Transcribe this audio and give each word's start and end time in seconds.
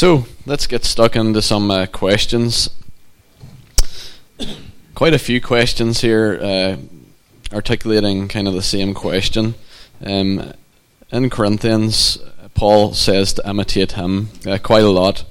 So 0.00 0.24
let's 0.46 0.66
get 0.66 0.86
stuck 0.86 1.14
into 1.14 1.42
some 1.42 1.70
uh, 1.70 1.84
questions. 1.84 2.70
Quite 4.94 5.12
a 5.12 5.18
few 5.18 5.42
questions 5.42 6.00
here, 6.00 6.40
uh, 6.40 6.76
articulating 7.54 8.26
kind 8.26 8.48
of 8.48 8.54
the 8.54 8.62
same 8.62 8.94
question. 8.94 9.56
Um, 10.02 10.54
in 11.12 11.28
Corinthians, 11.28 12.16
Paul 12.54 12.94
says 12.94 13.34
to 13.34 13.46
imitate 13.46 13.92
him 13.92 14.30
uh, 14.46 14.56
quite 14.56 14.84
a 14.84 14.88
lot. 14.88 15.26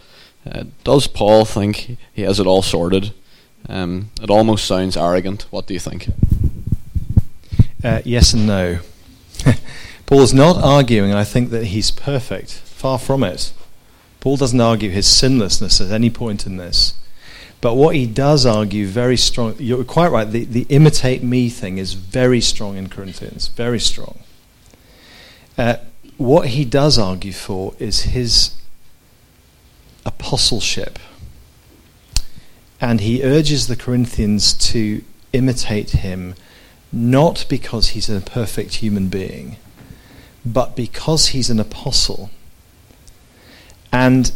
Uh, 0.46 0.65
does 0.83 1.08
Paul 1.08 1.46
think 1.46 1.97
he 2.13 2.22
has 2.22 2.40
it 2.40 2.46
all 2.46 2.62
sorted? 2.62 3.12
Um, 3.67 4.12
it 4.22 4.29
almost 4.29 4.67
sounds 4.67 4.96
arrogant. 4.96 5.47
What 5.49 5.65
do 5.65 5.74
you 5.74 5.79
think? 5.79 6.10
Uh, 7.83 8.04
yes 8.06 8.36
and 8.36 8.46
no. 8.46 8.81
Paul 10.06 10.22
is 10.22 10.33
not 10.36 10.63
arguing, 10.63 11.12
I 11.12 11.24
think, 11.24 11.49
that 11.49 11.65
he's 11.65 11.90
perfect. 11.90 12.51
Far 12.51 12.99
from 12.99 13.24
it. 13.24 13.51
Paul 14.20 14.38
doesn't 14.38 14.60
argue 14.60 14.90
his 14.90 15.08
sinlessness 15.08 15.79
at 15.79 15.92
any 15.92 16.09
point 16.09 16.45
in 16.45 16.57
this. 16.57 16.93
But 17.62 17.75
what 17.75 17.95
he 17.95 18.05
does 18.05 18.45
argue 18.45 18.88
very 18.88 19.17
strong, 19.17 19.55
you're 19.59 19.84
quite 19.84 20.12
right, 20.12 20.30
the, 20.30 20.45
the 20.45 20.66
imitate 20.70 21.23
me 21.23 21.49
thing 21.49 21.77
is 21.77 21.93
very 21.93 22.40
strong 22.40 22.77
in 22.77 22.88
Corinthians, 22.88 23.49
very 23.49 23.79
strong. 23.79 24.20
Uh, 25.57 25.76
what 26.17 26.49
he 26.49 26.63
does 26.63 26.98
argue 26.98 27.34
for 27.34 27.73
is 27.79 28.02
his 28.02 28.55
apostleship. 30.05 30.99
And 32.79 33.01
he 33.01 33.23
urges 33.23 33.67
the 33.67 33.76
Corinthians 33.76 34.54
to 34.71 35.04
imitate 35.34 35.91
him 35.91 36.35
not 36.91 37.45
because 37.49 37.90
he's 37.90 38.09
a 38.09 38.21
perfect 38.21 38.76
human 38.76 39.09
being, 39.09 39.57
but 40.45 40.76
because 40.76 41.27
he's 41.27 41.49
an 41.49 41.59
apostle 41.59 42.31
and 43.91 44.31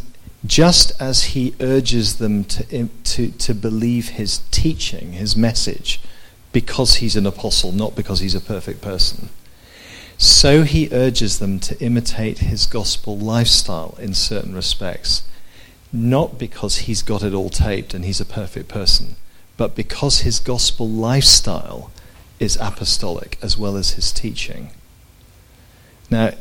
just 0.46 0.92
as 1.00 1.24
he 1.24 1.54
urges 1.60 2.18
them 2.18 2.44
to, 2.44 2.88
to, 3.04 3.28
to 3.30 3.54
believe 3.54 4.10
his 4.10 4.38
teaching, 4.50 5.12
his 5.12 5.36
message, 5.36 6.00
because 6.52 6.96
he's 6.96 7.16
an 7.16 7.26
apostle, 7.26 7.72
not 7.72 7.96
because 7.96 8.20
he's 8.20 8.34
a 8.34 8.40
perfect 8.40 8.80
person, 8.80 9.30
so 10.18 10.62
he 10.62 10.88
urges 10.92 11.38
them 11.38 11.58
to 11.60 11.78
imitate 11.82 12.38
his 12.38 12.66
gospel 12.66 13.18
lifestyle 13.18 13.96
in 13.98 14.14
certain 14.14 14.54
respects, 14.54 15.22
not 15.92 16.38
because 16.38 16.78
he's 16.78 17.02
got 17.02 17.22
it 17.22 17.34
all 17.34 17.50
taped 17.50 17.94
and 17.94 18.04
he's 18.04 18.20
a 18.20 18.26
perfect 18.26 18.68
person, 18.68 19.16
but 19.56 19.74
because 19.74 20.20
his 20.20 20.38
gospel 20.38 20.88
lifestyle 20.88 21.90
is 22.38 22.56
apostolic 22.60 23.38
as 23.42 23.56
well 23.56 23.76
as 23.76 23.92
his 23.92 24.12
teaching. 24.12 24.70
Now, 26.10 26.32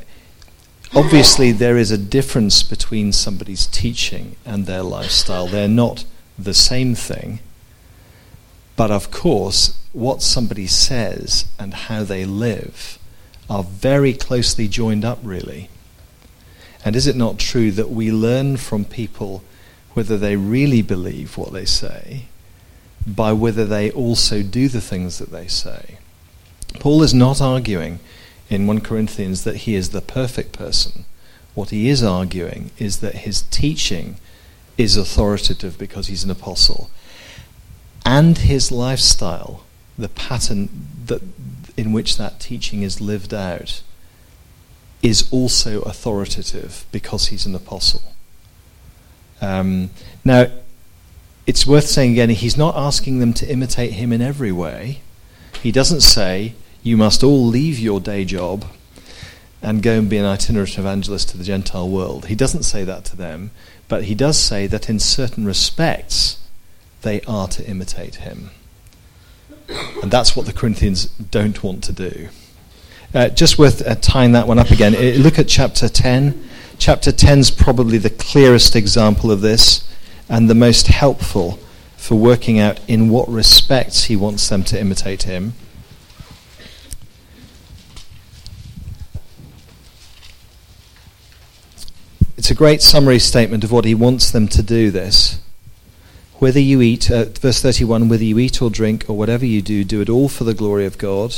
obviously 0.96 1.52
there 1.52 1.78
is 1.78 1.92
a 1.92 1.98
difference 1.98 2.64
between 2.64 3.12
somebody's 3.12 3.66
teaching 3.66 4.36
and 4.46 4.66
their 4.66 4.84
lifestyle. 4.84 5.48
They're 5.48 5.68
not 5.68 6.06
the 6.38 6.54
same 6.54 6.96
thing. 6.96 7.40
But 8.76 8.92
of 8.92 9.12
course, 9.12 9.78
what 9.92 10.22
somebody 10.22 10.68
says 10.68 11.46
and 11.60 11.74
how 11.74 12.04
they 12.04 12.26
live 12.26 12.98
are 13.50 13.64
very 13.64 14.14
closely 14.14 14.68
joined 14.68 15.06
up, 15.06 15.20
really. 15.24 15.70
And 16.86 16.96
is 16.96 17.08
it 17.08 17.16
not 17.16 17.40
true 17.40 17.72
that 17.72 17.90
we 17.90 18.12
learn 18.12 18.58
from 18.58 18.86
people 18.86 19.44
whether 19.94 20.18
they 20.18 20.36
really 20.36 20.82
believe 20.82 21.38
what 21.38 21.54
they 21.54 21.66
say 21.66 22.26
by 23.06 23.32
whether 23.34 23.66
they 23.66 23.92
also 23.92 24.42
do 24.42 24.68
the 24.68 24.82
things 24.82 25.20
that 25.20 25.32
they 25.32 25.48
say? 25.48 25.98
Paul 26.80 27.04
is 27.04 27.14
not 27.14 27.42
arguing 27.42 28.00
in 28.50 28.68
1 28.68 28.82
Corinthians 28.82 29.44
that 29.44 29.58
he 29.58 29.76
is 29.76 29.90
the 29.90 30.02
perfect 30.02 30.52
person. 30.52 31.06
What 31.54 31.70
he 31.70 31.90
is 31.90 32.04
arguing 32.04 32.72
is 32.78 33.00
that 33.00 33.16
his 33.16 33.44
teaching 33.44 34.18
is 34.78 34.98
authoritative 34.98 35.78
because 35.78 36.08
he's 36.08 36.24
an 36.24 36.32
apostle. 36.32 36.90
And 38.06 38.38
his 38.38 38.72
lifestyle, 38.72 39.64
the 39.98 40.10
pattern 40.10 40.88
that, 41.06 41.22
in 41.78 41.94
which 41.94 42.18
that 42.18 42.40
teaching 42.40 42.82
is 42.82 43.00
lived 43.00 43.34
out, 43.34 43.82
is 45.02 45.28
also 45.32 45.82
authoritative 45.82 46.86
because 46.92 47.28
he's 47.28 47.46
an 47.46 47.54
apostle. 47.54 48.02
Um, 49.42 49.90
now, 50.24 50.48
it's 51.46 51.68
worth 51.68 51.86
saying 51.86 52.14
again, 52.14 52.30
he's 52.30 52.58
not 52.58 52.76
asking 52.76 53.20
them 53.20 53.34
to 53.34 53.48
imitate 53.48 53.94
him 53.94 54.14
in 54.14 54.22
every 54.22 54.52
way. 54.52 55.02
He 55.62 55.72
doesn't 55.72 56.02
say, 56.02 56.54
you 56.84 56.98
must 56.98 57.24
all 57.24 57.46
leave 57.46 57.80
your 57.80 58.00
day 58.00 58.26
job 58.26 58.66
and 59.62 59.82
go 59.82 59.98
and 59.98 60.10
be 60.10 60.18
an 60.18 60.26
itinerant 60.26 60.78
evangelist 60.78 61.30
to 61.30 61.38
the 61.38 61.44
Gentile 61.44 61.90
world. 61.90 62.26
He 62.26 62.36
doesn't 62.36 62.64
say 62.64 62.84
that 62.84 63.06
to 63.06 63.16
them, 63.16 63.52
but 63.88 64.04
he 64.04 64.14
does 64.14 64.38
say 64.38 64.68
that 64.68 64.90
in 64.90 65.00
certain 65.00 65.46
respects 65.46 66.40
they 67.02 67.22
are 67.22 67.48
to 67.48 67.66
imitate 67.66 68.16
him. 68.16 68.52
And 70.02 70.12
that's 70.12 70.36
what 70.36 70.46
the 70.46 70.54
Corinthians 70.54 71.06
don't 71.06 71.64
want 71.64 71.84
to 71.86 71.94
do. 71.94 72.28
Uh, 73.14 73.30
just 73.30 73.58
worth 73.58 73.86
uh, 73.88 73.96
tying 73.96 74.34
that 74.34 74.48
one 74.48 74.60
up 74.60 74.72
again. 74.72 74.94
Uh, 74.96 75.18
look 75.22 75.40
at 75.40 75.48
chapter 75.48 75.88
10. 75.88 76.50
Chapter 76.78 77.12
10 77.12 77.40
is 77.40 77.52
probably 77.52 77.98
the 77.98 78.10
clearest 78.10 78.76
example 78.76 79.32
of 79.32 79.42
this 79.42 79.88
and 80.28 80.50
the 80.50 80.56
most 80.56 80.88
helpful 80.88 81.60
for 81.96 82.16
working 82.16 82.60
out 82.60 82.80
in 82.88 83.10
what 83.10 83.30
respects 83.30 84.06
he 84.06 84.16
wants 84.16 84.50
them 84.50 84.64
to 84.64 84.80
imitate 84.80 85.24
him. 85.24 85.54
It's 92.44 92.52
a 92.52 92.56
great 92.56 92.82
summary 92.82 93.20
statement 93.20 93.64
of 93.64 93.72
what 93.72 93.86
he 93.86 93.96
wants 93.96 94.30
them 94.30 94.50
to 94.50 94.62
do 94.62 94.92
this. 94.92 95.40
Whether 96.40 96.60
you 96.60 96.82
eat, 96.82 97.10
uh, 97.10 97.24
verse 97.24 97.62
31, 97.62 98.10
whether 98.10 98.26
you 98.26 98.38
eat 98.38 98.62
or 98.62 98.70
drink 98.70 99.06
or 99.08 99.16
whatever 99.16 99.46
you 99.46 99.62
do, 99.62 99.86
do 99.86 100.02
it 100.02 100.10
all 100.10 100.28
for 100.28 100.44
the 100.44 100.54
glory 100.54 100.86
of 100.86 100.98
God. 100.98 101.34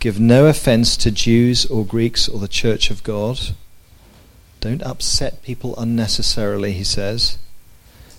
Give 0.00 0.18
no 0.18 0.46
offense 0.46 0.96
to 0.96 1.12
Jews 1.12 1.64
or 1.64 1.86
Greeks 1.86 2.28
or 2.28 2.40
the 2.40 2.48
church 2.48 2.90
of 2.90 3.04
God. 3.04 3.54
Don't 4.58 4.82
upset 4.82 5.44
people 5.44 5.78
unnecessarily, 5.78 6.72
he 6.72 6.82
says. 6.82 7.38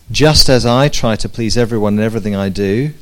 Just 0.09 0.47
as 0.47 0.66
I 0.66 0.88
try 0.88 1.18
to 1.18 1.28
please 1.28 1.58
everyone 1.58 1.96
in 1.96 2.06
everything 2.06 2.38
I 2.38 2.47
do, 2.47 2.94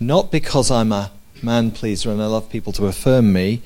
not 0.00 0.32
because 0.32 0.68
I'm 0.68 0.90
a 0.90 1.12
man 1.44 1.70
pleaser 1.70 2.10
and 2.10 2.20
I 2.20 2.26
love 2.26 2.50
people 2.50 2.72
to 2.72 2.88
affirm 2.88 3.32
me, 3.32 3.62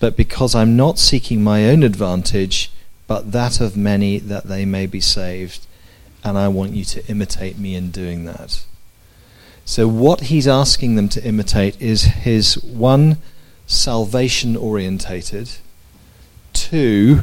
but 0.00 0.18
because 0.18 0.54
I'm 0.54 0.76
not 0.76 0.98
seeking 0.98 1.42
my 1.42 1.64
own 1.64 1.82
advantage 1.82 2.70
but 3.10 3.32
that 3.32 3.60
of 3.60 3.76
many 3.76 4.20
that 4.20 4.44
they 4.44 4.64
may 4.64 4.86
be 4.86 5.00
saved. 5.00 5.66
And 6.22 6.38
I 6.38 6.46
want 6.46 6.74
you 6.74 6.84
to 6.84 7.04
imitate 7.08 7.58
me 7.58 7.74
in 7.74 7.90
doing 7.90 8.24
that. 8.26 8.64
So, 9.64 9.88
what 9.88 10.20
he's 10.20 10.46
asking 10.46 10.94
them 10.94 11.08
to 11.08 11.24
imitate 11.24 11.82
is 11.82 12.04
his 12.04 12.62
one, 12.62 13.16
salvation 13.66 14.56
orientated, 14.56 15.50
two, 16.52 17.22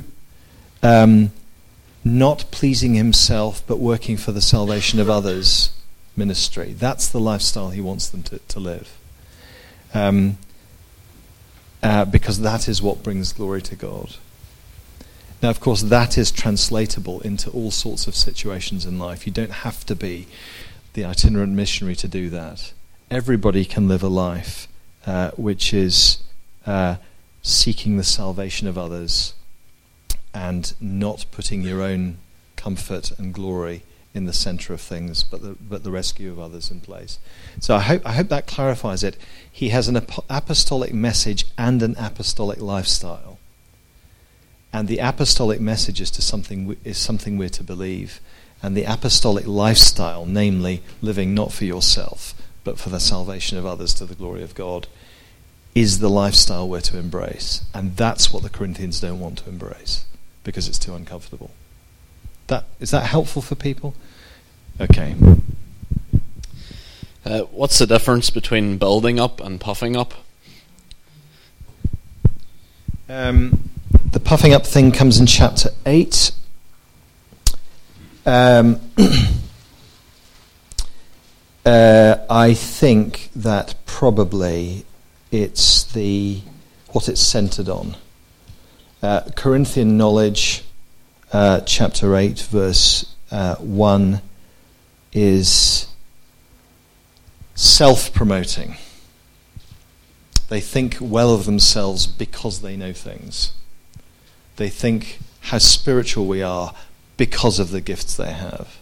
um, 0.84 1.32
not 2.04 2.44
pleasing 2.52 2.96
himself 2.96 3.64
but 3.66 3.80
working 3.80 4.18
for 4.18 4.34
the 4.34 4.42
salvation 4.42 5.00
of 5.00 5.10
others 5.10 5.72
ministry. 6.18 6.74
That's 6.74 7.08
the 7.08 7.22
lifestyle 7.22 7.70
he 7.70 7.80
wants 7.80 8.10
them 8.10 8.24
to, 8.24 8.40
to 8.40 8.60
live. 8.60 8.98
Um, 9.94 10.38
uh, 11.82 12.04
because 12.04 12.42
that 12.42 12.68
is 12.68 12.82
what 12.82 13.04
brings 13.04 13.32
glory 13.32 13.62
to 13.62 13.76
God. 13.78 14.18
Now, 15.42 15.50
of 15.50 15.60
course, 15.60 15.84
that 15.84 16.18
is 16.18 16.32
translatable 16.32 17.22
into 17.22 17.50
all 17.52 17.72
sorts 17.72 18.08
of 18.08 18.16
situations 18.16 18.86
in 18.86 18.98
life. 18.98 19.28
You 19.28 19.34
don't 19.34 19.52
have 19.52 19.86
to 19.86 19.96
be 19.96 20.28
the 20.94 21.06
itinerant 21.06 21.54
missionary 21.54 21.96
to 21.98 22.08
do 22.08 22.30
that. 22.32 22.74
Everybody 23.12 23.64
can 23.64 23.88
live 23.88 24.02
a 24.02 24.08
life 24.08 24.68
uh, 25.06 25.32
which 25.38 25.74
is 25.74 26.24
uh, 26.66 26.96
seeking 27.44 27.98
the 27.98 28.04
salvation 28.04 28.68
of 28.68 28.78
others 28.78 29.34
and 30.34 30.74
not 30.82 31.26
putting 31.32 31.62
your 31.62 31.82
own 31.82 32.18
comfort 32.56 33.12
and 33.18 33.34
glory 33.34 33.84
in 34.14 34.26
the 34.26 34.34
center 34.34 34.74
of 34.74 34.82
things, 34.82 35.24
but 35.24 35.42
the, 35.42 35.56
but 35.62 35.84
the 35.84 35.92
rescue 35.92 36.32
of 36.32 36.40
others 36.40 36.72
in 36.72 36.82
place. 36.82 37.20
So 37.60 37.76
I 37.76 37.80
hope, 37.80 38.06
I 38.06 38.14
hope 38.14 38.30
that 38.30 38.48
clarifies 38.48 39.04
it. 39.04 39.16
He 39.50 39.70
has 39.70 39.88
an 39.88 39.96
apostolic 39.96 40.94
message 40.94 41.46
and 41.58 41.82
an 41.84 41.96
apostolic 42.00 42.60
lifestyle. 42.60 43.37
And 44.74 44.88
the 44.88 45.00
apostolic 45.00 45.60
message 45.60 46.02
is, 46.02 46.12
to 46.12 46.22
something, 46.22 46.76
is 46.84 46.98
something 46.98 47.38
we're 47.38 47.50
to 47.50 47.64
believe. 47.64 48.20
And 48.62 48.76
the 48.76 48.84
apostolic 48.84 49.48
lifestyle, 49.48 50.26
namely 50.26 50.82
living 51.02 51.34
not 51.34 51.52
for 51.52 51.66
yourself, 51.66 52.34
but 52.64 52.80
for 52.80 52.90
the 52.90 53.00
salvation 53.00 53.58
of 53.58 53.66
others 53.66 53.94
to 53.96 54.06
the 54.06 54.16
glory 54.16 54.44
of 54.44 54.56
God, 54.56 54.88
is 55.74 56.00
the 56.00 56.10
lifestyle 56.10 56.68
we're 56.68 56.82
to 56.82 56.98
embrace. 56.98 57.64
And 57.74 57.96
that's 57.96 58.34
what 58.34 58.44
the 58.44 58.50
Corinthians 58.50 59.00
don't 59.00 59.20
want 59.20 59.40
to 59.40 59.50
embrace 59.50 60.06
because 60.44 60.68
it's 60.68 60.80
too 60.80 60.96
uncomfortable. 60.96 61.52
That, 62.48 62.66
is 62.80 62.92
that 62.92 63.06
helpful 63.06 63.42
for 63.42 63.56
people? 63.56 63.94
Okay. 64.80 65.16
Uh, 67.26 67.42
what's 67.52 67.78
the 67.78 67.86
difference 67.86 68.30
between 68.30 68.78
building 68.78 69.20
up 69.20 69.42
and 69.42 69.60
puffing 69.60 69.98
up? 69.98 70.14
Um, 73.10 73.70
the 74.12 74.20
puffing 74.20 74.54
up 74.54 74.66
thing 74.66 74.92
comes 74.92 75.20
in 75.20 75.26
chapter 75.26 75.70
8. 75.86 76.32
Um, 78.26 78.80
uh, 81.66 82.18
I 82.30 82.54
think 82.54 83.30
that 83.36 83.76
probably 83.86 84.86
it's 85.32 85.84
the 85.92 86.42
what 86.90 87.10
it's 87.10 87.22
centered 87.22 87.70
on. 87.70 87.98
Uh, 89.04 89.22
Corinthian 89.36 89.98
knowledge, 89.98 90.64
uh, 91.32 91.62
chapter 91.62 92.16
8, 92.16 92.40
verse 92.40 93.14
uh, 93.30 93.56
1, 93.56 94.22
is 95.14 95.88
self 97.56 98.14
promoting. 98.14 98.78
They 100.50 100.62
think 100.62 100.98
well 101.02 101.34
of 101.34 101.46
themselves 101.46 102.08
because 102.08 102.62
they 102.62 102.78
know 102.78 102.94
things. 102.94 103.52
They 104.58 104.70
think 104.70 105.20
how 105.42 105.60
spiritual 105.60 106.28
we 106.28 106.42
are 106.42 106.74
because 107.16 107.60
of 107.60 107.72
the 107.72 107.82
gifts 107.82 108.16
they 108.16 108.32
have. 108.32 108.78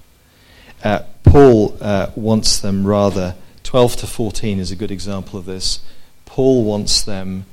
Uh, 0.84 1.04
Paul 1.24 1.78
uh, 1.82 2.12
wants 2.16 2.60
them 2.60 2.86
rather, 2.86 3.36
12 3.64 3.98
to 3.98 4.08
14 4.08 4.60
is 4.60 4.72
a 4.72 4.76
good 4.76 4.92
example 4.92 5.40
of 5.40 5.46
this. 5.46 5.80
Paul 6.26 6.64
wants 6.64 7.02
them 7.02 7.46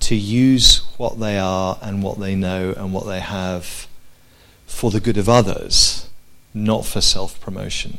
to 0.00 0.14
use 0.14 0.78
what 0.96 1.20
they 1.20 1.38
are 1.38 1.78
and 1.82 2.02
what 2.02 2.18
they 2.18 2.34
know 2.34 2.74
and 2.76 2.92
what 2.92 3.06
they 3.06 3.20
have 3.20 3.86
for 4.66 4.90
the 4.90 5.00
good 5.00 5.18
of 5.18 5.28
others, 5.28 6.08
not 6.54 6.86
for 6.86 7.00
self 7.00 7.40
promotion. 7.40 7.98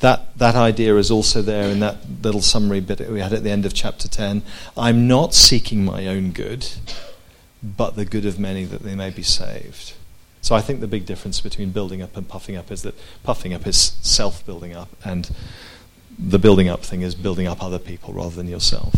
That, 0.00 0.36
that 0.38 0.56
idea 0.56 0.96
is 0.96 1.10
also 1.10 1.42
there 1.42 1.70
in 1.70 1.80
that 1.80 1.98
little 2.22 2.42
summary 2.42 2.80
bit 2.80 3.08
we 3.08 3.20
had 3.20 3.32
at 3.32 3.44
the 3.44 3.50
end 3.50 3.64
of 3.64 3.72
chapter 3.72 4.08
10. 4.08 4.42
I'm 4.76 5.06
not 5.06 5.32
seeking 5.32 5.84
my 5.84 6.08
own 6.08 6.32
good, 6.32 6.68
but 7.62 7.96
the 7.96 8.04
good 8.04 8.26
of 8.26 8.38
many 8.38 8.64
that 8.64 8.82
they 8.82 8.94
may 8.94 9.10
be 9.10 9.22
saved. 9.22 9.94
So 10.40 10.56
I 10.56 10.60
think 10.60 10.80
the 10.80 10.88
big 10.88 11.06
difference 11.06 11.40
between 11.40 11.70
building 11.70 12.02
up 12.02 12.16
and 12.16 12.28
puffing 12.28 12.56
up 12.56 12.70
is 12.72 12.82
that 12.82 12.94
puffing 13.22 13.54
up 13.54 13.66
is 13.66 13.96
self 14.02 14.44
building 14.44 14.74
up, 14.74 14.88
and 15.04 15.30
the 16.18 16.38
building 16.38 16.68
up 16.68 16.82
thing 16.82 17.02
is 17.02 17.14
building 17.14 17.46
up 17.46 17.62
other 17.62 17.78
people 17.78 18.12
rather 18.12 18.34
than 18.34 18.48
yourself. 18.48 18.94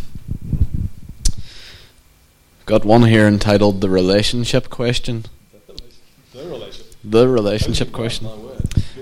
Got 2.66 2.86
one 2.86 3.02
here 3.02 3.26
entitled 3.26 3.82
The 3.82 3.90
Relationship 3.90 4.70
Question. 4.70 5.26
The 6.32 6.46
relationship. 6.46 6.96
The 7.04 7.28
Relationship 7.28 7.92
Question. 7.92 8.28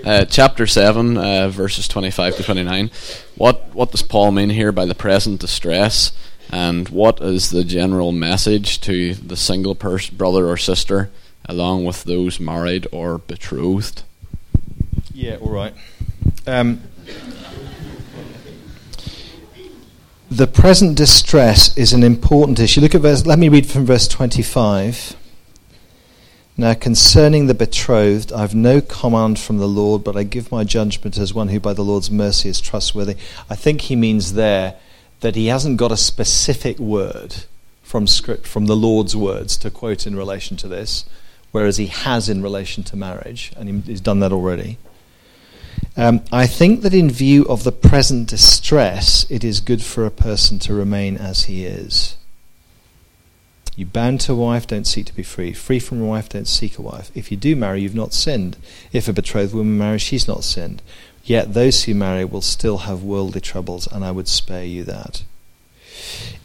Uh, 0.03 0.25
chapter 0.25 0.67
7, 0.67 1.17
uh, 1.17 1.47
verses 1.47 1.87
25 1.87 2.35
to 2.35 2.43
29. 2.43 2.91
What, 3.35 3.73
what 3.73 3.91
does 3.91 4.01
Paul 4.01 4.31
mean 4.33 4.49
here 4.49 4.73
by 4.73 4.83
the 4.83 4.93
present 4.93 5.39
distress? 5.39 6.11
And 6.51 6.89
what 6.89 7.21
is 7.21 7.49
the 7.49 7.63
general 7.63 8.11
message 8.11 8.79
to 8.81 9.15
the 9.15 9.35
single 9.35 9.75
pers- 9.75 10.09
brother 10.09 10.47
or 10.47 10.57
sister, 10.57 11.09
along 11.45 11.85
with 11.85 12.03
those 12.03 12.39
married 12.39 12.87
or 12.91 13.17
betrothed? 13.17 14.03
Yeah, 15.13 15.37
all 15.37 15.49
right. 15.49 15.73
Um, 16.45 16.81
the 20.29 20.47
present 20.47 20.97
distress 20.97 21.77
is 21.77 21.93
an 21.93 22.03
important 22.03 22.59
issue. 22.59 22.81
Look 22.81 22.95
at 22.95 23.01
verse. 23.01 23.25
Let 23.25 23.37
me 23.37 23.49
read 23.49 23.67
from 23.67 23.85
verse 23.85 24.07
25. 24.07 25.15
Now, 26.55 26.73
concerning 26.75 27.47
the 27.47 27.53
betrothed, 27.53 28.31
I 28.31 28.41
have 28.41 28.53
no 28.53 28.79
command 28.79 29.39
from 29.39 29.57
the 29.57 29.67
Lord, 29.67 30.03
but 30.03 30.15
I 30.15 30.23
give 30.23 30.51
my 30.51 30.63
judgment 30.63 31.17
as 31.17 31.33
one 31.33 31.49
who 31.49 31.59
by 31.59 31.73
the 31.73 31.83
Lord's 31.83 32.11
mercy 32.11 32.49
is 32.49 32.61
trustworthy. 32.61 33.15
I 33.49 33.55
think 33.55 33.81
he 33.81 33.95
means 33.95 34.33
there 34.33 34.75
that 35.23 35.35
he 35.37 35.47
hasn't 35.47 35.77
got 35.77 35.91
a 35.91 35.97
specific 35.97 36.77
word 36.77 37.45
from 37.81 38.07
script, 38.07 38.45
from 38.45 38.65
the 38.65 38.75
Lord's 38.75 39.15
words 39.15 39.55
to 39.57 39.71
quote 39.71 40.05
in 40.05 40.17
relation 40.17 40.57
to 40.57 40.67
this, 40.67 41.05
whereas 41.51 41.77
he 41.77 41.87
has 41.87 42.27
in 42.27 42.43
relation 42.43 42.83
to 42.83 42.97
marriage, 42.97 43.53
and 43.55 43.85
he's 43.85 44.01
done 44.01 44.19
that 44.19 44.33
already. 44.33 44.77
Um, 45.95 46.21
I 46.31 46.45
think 46.45 46.81
that 46.81 46.93
in 46.93 47.09
view 47.09 47.45
of 47.45 47.63
the 47.63 47.71
present 47.71 48.27
distress, 48.27 49.25
it 49.29 49.45
is 49.45 49.61
good 49.61 49.81
for 49.81 50.05
a 50.05 50.11
person 50.11 50.59
to 50.59 50.73
remain 50.73 51.15
as 51.15 51.45
he 51.45 51.65
is. 51.65 52.17
You 53.77 53.85
bound 53.85 54.19
to 54.21 54.33
a 54.33 54.35
wife, 54.35 54.67
don't 54.67 54.85
seek 54.85 55.05
to 55.05 55.15
be 55.15 55.23
free. 55.23 55.53
Free 55.53 55.79
from 55.79 56.01
a 56.01 56.05
wife, 56.05 56.27
don't 56.29 56.47
seek 56.47 56.77
a 56.77 56.81
wife. 56.81 57.11
If 57.15 57.31
you 57.31 57.37
do 57.37 57.55
marry, 57.55 57.81
you've 57.81 57.95
not 57.95 58.13
sinned. 58.13 58.57
If 58.91 59.07
a 59.07 59.13
betrothed 59.13 59.53
woman 59.53 59.77
marries, 59.77 60.01
she's 60.01 60.27
not 60.27 60.43
sinned. 60.43 60.81
Yet 61.23 61.53
those 61.53 61.83
who 61.83 61.95
marry 61.95 62.25
will 62.25 62.41
still 62.41 62.79
have 62.79 63.03
worldly 63.03 63.39
troubles, 63.39 63.87
and 63.87 64.03
I 64.03 64.11
would 64.11 64.27
spare 64.27 64.65
you 64.65 64.83
that. 64.83 65.23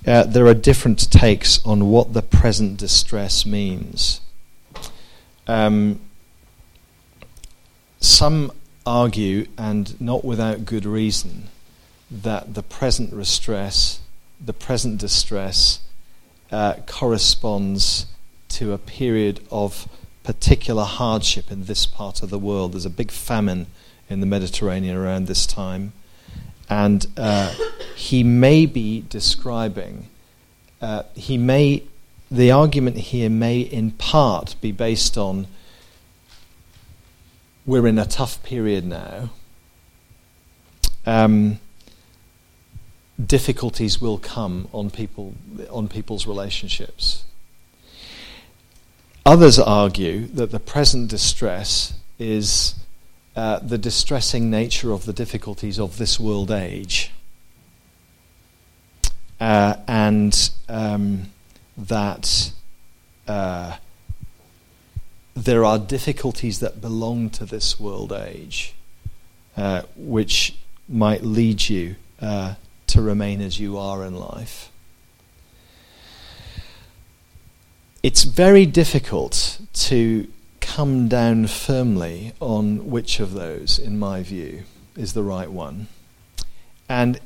Uh, 0.06 0.22
there 0.22 0.46
are 0.46 0.54
different 0.54 1.10
takes 1.10 1.64
on 1.66 1.90
what 1.90 2.12
the 2.12 2.22
present 2.22 2.76
distress 2.78 3.44
means. 3.44 4.20
Um, 5.48 6.00
some 8.00 8.52
argue, 8.86 9.46
and 9.58 10.00
not 10.00 10.24
without 10.24 10.64
good 10.64 10.86
reason, 10.86 11.48
that 12.10 12.54
the 12.54 12.62
present 12.62 13.10
distress, 13.10 14.00
the 14.40 14.52
present 14.52 14.98
distress, 14.98 15.80
uh, 16.52 16.74
corresponds 16.86 18.06
to 18.48 18.72
a 18.72 18.78
period 18.78 19.40
of 19.50 19.88
particular 20.22 20.84
hardship 20.84 21.50
in 21.50 21.64
this 21.64 21.84
part 21.84 22.22
of 22.22 22.30
the 22.30 22.38
world. 22.38 22.72
There's 22.72 22.86
a 22.86 22.90
big 22.90 23.10
famine 23.10 23.66
in 24.10 24.20
the 24.20 24.26
Mediterranean 24.26 24.96
around 24.96 25.26
this 25.26 25.46
time, 25.46 25.92
and 26.68 27.06
uh, 27.16 27.54
he 27.96 28.22
may 28.22 28.66
be 28.66 29.04
describing. 29.08 30.08
Uh, 30.80 31.02
he 31.14 31.38
may. 31.38 31.82
The 32.30 32.50
argument 32.50 32.96
here 32.98 33.30
may, 33.30 33.60
in 33.60 33.92
part, 33.92 34.54
be 34.60 34.70
based 34.70 35.16
on 35.16 35.46
we're 37.68 37.86
in 37.86 37.98
a 37.98 38.06
tough 38.06 38.42
period 38.42 38.86
now. 38.86 39.30
Um, 41.04 41.58
difficulties 43.24 44.00
will 44.00 44.18
come 44.18 44.68
on 44.72 44.90
people 44.90 45.34
on 45.70 45.88
people's 45.88 46.26
relationships. 46.26 47.24
Others 49.26 49.58
argue 49.58 50.26
that 50.28 50.50
the 50.50 50.58
present 50.58 51.10
distress 51.10 51.92
is 52.18 52.74
uh, 53.36 53.58
the 53.60 53.78
distressing 53.78 54.50
nature 54.50 54.92
of 54.92 55.04
the 55.04 55.12
difficulties 55.12 55.78
of 55.78 55.98
this 55.98 56.18
world 56.18 56.50
age, 56.50 57.12
uh, 59.40 59.76
and 59.86 60.50
um, 60.68 61.30
that 61.76 62.52
uh, 63.26 63.76
there 65.34 65.64
are 65.64 65.78
difficulties 65.78 66.58
that 66.60 66.80
belong 66.80 67.30
to 67.30 67.46
this 67.46 67.78
world 67.78 68.12
age, 68.12 68.74
uh, 69.56 69.82
which 69.96 70.56
might 70.88 71.22
lead 71.22 71.68
you 71.68 71.94
uh, 72.20 72.54
to 72.88 73.02
remain 73.02 73.40
as 73.40 73.60
you 73.60 73.78
are 73.78 74.04
in 74.04 74.16
life. 74.16 74.70
It's 78.02 78.24
very 78.24 78.66
difficult 78.66 79.60
to 79.74 80.26
come 80.78 81.08
down 81.08 81.44
firmly 81.44 82.32
on 82.38 82.88
which 82.88 83.18
of 83.18 83.32
those, 83.32 83.80
in 83.80 83.98
my 83.98 84.22
view, 84.22 84.62
is 84.96 85.12
the 85.12 85.24
right 85.24 85.50
one. 85.50 85.88
And 86.88 87.18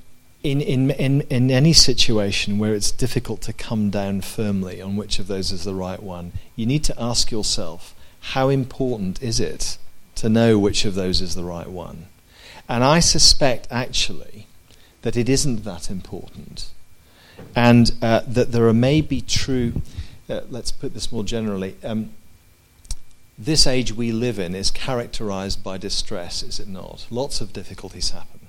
in, 0.43 0.63
in, 0.63 0.91
in, 0.93 1.21
in 1.29 1.51
any 1.51 1.75
situation 1.75 2.59
where 2.59 2.75
it's 2.75 2.91
difficult 2.91 3.43
to 3.43 3.53
come 3.53 3.91
down 3.91 4.23
firmly 4.23 4.81
on 4.81 4.97
which 4.97 5.19
of 5.19 5.27
those 5.27 5.53
is 5.53 5.65
the 5.65 5.75
right 5.75 6.03
one, 6.03 6.33
you 6.57 6.65
need 6.65 6.83
to 6.85 6.99
ask 6.99 7.31
yourself 7.31 7.95
how 8.33 8.49
important 8.49 9.23
is 9.23 9.39
it 9.39 9.77
to 10.15 10.31
know 10.31 10.59
which 10.59 10.87
of 10.87 10.95
those 10.95 11.21
is 11.21 11.35
the 11.35 11.45
right 11.45 11.69
one? 11.69 12.07
And 12.71 12.83
I 12.83 13.01
suspect, 13.01 13.69
actually, 13.71 14.47
that 15.03 15.15
it 15.15 15.29
isn't 15.29 15.63
that 15.65 15.91
important. 15.91 16.71
And 17.55 17.93
uh, 18.01 18.23
that 18.27 18.51
there 18.51 18.67
are 18.67 18.73
maybe 18.73 19.21
true, 19.21 19.83
uh, 20.31 20.41
let's 20.49 20.73
put 20.73 20.95
this 20.95 21.13
more 21.13 21.23
generally, 21.23 21.77
um, 21.85 22.15
this 23.45 23.67
age 23.67 23.93
we 23.93 24.13
live 24.13 24.39
in 24.39 24.55
is 24.55 24.71
characterized 24.71 25.65
by 25.65 25.77
distress, 25.79 26.43
is 26.43 26.61
it 26.61 26.69
not? 26.69 27.07
Lots 27.11 27.41
of 27.41 27.53
difficulties 27.53 28.11
happen. 28.11 28.41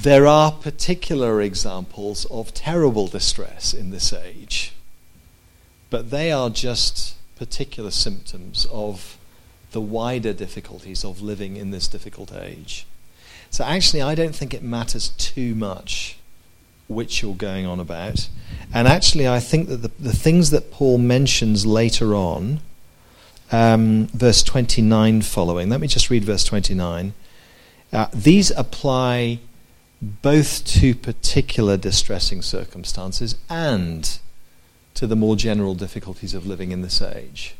There 0.00 0.26
are 0.26 0.52
particular 0.52 1.40
examples 1.40 2.24
of 2.26 2.52
terrible 2.54 3.06
distress 3.06 3.72
in 3.72 3.90
this 3.90 4.12
age, 4.12 4.72
but 5.90 6.10
they 6.10 6.32
are 6.32 6.50
just 6.50 7.16
particular 7.36 7.90
symptoms 7.90 8.66
of 8.70 9.18
the 9.72 9.80
wider 9.80 10.32
difficulties 10.32 11.04
of 11.04 11.20
living 11.20 11.56
in 11.56 11.70
this 11.70 11.88
difficult 11.88 12.32
age. 12.32 12.86
So, 13.50 13.64
actually, 13.64 14.02
I 14.02 14.14
don't 14.14 14.34
think 14.34 14.54
it 14.54 14.62
matters 14.62 15.10
too 15.10 15.54
much 15.54 16.18
which 16.88 17.22
you're 17.22 17.34
going 17.34 17.66
on 17.66 17.80
about. 17.80 18.28
And 18.72 18.86
actually, 18.86 19.28
I 19.28 19.40
think 19.40 19.68
that 19.68 19.78
the, 19.78 19.90
the 19.98 20.12
things 20.12 20.50
that 20.50 20.70
Paul 20.70 20.98
mentions 20.98 21.66
later 21.66 22.14
on, 22.14 22.60
um, 23.52 24.06
verse 24.08 24.42
29 24.42 25.22
following, 25.22 25.68
let 25.68 25.80
me 25.80 25.86
just 25.86 26.10
read 26.10 26.24
verse 26.24 26.44
29. 26.44 27.14
Uh, 27.92 28.06
these 28.12 28.50
apply 28.52 29.38
both 30.02 30.64
to 30.64 30.94
particular 30.94 31.76
distressing 31.76 32.42
circumstances 32.42 33.36
and 33.48 34.18
to 34.94 35.06
the 35.06 35.16
more 35.16 35.36
general 35.36 35.74
difficulties 35.74 36.34
of 36.34 36.46
living 36.46 36.72
in 36.72 36.82
this 36.82 37.00
age. 37.00 37.54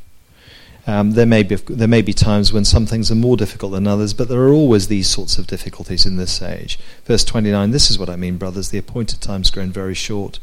Um, 0.88 1.12
there 1.12 1.26
may 1.26 1.42
be 1.42 1.56
there 1.56 1.88
may 1.88 2.02
be 2.02 2.12
times 2.12 2.52
when 2.52 2.64
some 2.64 2.86
things 2.86 3.10
are 3.10 3.16
more 3.16 3.36
difficult 3.36 3.72
than 3.72 3.88
others, 3.88 4.14
but 4.14 4.28
there 4.28 4.42
are 4.42 4.52
always 4.52 4.86
these 4.86 5.08
sorts 5.08 5.36
of 5.36 5.48
difficulties 5.48 6.06
in 6.06 6.16
this 6.16 6.40
age. 6.40 6.78
Verse 7.04 7.24
29. 7.24 7.72
This 7.72 7.90
is 7.90 7.98
what 7.98 8.08
I 8.08 8.14
mean, 8.14 8.36
brothers. 8.36 8.68
The 8.68 8.78
appointed 8.78 9.20
time's 9.20 9.50
grown 9.50 9.70
very 9.72 9.94
short. 9.94 10.38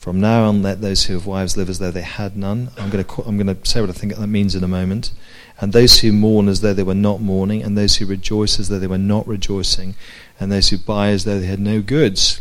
From 0.00 0.18
now 0.18 0.48
on, 0.48 0.62
let 0.62 0.80
those 0.80 1.04
who 1.04 1.14
have 1.14 1.26
wives 1.26 1.56
live 1.56 1.68
as 1.68 1.78
though 1.78 1.92
they 1.92 2.02
had 2.02 2.36
none. 2.36 2.70
I'm 2.76 2.90
going 2.90 3.04
to 3.04 3.22
I'm 3.22 3.36
going 3.36 3.54
to 3.54 3.68
say 3.68 3.80
what 3.80 3.90
I 3.90 3.92
think 3.92 4.16
that 4.16 4.26
means 4.26 4.56
in 4.56 4.64
a 4.64 4.68
moment. 4.68 5.12
And 5.60 5.72
those 5.72 6.00
who 6.00 6.10
mourn 6.12 6.48
as 6.48 6.62
though 6.62 6.74
they 6.74 6.82
were 6.82 6.94
not 6.94 7.20
mourning, 7.20 7.62
and 7.62 7.76
those 7.76 7.96
who 7.96 8.06
rejoice 8.06 8.58
as 8.58 8.68
though 8.68 8.78
they 8.78 8.86
were 8.88 8.98
not 8.98 9.28
rejoicing, 9.28 9.94
and 10.40 10.50
those 10.50 10.70
who 10.70 10.78
buy 10.78 11.10
as 11.10 11.24
though 11.24 11.38
they 11.38 11.46
had 11.46 11.60
no 11.60 11.82
goods, 11.82 12.40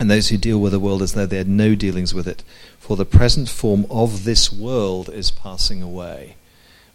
and 0.00 0.10
those 0.10 0.30
who 0.30 0.38
deal 0.38 0.58
with 0.58 0.72
the 0.72 0.80
world 0.80 1.02
as 1.02 1.12
though 1.12 1.26
they 1.26 1.36
had 1.36 1.48
no 1.48 1.74
dealings 1.74 2.14
with 2.14 2.26
it. 2.26 2.42
For 2.78 2.96
the 2.96 3.04
present 3.04 3.48
form 3.48 3.86
of 3.90 4.24
this 4.24 4.50
world 4.50 5.08
is 5.10 5.30
passing 5.30 5.82
away 5.82 6.36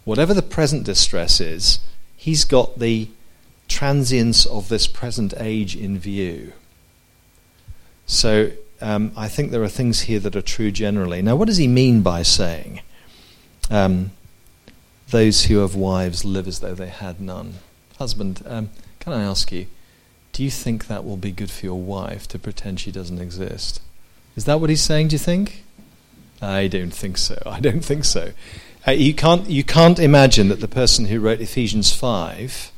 whatever 0.04 0.34
the 0.34 0.42
present 0.42 0.84
distress 0.84 1.40
is, 1.40 1.78
he's 2.16 2.44
got 2.44 2.78
the 2.78 3.08
transience 3.68 4.44
of 4.46 4.68
this 4.68 4.86
present 4.86 5.32
age 5.38 5.76
in 5.76 5.98
view. 5.98 6.52
So 8.06 8.52
um, 8.82 9.12
I 9.16 9.28
think 9.28 9.50
there 9.50 9.62
are 9.62 9.68
things 9.68 10.02
here 10.02 10.18
that 10.20 10.36
are 10.36 10.42
true 10.42 10.70
generally. 10.70 11.22
Now, 11.22 11.36
what 11.36 11.46
does 11.46 11.56
he 11.56 11.68
mean 11.68 12.02
by 12.02 12.22
saying, 12.22 12.80
um, 13.70 14.10
those 15.10 15.44
who 15.44 15.58
have 15.58 15.74
wives 15.74 16.24
live 16.24 16.48
as 16.48 16.60
though 16.60 16.74
they 16.74 16.88
had 16.88 17.20
none? 17.20 17.54
Husband, 17.98 18.42
um, 18.46 18.70
can 18.98 19.12
I 19.12 19.22
ask 19.22 19.52
you, 19.52 19.66
do 20.32 20.42
you 20.42 20.50
think 20.50 20.86
that 20.86 21.04
will 21.04 21.16
be 21.16 21.30
good 21.30 21.50
for 21.50 21.64
your 21.64 21.80
wife 21.80 22.26
to 22.28 22.38
pretend 22.38 22.80
she 22.80 22.90
doesn't 22.90 23.20
exist? 23.20 23.80
Is 24.34 24.46
that 24.46 24.60
what 24.60 24.70
he's 24.70 24.82
saying, 24.82 25.08
do 25.08 25.14
you 25.14 25.18
think? 25.18 25.64
I 26.40 26.66
don't 26.66 26.92
think 26.92 27.18
so. 27.18 27.40
I 27.46 27.60
don't 27.60 27.84
think 27.84 28.04
so. 28.04 28.32
Uh, 28.86 28.92
you, 28.92 29.14
can't, 29.14 29.48
you 29.48 29.62
can't 29.62 30.00
imagine 30.00 30.48
that 30.48 30.60
the 30.60 30.66
person 30.66 31.04
who 31.04 31.20
wrote 31.20 31.40
Ephesians 31.40 31.92
5, 31.92 32.71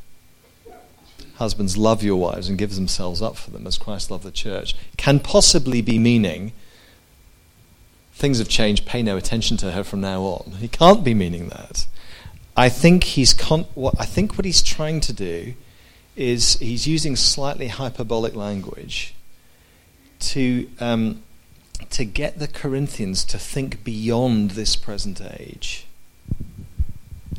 husbands 1.36 1.76
love 1.76 2.02
your 2.02 2.16
wives 2.16 2.48
and 2.48 2.58
give 2.58 2.74
themselves 2.74 3.20
up 3.20 3.36
for 3.36 3.50
them 3.50 3.66
as 3.66 3.78
Christ 3.78 4.10
loved 4.10 4.24
the 4.24 4.30
church, 4.30 4.74
can 4.96 5.20
possibly 5.20 5.82
be 5.82 5.98
meaning 5.98 6.52
things 8.14 8.38
have 8.38 8.48
changed, 8.48 8.86
pay 8.86 9.02
no 9.02 9.16
attention 9.16 9.56
to 9.58 9.72
her 9.72 9.82
from 9.82 10.00
now 10.00 10.22
on. 10.22 10.52
He 10.60 10.68
can't 10.68 11.04
be 11.04 11.14
meaning 11.14 11.48
that. 11.48 11.86
I 12.56 12.68
think 12.68 13.04
he's 13.04 13.34
con- 13.34 13.66
what 13.74 13.94
I 13.98 14.04
think 14.04 14.38
what 14.38 14.44
he's 14.44 14.62
trying 14.62 15.00
to 15.00 15.12
do 15.12 15.54
is 16.14 16.56
he's 16.58 16.86
using 16.86 17.16
slightly 17.16 17.66
hyperbolic 17.68 18.36
language 18.36 19.14
to 20.20 20.70
um, 20.78 21.22
to 21.90 22.04
get 22.04 22.38
the 22.38 22.46
Corinthians 22.46 23.24
to 23.24 23.38
think 23.38 23.82
beyond 23.82 24.52
this 24.52 24.76
present 24.76 25.20
age 25.20 25.86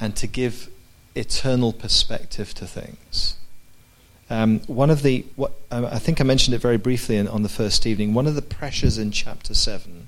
and 0.02 0.16
to 0.18 0.28
give 0.28 0.70
eternal 1.16 1.72
perspective 1.72 2.54
to 2.54 2.68
things. 2.68 3.38
Um, 4.30 4.60
one 4.62 4.90
of 4.90 5.04
the, 5.04 5.26
what, 5.36 5.54
uh, 5.70 5.90
I 5.92 6.00
think 6.00 6.20
I 6.20 6.24
mentioned 6.24 6.56
it 6.56 6.60
very 6.60 6.78
briefly 6.78 7.18
in, 7.18 7.28
on 7.28 7.44
the 7.44 7.50
first 7.50 7.86
evening. 7.86 8.14
One 8.14 8.26
of 8.26 8.36
the 8.36 8.42
pressures 8.42 8.98
in 8.98 9.12
chapter 9.12 9.54
7 9.54 10.08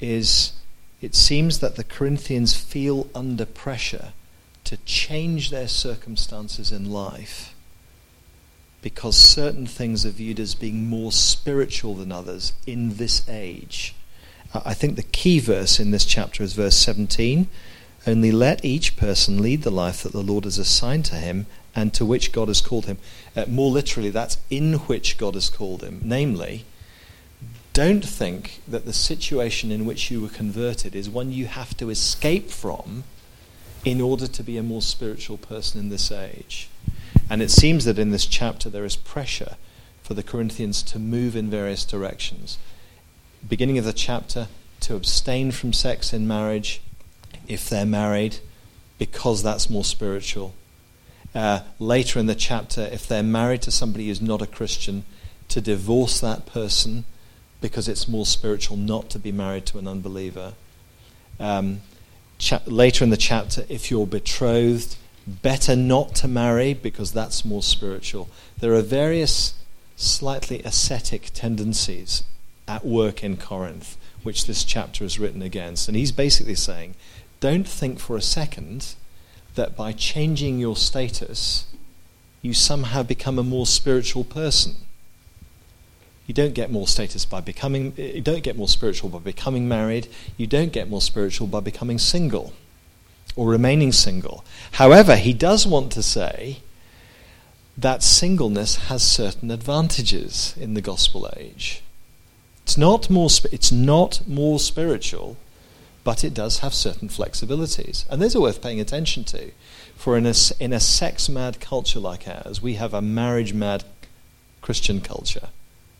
is 0.00 0.52
it 1.00 1.14
seems 1.14 1.60
that 1.60 1.76
the 1.76 1.84
Corinthians 1.84 2.56
feel 2.56 3.08
under 3.14 3.46
pressure 3.46 4.12
to 4.64 4.76
change 4.78 5.50
their 5.50 5.68
circumstances 5.68 6.72
in 6.72 6.90
life 6.90 7.54
because 8.80 9.16
certain 9.16 9.66
things 9.66 10.04
are 10.04 10.10
viewed 10.10 10.40
as 10.40 10.54
being 10.54 10.88
more 10.88 11.12
spiritual 11.12 11.94
than 11.94 12.10
others 12.10 12.52
in 12.66 12.96
this 12.96 13.28
age. 13.28 13.94
I 14.52 14.74
think 14.74 14.96
the 14.96 15.02
key 15.02 15.38
verse 15.38 15.78
in 15.78 15.92
this 15.92 16.04
chapter 16.04 16.42
is 16.42 16.52
verse 16.52 16.76
17 16.76 17.48
only 18.06 18.32
let 18.32 18.64
each 18.64 18.96
person 18.96 19.42
lead 19.42 19.62
the 19.62 19.70
life 19.70 20.02
that 20.02 20.12
the 20.12 20.22
Lord 20.22 20.44
has 20.44 20.58
assigned 20.58 21.04
to 21.06 21.16
him 21.16 21.46
and 21.74 21.94
to 21.94 22.04
which 22.04 22.32
God 22.32 22.48
has 22.48 22.60
called 22.60 22.86
him. 22.86 22.98
Uh, 23.36 23.44
more 23.48 23.70
literally, 23.70 24.10
that's 24.10 24.38
in 24.50 24.74
which 24.74 25.18
God 25.18 25.34
has 25.34 25.48
called 25.48 25.82
him. 25.82 26.00
Namely, 26.04 26.64
don't 27.72 28.04
think 28.04 28.60
that 28.68 28.84
the 28.84 28.92
situation 28.92 29.70
in 29.72 29.86
which 29.86 30.10
you 30.10 30.20
were 30.20 30.28
converted 30.28 30.94
is 30.94 31.08
one 31.08 31.32
you 31.32 31.46
have 31.46 31.76
to 31.78 31.90
escape 31.90 32.50
from 32.50 33.04
in 33.84 34.00
order 34.00 34.26
to 34.26 34.42
be 34.42 34.56
a 34.58 34.62
more 34.62 34.82
spiritual 34.82 35.38
person 35.38 35.80
in 35.80 35.88
this 35.88 36.12
age. 36.12 36.68
And 37.30 37.40
it 37.40 37.50
seems 37.50 37.84
that 37.84 37.98
in 37.98 38.10
this 38.10 38.26
chapter 38.26 38.68
there 38.68 38.84
is 38.84 38.96
pressure 38.96 39.56
for 40.02 40.14
the 40.14 40.22
Corinthians 40.22 40.82
to 40.82 40.98
move 40.98 41.34
in 41.34 41.48
various 41.48 41.84
directions. 41.84 42.58
Beginning 43.48 43.78
of 43.78 43.84
the 43.84 43.92
chapter, 43.92 44.48
to 44.80 44.96
abstain 44.96 45.52
from 45.52 45.72
sex 45.72 46.12
in 46.12 46.26
marriage, 46.26 46.82
if 47.52 47.68
they're 47.68 47.86
married 47.86 48.38
because 48.98 49.42
that's 49.42 49.68
more 49.68 49.84
spiritual. 49.84 50.54
Uh, 51.34 51.60
later 51.78 52.18
in 52.18 52.26
the 52.26 52.34
chapter, 52.34 52.82
if 52.92 53.06
they're 53.06 53.22
married 53.22 53.62
to 53.62 53.70
somebody 53.70 54.08
who's 54.08 54.20
not 54.20 54.42
a 54.42 54.46
Christian, 54.46 55.04
to 55.48 55.60
divorce 55.60 56.20
that 56.20 56.46
person 56.46 57.04
because 57.60 57.88
it's 57.88 58.08
more 58.08 58.26
spiritual 58.26 58.76
not 58.76 59.10
to 59.10 59.18
be 59.18 59.32
married 59.32 59.66
to 59.66 59.78
an 59.78 59.86
unbeliever. 59.86 60.54
Um, 61.38 61.80
cha- 62.38 62.62
later 62.66 63.04
in 63.04 63.10
the 63.10 63.16
chapter, 63.16 63.64
if 63.68 63.90
you're 63.90 64.06
betrothed, 64.06 64.96
better 65.26 65.76
not 65.76 66.14
to 66.16 66.28
marry 66.28 66.74
because 66.74 67.12
that's 67.12 67.44
more 67.44 67.62
spiritual. 67.62 68.28
There 68.58 68.74
are 68.74 68.82
various 68.82 69.54
slightly 69.96 70.60
ascetic 70.64 71.30
tendencies 71.32 72.24
at 72.66 72.84
work 72.84 73.22
in 73.22 73.36
Corinth, 73.36 73.96
which 74.22 74.46
this 74.46 74.64
chapter 74.64 75.04
is 75.04 75.18
written 75.18 75.42
against. 75.42 75.88
And 75.88 75.96
he's 75.96 76.12
basically 76.12 76.54
saying 76.54 76.94
don't 77.42 77.66
think 77.66 77.98
for 77.98 78.16
a 78.16 78.22
second 78.22 78.94
that 79.56 79.76
by 79.76 79.90
changing 79.90 80.60
your 80.60 80.76
status, 80.76 81.66
you 82.40 82.54
somehow 82.54 83.02
become 83.02 83.36
a 83.36 83.42
more 83.42 83.66
spiritual 83.66 84.22
person. 84.22 84.76
You 86.28 86.34
don't 86.34 86.54
get 86.54 86.70
more 86.70 86.86
status 86.86 87.24
by 87.24 87.40
becoming, 87.40 87.94
you 87.96 88.20
don't 88.20 88.44
get 88.44 88.56
more 88.56 88.68
spiritual 88.68 89.10
by 89.10 89.18
becoming 89.18 89.66
married. 89.66 90.06
You 90.36 90.46
don't 90.46 90.72
get 90.72 90.88
more 90.88 91.02
spiritual 91.02 91.48
by 91.48 91.58
becoming 91.58 91.98
single 91.98 92.52
or 93.34 93.48
remaining 93.48 93.90
single. 93.90 94.44
However, 94.72 95.16
he 95.16 95.32
does 95.32 95.66
want 95.66 95.90
to 95.92 96.02
say 96.02 96.58
that 97.76 98.04
singleness 98.04 98.76
has 98.86 99.02
certain 99.02 99.50
advantages 99.50 100.54
in 100.56 100.74
the 100.74 100.80
gospel 100.80 101.28
age. 101.36 101.82
It's 102.62 102.76
not 102.78 103.10
more, 103.10 103.30
it's 103.50 103.72
not 103.72 104.22
more 104.28 104.60
spiritual 104.60 105.36
but 106.04 106.24
it 106.24 106.34
does 106.34 106.58
have 106.58 106.74
certain 106.74 107.08
flexibilities. 107.08 108.08
And 108.10 108.20
those 108.20 108.34
are 108.34 108.40
worth 108.40 108.62
paying 108.62 108.80
attention 108.80 109.24
to. 109.24 109.52
For 109.96 110.16
in 110.16 110.26
a, 110.26 110.34
in 110.58 110.72
a 110.72 110.80
sex 110.80 111.28
mad 111.28 111.60
culture 111.60 112.00
like 112.00 112.26
ours, 112.26 112.60
we 112.60 112.74
have 112.74 112.92
a 112.92 113.02
marriage 113.02 113.54
mad 113.54 113.84
Christian 114.60 115.00
culture, 115.00 115.48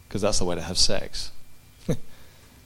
because 0.08 0.22
that's 0.22 0.38
the 0.38 0.44
way 0.44 0.56
to 0.56 0.62
have 0.62 0.78
sex. 0.78 1.30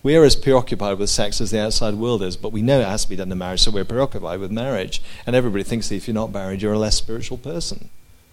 we 0.02 0.16
are 0.16 0.24
as 0.24 0.36
preoccupied 0.36 0.98
with 0.98 1.10
sex 1.10 1.40
as 1.40 1.50
the 1.50 1.60
outside 1.60 1.94
world 1.94 2.22
is, 2.22 2.36
but 2.36 2.52
we 2.52 2.62
know 2.62 2.80
it 2.80 2.86
has 2.86 3.04
to 3.04 3.10
be 3.10 3.16
done 3.16 3.30
in 3.30 3.38
marriage, 3.38 3.62
so 3.62 3.70
we're 3.70 3.84
preoccupied 3.84 4.40
with 4.40 4.50
marriage. 4.50 5.02
And 5.26 5.36
everybody 5.36 5.64
thinks 5.64 5.88
that 5.88 5.96
if 5.96 6.06
you're 6.06 6.14
not 6.14 6.32
married, 6.32 6.62
you're 6.62 6.72
a 6.72 6.78
less 6.78 6.96
spiritual 6.96 7.38
person. 7.38 7.90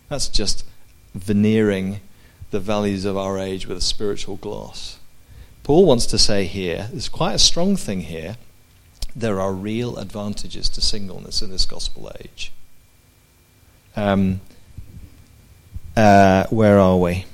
That's 0.08 0.30
just 0.30 0.66
veneering 1.14 2.00
the 2.52 2.60
values 2.60 3.04
of 3.04 3.18
our 3.18 3.40
age 3.40 3.68
with 3.68 3.78
a 3.78 3.82
spiritual 3.82 4.38
gloss. 4.38 5.00
Paul 5.64 5.86
wants 5.86 6.06
to 6.08 6.18
say 6.18 6.46
here, 6.46 6.90
there's 6.92 7.10
quite 7.10 7.34
a 7.34 7.40
strong 7.40 7.76
thing 7.76 8.02
here 8.02 8.38
there 9.16 9.40
are 9.40 9.54
real 9.54 9.98
advantages 9.98 10.70
to 10.70 10.82
singleness 10.82 11.42
in 11.42 11.50
this 11.50 11.66
gospel 11.66 12.12
age. 12.20 12.52
Um, 13.96 14.42
uh, 15.96 16.46
where 16.50 16.80
are 16.80 16.98
we? 16.98 17.26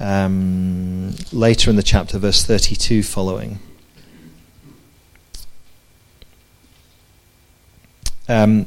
Um, 0.00 1.14
later 1.32 1.70
in 1.70 1.76
the 1.76 1.82
chapter, 1.82 2.18
verse 2.18 2.44
32 2.44 3.02
following. 3.02 3.58
Um, 8.28 8.66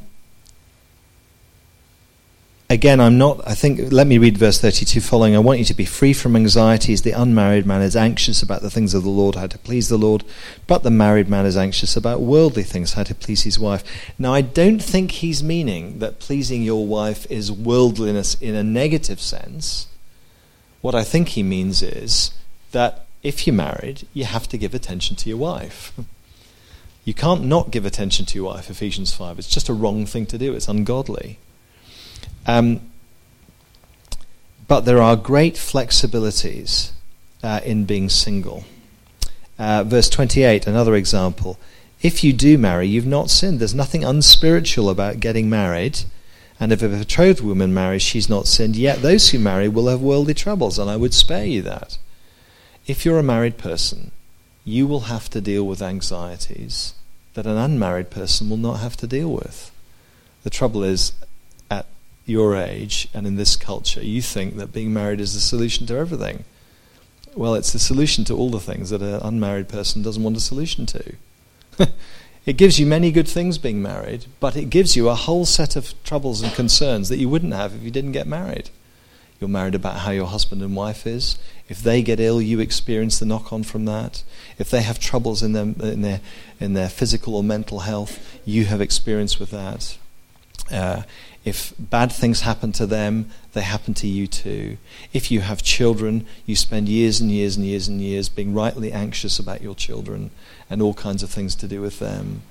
again, 2.69 2.99
I'm 2.99 3.17
not, 3.17 3.41
I 3.47 3.53
think, 3.53 3.91
let 3.91 4.07
me 4.07 4.17
read 4.17 4.37
verse 4.37 4.59
32 4.59 5.01
following. 5.01 5.35
I 5.35 5.39
want 5.39 5.59
you 5.59 5.65
to 5.65 5.73
be 5.73 5.85
free 5.85 6.13
from 6.13 6.35
anxieties. 6.35 7.01
The 7.01 7.11
unmarried 7.11 7.65
man 7.65 7.81
is 7.81 7.95
anxious 7.95 8.41
about 8.41 8.61
the 8.61 8.69
things 8.69 8.93
of 8.93 9.03
the 9.03 9.09
Lord, 9.09 9.35
how 9.35 9.47
to 9.47 9.57
please 9.57 9.89
the 9.89 9.97
Lord, 9.97 10.23
but 10.65 10.83
the 10.83 10.91
married 10.91 11.29
man 11.29 11.45
is 11.45 11.57
anxious 11.57 11.95
about 11.95 12.21
worldly 12.21 12.63
things, 12.63 12.93
how 12.93 13.03
to 13.03 13.15
please 13.15 13.43
his 13.43 13.59
wife. 13.59 13.83
Now, 14.19 14.33
I 14.33 14.41
don't 14.41 14.79
think 14.79 15.11
he's 15.11 15.43
meaning 15.43 15.99
that 15.99 16.19
pleasing 16.19 16.63
your 16.63 16.85
wife 16.85 17.29
is 17.31 17.51
worldliness 17.51 18.35
in 18.35 18.55
a 18.55 18.63
negative 18.63 19.21
sense. 19.21 19.87
What 20.81 20.95
I 20.95 21.03
think 21.03 21.29
he 21.29 21.43
means 21.43 21.81
is 21.81 22.31
that 22.71 23.05
if 23.23 23.47
you're 23.47 23.55
married, 23.55 24.07
you 24.13 24.25
have 24.25 24.47
to 24.49 24.57
give 24.57 24.73
attention 24.73 25.15
to 25.17 25.29
your 25.29 25.37
wife. 25.37 25.93
You 27.03 27.13
can't 27.13 27.45
not 27.45 27.71
give 27.71 27.85
attention 27.85 28.25
to 28.25 28.37
your 28.37 28.47
wife, 28.47 28.69
Ephesians 28.69 29.13
5. 29.13 29.39
It's 29.39 29.47
just 29.47 29.69
a 29.69 29.73
wrong 29.73 30.05
thing 30.05 30.25
to 30.25 30.37
do, 30.37 30.53
it's 30.53 30.67
ungodly. 30.67 31.39
Um, 32.47 32.81
but 34.67 34.81
there 34.81 35.01
are 35.01 35.15
great 35.15 35.55
flexibilities 35.55 36.91
uh, 37.43 37.59
in 37.63 37.85
being 37.85 38.09
single. 38.09 38.65
Uh, 39.59 39.83
verse 39.83 40.09
28, 40.09 40.67
another 40.67 40.95
example. 40.95 41.59
if 42.01 42.23
you 42.23 42.31
do 42.31 42.57
marry, 42.57 42.87
you've 42.87 43.07
not 43.07 43.29
sinned. 43.29 43.59
There's 43.59 43.73
nothing 43.73 44.03
unspiritual 44.03 44.89
about 44.89 45.19
getting 45.19 45.49
married. 45.49 46.01
And 46.59 46.71
if 46.71 46.81
a 46.81 46.89
betrothed 46.89 47.41
woman 47.41 47.73
marries, 47.73 48.01
she's 48.01 48.29
not 48.29 48.47
sinned. 48.47 48.75
Yet 48.75 49.01
those 49.01 49.29
who 49.29 49.39
marry 49.39 49.67
will 49.67 49.87
have 49.87 50.01
worldly 50.01 50.33
troubles, 50.33 50.79
and 50.79 50.89
I 50.89 50.95
would 50.95 51.13
spare 51.13 51.45
you 51.45 51.61
that. 51.63 51.97
If 52.85 53.03
you're 53.03 53.19
a 53.19 53.23
married 53.23 53.57
person, 53.57 54.11
you 54.63 54.87
will 54.87 55.01
have 55.01 55.29
to 55.31 55.41
deal 55.41 55.65
with 55.65 55.81
anxieties 55.81 56.93
that 57.33 57.45
an 57.45 57.57
unmarried 57.57 58.09
person 58.09 58.49
will 58.49 58.57
not 58.57 58.79
have 58.79 58.97
to 58.97 59.07
deal 59.07 59.31
with. 59.31 59.71
The 60.43 60.49
trouble 60.49 60.83
is, 60.83 61.13
your 62.27 62.55
age 62.55 63.07
and 63.13 63.25
in 63.25 63.35
this 63.35 63.55
culture, 63.55 64.03
you 64.03 64.21
think 64.21 64.57
that 64.57 64.73
being 64.73 64.93
married 64.93 65.19
is 65.19 65.33
the 65.33 65.39
solution 65.39 65.87
to 65.87 65.95
everything. 65.95 66.43
Well, 67.35 67.55
it's 67.55 67.71
the 67.71 67.79
solution 67.79 68.25
to 68.25 68.35
all 68.35 68.49
the 68.49 68.59
things 68.59 68.89
that 68.89 69.01
an 69.01 69.21
unmarried 69.21 69.69
person 69.69 70.01
doesn't 70.01 70.23
want 70.23 70.37
a 70.37 70.41
solution 70.41 70.85
to. 70.87 71.15
it 72.45 72.57
gives 72.57 72.79
you 72.79 72.85
many 72.85 73.11
good 73.11 73.27
things 73.27 73.57
being 73.57 73.81
married, 73.81 74.25
but 74.39 74.55
it 74.55 74.69
gives 74.69 74.95
you 74.95 75.07
a 75.07 75.15
whole 75.15 75.45
set 75.45 75.75
of 75.75 75.93
troubles 76.03 76.41
and 76.41 76.51
concerns 76.53 77.09
that 77.09 77.17
you 77.17 77.29
wouldn't 77.29 77.53
have 77.53 77.73
if 77.73 77.83
you 77.83 77.91
didn't 77.91 78.11
get 78.11 78.27
married. 78.27 78.69
You're 79.39 79.49
married 79.49 79.75
about 79.75 79.99
how 79.99 80.11
your 80.11 80.25
husband 80.25 80.63
and 80.63 80.75
wife 80.75 81.05
is. 81.05 81.37
If 81.69 81.83
they 81.83 82.01
get 82.01 82.19
ill, 82.19 82.41
you 82.41 82.59
experience 82.59 83.19
the 83.19 83.25
knock 83.25 83.53
on 83.53 83.63
from 83.63 83.85
that. 83.85 84.23
If 84.57 84.71
they 84.71 84.81
have 84.81 84.99
troubles 84.99 85.43
in, 85.43 85.53
them, 85.53 85.75
in, 85.79 86.01
their, 86.01 86.21
in 86.59 86.73
their 86.73 86.89
physical 86.89 87.35
or 87.35 87.43
mental 87.43 87.81
health, 87.81 88.39
you 88.45 88.65
have 88.65 88.81
experience 88.81 89.37
with 89.37 89.51
that. 89.51 89.97
Uh, 90.71 91.03
if 91.47 91.73
bad 91.79 92.11
things 92.11 92.41
happen 92.41 92.73
to 92.73 92.85
them, 92.85 93.29
they 93.53 93.61
happen 93.61 93.93
to 93.93 94.05
you 94.05 94.27
too. 94.27 94.75
If 95.13 95.31
you 95.31 95.39
have 95.39 95.63
children, 95.63 96.27
you 96.45 96.57
spend 96.57 96.89
years 96.89 97.21
and 97.21 97.31
years 97.31 97.55
and 97.55 97.65
years 97.65 97.87
and 97.87 98.01
years 98.01 98.27
being 98.27 98.53
rightly 98.53 98.91
anxious 98.91 99.39
about 99.39 99.61
your 99.61 99.73
children 99.73 100.31
and 100.69 100.81
all 100.81 100.93
kinds 100.93 101.23
of 101.23 101.29
things 101.29 101.55
to 101.55 101.67
do 101.69 101.79
with 101.79 101.99
them. 101.99 102.41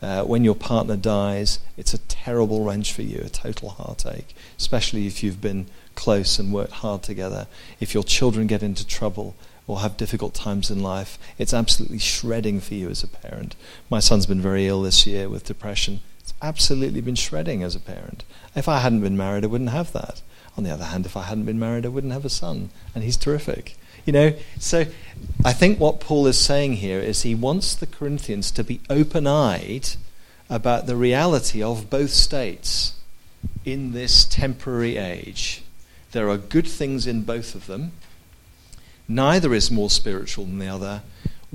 Uh, 0.00 0.22
when 0.24 0.42
your 0.42 0.54
partner 0.54 0.96
dies, 0.96 1.60
it's 1.76 1.92
a 1.92 1.98
terrible 1.98 2.64
wrench 2.64 2.94
for 2.94 3.02
you, 3.02 3.20
a 3.26 3.28
total 3.28 3.68
heartache, 3.68 4.34
especially 4.56 5.06
if 5.06 5.22
you've 5.22 5.42
been 5.42 5.66
close 5.94 6.38
and 6.38 6.50
worked 6.50 6.80
hard 6.80 7.02
together. 7.02 7.46
If 7.78 7.92
your 7.92 8.04
children 8.04 8.46
get 8.46 8.62
into 8.62 8.86
trouble 8.86 9.34
or 9.66 9.80
have 9.80 9.98
difficult 9.98 10.32
times 10.32 10.70
in 10.70 10.82
life, 10.82 11.18
it's 11.36 11.52
absolutely 11.52 11.98
shredding 11.98 12.60
for 12.60 12.72
you 12.72 12.88
as 12.88 13.04
a 13.04 13.08
parent. 13.08 13.54
My 13.90 14.00
son's 14.00 14.24
been 14.24 14.40
very 14.40 14.66
ill 14.66 14.80
this 14.80 15.06
year 15.06 15.28
with 15.28 15.44
depression. 15.44 16.00
Absolutely 16.42 17.00
been 17.00 17.14
shredding 17.14 17.62
as 17.62 17.74
a 17.74 17.80
parent. 17.80 18.24
If 18.54 18.68
I 18.68 18.80
hadn't 18.80 19.00
been 19.00 19.16
married, 19.16 19.44
I 19.44 19.48
wouldn't 19.48 19.70
have 19.70 19.92
that. 19.92 20.22
On 20.56 20.64
the 20.64 20.70
other 20.70 20.84
hand, 20.84 21.06
if 21.06 21.16
I 21.16 21.22
hadn't 21.24 21.44
been 21.44 21.58
married, 21.58 21.84
I 21.84 21.90
wouldn't 21.90 22.12
have 22.12 22.24
a 22.24 22.30
son, 22.30 22.70
and 22.94 23.04
he's 23.04 23.16
terrific. 23.16 23.76
You 24.04 24.12
know, 24.12 24.34
so 24.58 24.84
I 25.44 25.52
think 25.52 25.80
what 25.80 26.00
Paul 26.00 26.26
is 26.26 26.38
saying 26.38 26.74
here 26.74 27.00
is 27.00 27.22
he 27.22 27.34
wants 27.34 27.74
the 27.74 27.86
Corinthians 27.86 28.50
to 28.52 28.64
be 28.64 28.80
open 28.88 29.26
eyed 29.26 29.88
about 30.48 30.86
the 30.86 30.96
reality 30.96 31.62
of 31.62 31.90
both 31.90 32.10
states 32.10 32.94
in 33.64 33.92
this 33.92 34.24
temporary 34.24 34.96
age. 34.96 35.62
There 36.12 36.30
are 36.30 36.38
good 36.38 36.68
things 36.68 37.06
in 37.06 37.22
both 37.22 37.54
of 37.54 37.66
them. 37.66 37.92
Neither 39.08 39.52
is 39.54 39.70
more 39.70 39.90
spiritual 39.90 40.44
than 40.44 40.58
the 40.58 40.68
other. 40.68 41.02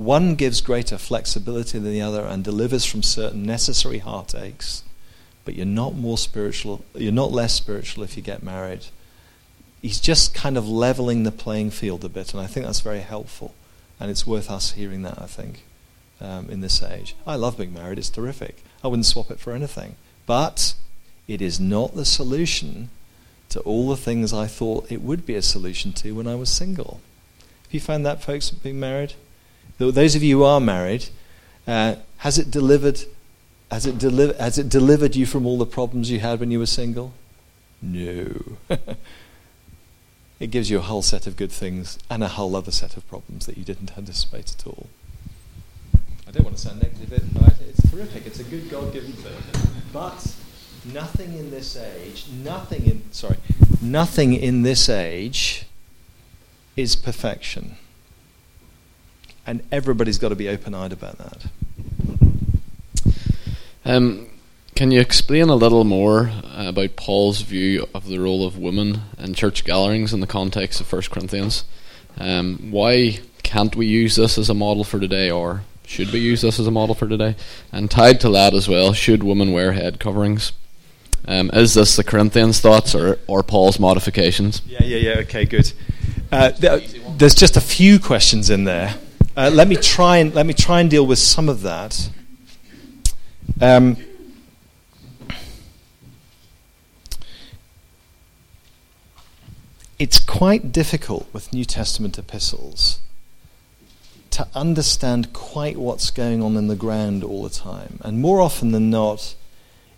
One 0.02 0.34
gives 0.34 0.60
greater 0.60 0.98
flexibility 0.98 1.78
than 1.78 1.92
the 1.92 2.02
other 2.02 2.22
and 2.22 2.42
delivers 2.42 2.84
from 2.84 3.04
certain 3.04 3.44
necessary 3.44 3.98
heartaches. 3.98 4.82
But 5.44 5.54
you're 5.54 5.64
not 5.64 5.94
more 5.94 6.18
spiritual, 6.18 6.84
you're 6.94 7.12
not 7.12 7.30
less 7.30 7.52
spiritual 7.52 8.02
if 8.02 8.16
you 8.16 8.22
get 8.22 8.42
married. 8.42 8.86
He's 9.80 10.00
just 10.00 10.34
kind 10.34 10.58
of 10.58 10.68
leveling 10.68 11.22
the 11.22 11.30
playing 11.30 11.70
field 11.70 12.04
a 12.04 12.08
bit, 12.08 12.32
and 12.32 12.42
I 12.42 12.46
think 12.46 12.66
that's 12.66 12.80
very 12.80 13.00
helpful. 13.00 13.54
And 14.00 14.10
it's 14.10 14.26
worth 14.26 14.50
us 14.50 14.72
hearing 14.72 15.02
that, 15.02 15.20
I 15.22 15.26
think, 15.26 15.62
um, 16.20 16.50
in 16.50 16.60
this 16.60 16.82
age. 16.82 17.14
I 17.24 17.36
love 17.36 17.56
being 17.56 17.72
married, 17.72 17.98
it's 17.98 18.10
terrific. 18.10 18.62
I 18.82 18.88
wouldn't 18.88 19.06
swap 19.06 19.30
it 19.30 19.38
for 19.38 19.52
anything. 19.52 19.94
But 20.26 20.74
it 21.28 21.40
is 21.40 21.60
not 21.60 21.94
the 21.94 22.04
solution 22.04 22.90
to 23.50 23.60
all 23.60 23.88
the 23.88 23.96
things 23.96 24.32
I 24.32 24.46
thought 24.46 24.90
it 24.90 25.02
would 25.02 25.26
be 25.26 25.36
a 25.36 25.42
solution 25.42 25.92
to 25.94 26.12
when 26.12 26.26
I 26.26 26.34
was 26.34 26.50
single. 26.50 27.00
Have 27.64 27.74
you 27.74 27.80
found 27.80 28.04
that, 28.04 28.22
folks, 28.22 28.50
being 28.50 28.80
married? 28.80 29.14
Those 29.90 30.14
of 30.14 30.22
you 30.22 30.38
who 30.38 30.44
are 30.44 30.60
married, 30.60 31.08
uh, 31.66 31.96
has 32.18 32.38
it 32.38 32.50
delivered? 32.50 33.02
Has 33.70 33.86
it, 33.86 33.98
deli- 33.98 34.34
has 34.34 34.58
it 34.58 34.68
delivered 34.68 35.16
you 35.16 35.24
from 35.26 35.46
all 35.46 35.58
the 35.58 35.66
problems 35.66 36.10
you 36.10 36.20
had 36.20 36.40
when 36.40 36.50
you 36.50 36.58
were 36.58 36.66
single? 36.66 37.14
No. 37.80 38.58
it 40.40 40.50
gives 40.50 40.70
you 40.70 40.78
a 40.78 40.82
whole 40.82 41.02
set 41.02 41.26
of 41.26 41.36
good 41.36 41.50
things 41.50 41.98
and 42.10 42.22
a 42.22 42.28
whole 42.28 42.54
other 42.54 42.70
set 42.70 42.96
of 42.96 43.08
problems 43.08 43.46
that 43.46 43.56
you 43.56 43.64
didn't 43.64 43.96
anticipate 43.96 44.54
at 44.58 44.66
all. 44.66 44.88
I 46.26 46.30
don't 46.30 46.44
want 46.44 46.56
to 46.56 46.62
sound 46.62 46.82
negative, 46.82 47.28
but 47.34 47.54
it's 47.68 47.90
terrific. 47.90 48.26
It's 48.26 48.40
a 48.40 48.44
good 48.44 48.70
God 48.70 48.92
given 48.92 49.12
thing. 49.12 49.82
But 49.92 50.34
nothing 50.92 51.36
in 51.36 51.50
this 51.50 51.76
age, 51.76 52.26
nothing 52.42 52.86
in 52.86 53.02
sorry, 53.12 53.36
nothing 53.80 54.32
in 54.34 54.62
this 54.62 54.88
age 54.88 55.66
is 56.76 56.96
perfection. 56.96 57.76
And 59.46 59.62
everybody's 59.72 60.18
got 60.18 60.28
to 60.28 60.36
be 60.36 60.48
open-eyed 60.48 60.92
about 60.92 61.18
that. 61.18 61.46
Um, 63.84 64.28
can 64.74 64.90
you 64.90 65.00
explain 65.00 65.48
a 65.48 65.56
little 65.56 65.84
more 65.84 66.30
about 66.54 66.96
Paul's 66.96 67.42
view 67.42 67.88
of 67.94 68.06
the 68.06 68.18
role 68.18 68.46
of 68.46 68.56
women 68.56 69.02
in 69.18 69.34
church 69.34 69.64
gatherings 69.64 70.12
in 70.12 70.20
the 70.20 70.26
context 70.26 70.80
of 70.80 70.92
1 70.92 71.02
Corinthians? 71.10 71.64
Um, 72.18 72.68
why 72.70 73.18
can't 73.42 73.74
we 73.74 73.86
use 73.86 74.16
this 74.16 74.38
as 74.38 74.48
a 74.48 74.54
model 74.54 74.84
for 74.84 75.00
today, 75.00 75.30
or 75.30 75.62
should 75.84 76.12
we 76.12 76.20
use 76.20 76.42
this 76.42 76.60
as 76.60 76.66
a 76.66 76.70
model 76.70 76.94
for 76.94 77.08
today? 77.08 77.36
And 77.70 77.90
tied 77.90 78.20
to 78.20 78.30
that 78.30 78.54
as 78.54 78.68
well, 78.68 78.92
should 78.92 79.22
women 79.22 79.52
wear 79.52 79.72
head 79.72 79.98
coverings? 79.98 80.52
Um, 81.26 81.50
is 81.52 81.74
this 81.74 81.96
the 81.96 82.04
Corinthians' 82.04 82.60
thoughts 82.60 82.94
or, 82.94 83.18
or 83.26 83.42
Paul's 83.42 83.78
modifications? 83.78 84.62
Yeah, 84.66 84.82
yeah, 84.82 84.96
yeah. 84.96 85.20
Okay, 85.20 85.44
good. 85.44 85.72
Uh, 86.30 86.50
there's 87.16 87.34
just 87.34 87.56
a 87.56 87.60
few 87.60 87.98
questions 87.98 88.50
in 88.50 88.64
there. 88.64 88.94
Uh, 89.34 89.50
let 89.50 89.66
me 89.66 89.76
try 89.76 90.18
and 90.18 90.34
let 90.34 90.44
me 90.44 90.52
try 90.52 90.80
and 90.80 90.90
deal 90.90 91.06
with 91.06 91.18
some 91.18 91.48
of 91.48 91.62
that. 91.62 92.10
Um, 93.62 93.96
it's 99.98 100.18
quite 100.18 100.70
difficult 100.70 101.32
with 101.32 101.50
New 101.54 101.64
Testament 101.64 102.18
epistles 102.18 103.00
to 104.32 104.46
understand 104.54 105.32
quite 105.32 105.78
what's 105.78 106.10
going 106.10 106.42
on 106.42 106.56
in 106.58 106.66
the 106.66 106.76
ground 106.76 107.24
all 107.24 107.42
the 107.42 107.50
time, 107.50 108.00
and 108.02 108.20
more 108.20 108.42
often 108.42 108.72
than 108.72 108.90
not 108.90 109.34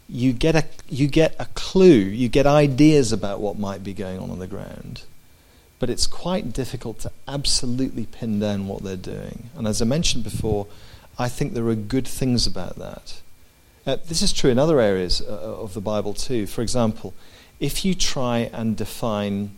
you 0.09 0.33
get 0.33 0.55
a 0.55 0.65
you 0.89 1.09
get 1.09 1.35
a 1.41 1.47
clue, 1.55 1.89
you 1.89 2.29
get 2.29 2.47
ideas 2.47 3.11
about 3.11 3.41
what 3.41 3.59
might 3.59 3.83
be 3.83 3.95
going 3.95 4.21
on 4.21 4.31
on 4.31 4.39
the 4.39 4.47
ground, 4.47 5.03
but 5.85 5.91
it's 5.91 6.07
quite 6.07 6.51
difficult 6.51 6.99
to 7.01 7.13
absolutely 7.29 8.07
pin 8.07 8.41
down 8.41 8.67
what 8.67 8.83
they're 8.83 8.97
doing. 8.97 9.51
And 9.55 9.67
as 9.67 9.83
I 9.83 9.85
mentioned 9.85 10.25
before, 10.25 10.67
I 11.19 11.29
think 11.29 11.53
there 11.53 11.69
are 11.69 11.75
good 11.75 12.09
things 12.09 12.47
about 12.47 12.77
that. 12.77 13.21
Uh, 13.87 13.99
this 14.09 14.23
is 14.23 14.33
true 14.33 14.51
in 14.51 14.59
other 14.59 14.81
areas 14.81 15.21
uh, 15.21 15.27
of 15.27 15.75
the 15.75 15.83
Bible 15.83 16.15
too. 16.15 16.47
For 16.47 16.63
example, 16.63 17.13
if 17.61 17.85
you 17.85 17.95
try 17.95 18.49
and 18.51 18.79
define 18.79 19.57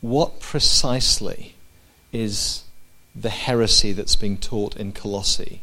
what 0.00 0.40
precisely 0.40 1.54
is 2.12 2.64
the 3.14 3.30
heresy 3.30 3.92
that's 3.92 4.16
being 4.16 4.36
taught 4.36 4.76
in 4.76 4.90
Colossae, 4.90 5.60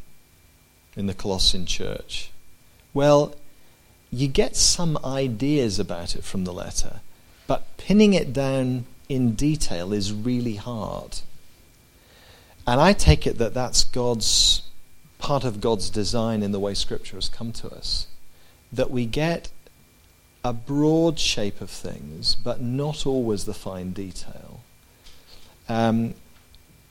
in 0.96 1.08
the 1.08 1.14
Colossian 1.14 1.66
church, 1.66 2.32
well, 2.94 3.36
you 4.12 4.30
get 4.30 4.56
some 4.56 4.98
ideas 5.04 5.78
about 5.78 6.16
it 6.16 6.24
from 6.24 6.46
the 6.46 6.54
letter, 6.54 7.02
but 7.48 7.76
pinning 7.76 8.14
it 8.14 8.32
down 8.32 8.86
in 9.12 9.34
detail 9.34 9.92
is 9.92 10.14
really 10.14 10.56
hard. 10.56 11.20
And 12.66 12.80
I 12.80 12.94
take 12.94 13.28
it 13.28 13.38
that 13.40 13.54
that's 13.54 13.84
God's 13.84 14.62
part 15.20 15.44
of 15.44 15.60
God's 15.60 15.90
design 15.90 16.42
in 16.42 16.54
the 16.54 16.60
way 16.60 16.74
Scripture 16.74 17.18
has 17.18 17.28
come 17.28 17.52
to 17.54 17.68
us. 17.70 18.08
That 18.72 18.90
we 18.90 19.06
get 19.06 19.52
a 20.46 20.54
broad 20.54 21.20
shape 21.20 21.60
of 21.60 21.70
things, 21.70 22.36
but 22.36 22.62
not 22.62 23.06
always 23.06 23.44
the 23.44 23.54
fine 23.54 23.92
detail. 23.92 24.62
Um, 25.68 26.14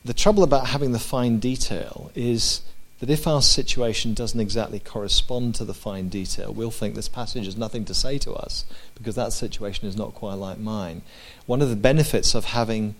the 0.04 0.14
trouble 0.14 0.42
about 0.42 0.66
having 0.66 0.92
the 0.92 0.98
fine 0.98 1.38
detail 1.38 2.10
is 2.14 2.60
that 3.00 3.10
if 3.10 3.26
our 3.26 3.42
situation 3.42 4.14
doesn't 4.14 4.40
exactly 4.40 4.78
correspond 4.78 5.54
to 5.56 5.64
the 5.64 5.74
fine 5.74 6.08
detail, 6.08 6.52
we'll 6.52 6.70
think 6.70 6.94
this 6.94 7.08
passage 7.08 7.46
has 7.46 7.56
nothing 7.56 7.84
to 7.86 7.94
say 7.94 8.18
to 8.18 8.32
us 8.32 8.64
because 8.94 9.14
that 9.14 9.32
situation 9.32 9.88
is 9.88 9.96
not 9.96 10.14
quite 10.14 10.34
like 10.34 10.58
mine. 10.58 11.02
One 11.46 11.62
of 11.62 11.70
the 11.70 11.76
benefits 11.76 12.34
of 12.34 12.46
having 12.46 12.94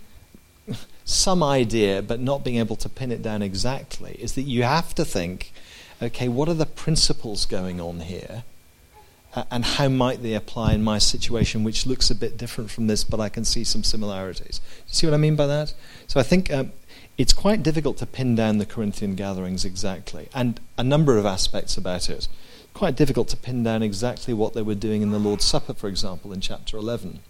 some 1.04 1.42
idea 1.42 2.02
but 2.02 2.18
not 2.18 2.44
being 2.44 2.56
able 2.56 2.76
to 2.76 2.88
pin 2.88 3.12
it 3.12 3.22
down 3.22 3.42
exactly 3.42 4.16
is 4.18 4.34
that 4.34 4.42
you 4.42 4.62
have 4.62 4.94
to 4.94 5.04
think 5.04 5.52
okay, 6.02 6.28
what 6.28 6.48
are 6.48 6.54
the 6.54 6.64
principles 6.64 7.44
going 7.44 7.78
on 7.78 8.00
here? 8.00 8.44
and 9.50 9.64
how 9.64 9.88
might 9.88 10.22
they 10.22 10.34
apply 10.34 10.72
in 10.72 10.82
my 10.82 10.98
situation, 10.98 11.62
which 11.62 11.86
looks 11.86 12.10
a 12.10 12.14
bit 12.14 12.36
different 12.36 12.70
from 12.70 12.88
this, 12.88 13.04
but 13.04 13.20
I 13.20 13.28
can 13.28 13.44
see 13.44 13.62
some 13.62 13.84
similarities. 13.84 14.60
You 14.88 14.94
see 14.94 15.06
what 15.06 15.14
I 15.14 15.18
mean 15.18 15.36
by 15.36 15.46
that? 15.46 15.72
So 16.08 16.18
I 16.18 16.24
think 16.24 16.52
um, 16.52 16.72
it's 17.20 17.34
quite 17.34 17.62
difficult 17.62 17.98
to 17.98 18.06
pin 18.06 18.34
down 18.34 18.56
the 18.56 18.64
Corinthian 18.64 19.14
gatherings 19.14 19.62
exactly, 19.62 20.30
and 20.34 20.58
a 20.78 20.82
number 20.82 21.18
of 21.18 21.26
aspects 21.26 21.76
about 21.76 22.08
it. 22.08 22.26
Quite 22.72 22.96
difficult 22.96 23.28
to 23.28 23.36
pin 23.36 23.62
down 23.62 23.82
exactly 23.82 24.32
what 24.32 24.54
they 24.54 24.62
were 24.62 24.74
doing 24.74 25.02
in 25.02 25.10
the 25.10 25.18
Lord's 25.18 25.44
Supper, 25.44 25.74
for 25.74 25.86
example, 25.86 26.32
in 26.32 26.40
chapter 26.40 26.78
11. 26.78 27.20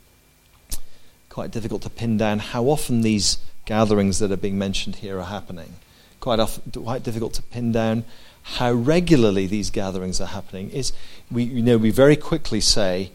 Quite 1.29 1.51
difficult 1.51 1.83
to 1.83 1.91
pin 1.91 2.17
down 2.17 2.39
how 2.39 2.67
often 2.67 3.01
these 3.01 3.39
gatherings 3.65 4.21
that 4.21 4.31
are 4.31 4.37
being 4.37 4.57
mentioned 4.57 4.97
here 4.97 5.19
are 5.19 5.25
happening. 5.25 5.75
Quite, 6.21 6.39
often, 6.39 6.71
quite 6.71 7.03
difficult 7.03 7.35
to 7.35 7.43
pin 7.43 7.73
down 7.73 8.05
how 8.43 8.73
regularly 8.73 9.49
these 9.49 9.71
gatherings 9.71 10.21
are 10.21 10.29
happening 10.29 10.71
is 10.71 10.93
we 11.33 11.43
you 11.43 11.63
know 11.63 11.77
we 11.77 11.91
very 11.91 12.17
quickly 12.17 12.61
say, 12.61 13.11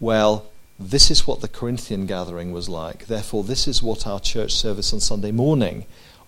well, 0.00 0.46
this 0.76 1.08
is 1.08 1.24
what 1.24 1.40
the 1.40 1.48
Corinthian 1.48 2.04
gathering 2.04 2.50
was 2.50 2.68
like. 2.68 3.06
Therefore, 3.06 3.44
this 3.44 3.68
is 3.68 3.80
what 3.80 4.08
our 4.08 4.18
church 4.18 4.54
service 4.54 4.92
on 4.92 4.98
Sunday 4.98 5.30
morning 5.30 5.86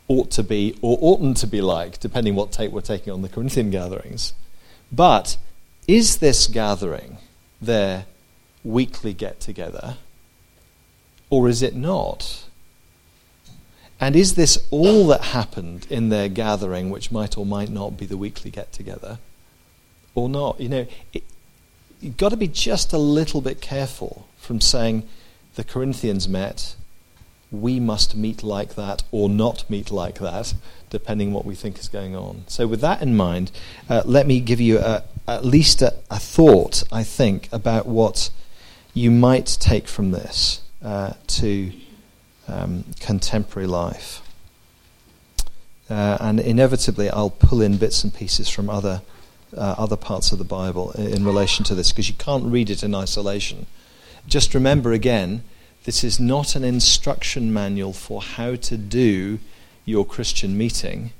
ought 0.08 0.30
to 0.32 0.42
be 0.42 0.76
or 0.82 0.98
oughtn't 1.00 1.36
to 1.38 1.46
be 1.46 1.60
like, 1.60 2.00
depending 2.00 2.34
what 2.34 2.50
take 2.50 2.72
we're 2.72 2.80
taking 2.80 3.12
on 3.12 3.22
the 3.22 3.28
Corinthian 3.28 3.70
gatherings. 3.70 4.32
But 4.90 5.36
is 5.86 6.18
this 6.18 6.46
gathering 6.46 7.18
their 7.60 8.06
weekly 8.64 9.12
get 9.12 9.40
together, 9.40 9.96
or 11.30 11.48
is 11.48 11.62
it 11.62 11.74
not? 11.74 12.44
And 14.00 14.14
is 14.14 14.34
this 14.34 14.58
all 14.70 15.08
that 15.08 15.22
happened 15.22 15.86
in 15.90 16.08
their 16.08 16.28
gathering, 16.28 16.90
which 16.90 17.10
might 17.10 17.36
or 17.36 17.44
might 17.44 17.68
not 17.68 17.96
be 17.96 18.06
the 18.06 18.16
weekly 18.16 18.50
get 18.50 18.72
together, 18.72 19.18
or 20.14 20.28
not? 20.28 20.60
You 20.60 20.68
know, 20.68 20.86
it, 21.12 21.24
you've 22.00 22.16
got 22.16 22.30
to 22.30 22.36
be 22.36 22.48
just 22.48 22.92
a 22.92 22.98
little 22.98 23.40
bit 23.40 23.60
careful 23.60 24.28
from 24.38 24.60
saying 24.60 25.08
the 25.56 25.64
Corinthians 25.64 26.28
met, 26.28 26.76
we 27.50 27.80
must 27.80 28.14
meet 28.14 28.42
like 28.42 28.74
that 28.74 29.02
or 29.11 29.28
not 29.28 29.68
meet 29.70 29.90
like 29.90 30.18
that, 30.18 30.54
depending 30.90 31.28
on 31.28 31.34
what 31.34 31.44
we 31.44 31.54
think 31.54 31.78
is 31.78 31.88
going 31.88 32.14
on. 32.14 32.44
So, 32.46 32.66
with 32.66 32.80
that 32.80 33.00
in 33.00 33.16
mind, 33.16 33.50
uh, 33.88 34.02
let 34.04 34.26
me 34.26 34.40
give 34.40 34.61
you 34.61 34.78
a, 34.78 35.04
at 35.26 35.44
least 35.44 35.82
a, 35.82 35.94
a, 36.11 36.18
thought, 36.18 36.84
I 36.92 37.02
think, 37.02 37.48
about 37.52 37.87
what 37.87 38.30
you 38.92 39.11
might 39.11 39.46
take 39.46 39.88
from 39.88 40.11
this 40.11 40.61
uh, 40.82 41.14
to 41.26 41.72
um, 42.46 42.84
contemporary 43.00 43.66
life. 43.66 44.20
Uh, 45.88 46.18
and 46.20 46.38
inevitably, 46.38 47.08
I'll 47.08 47.30
pull 47.30 47.62
in 47.62 47.78
bits 47.78 48.04
and 48.04 48.12
pieces 48.12 48.48
from 48.50 48.68
other, 48.68 49.00
uh, 49.56 49.74
other 49.78 49.96
parts 49.96 50.32
of 50.32 50.38
the 50.38 50.44
Bible 50.44 50.92
in 50.92 51.24
relation 51.24 51.64
to 51.66 51.74
this, 51.74 51.92
because 51.92 52.08
you 52.11 52.14
can't 52.16 52.44
read 52.44 52.68
it 52.68 52.82
in 52.82 52.94
isolation. 52.94 53.66
Just 54.26 54.54
remember 54.54 54.92
again, 54.92 55.42
this 55.88 56.05
is 56.05 56.20
not 56.20 56.55
an 56.55 56.64
instruction 56.64 57.51
manual 57.51 57.94
for 57.94 58.20
how 58.20 58.55
to 58.55 58.77
do 58.77 59.38
your 59.87 60.05
Christian 60.05 60.55
meeting. 60.55 61.12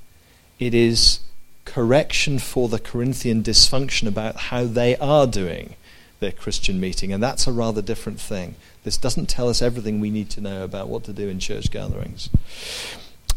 It 0.59 0.75
is 0.75 1.21
correction 1.65 2.39
for 2.39 2.69
the 2.69 2.79
Corinthian 2.79 3.43
dysfunction 3.43 4.07
about 4.07 4.37
how 4.37 4.65
they 4.65 4.95
are 4.99 5.27
doing 5.27 5.75
their 6.21 6.33
Christian 6.33 6.79
meeting, 6.79 7.15
and 7.15 7.23
that's 7.23 7.47
a 7.47 7.51
rather 7.51 7.81
different 7.81 8.21
thing. 8.21 8.57
This 8.85 8.99
doesn't 8.99 9.31
tell 9.31 9.49
us 9.49 9.63
everything 9.63 10.01
we 10.01 10.11
need 10.11 10.29
to 10.33 10.43
know 10.43 10.65
about 10.65 10.89
what 10.89 11.03
to 11.05 11.15
do 11.15 11.31
in 11.31 11.41
church 11.41 11.71
gatherings. 11.71 12.29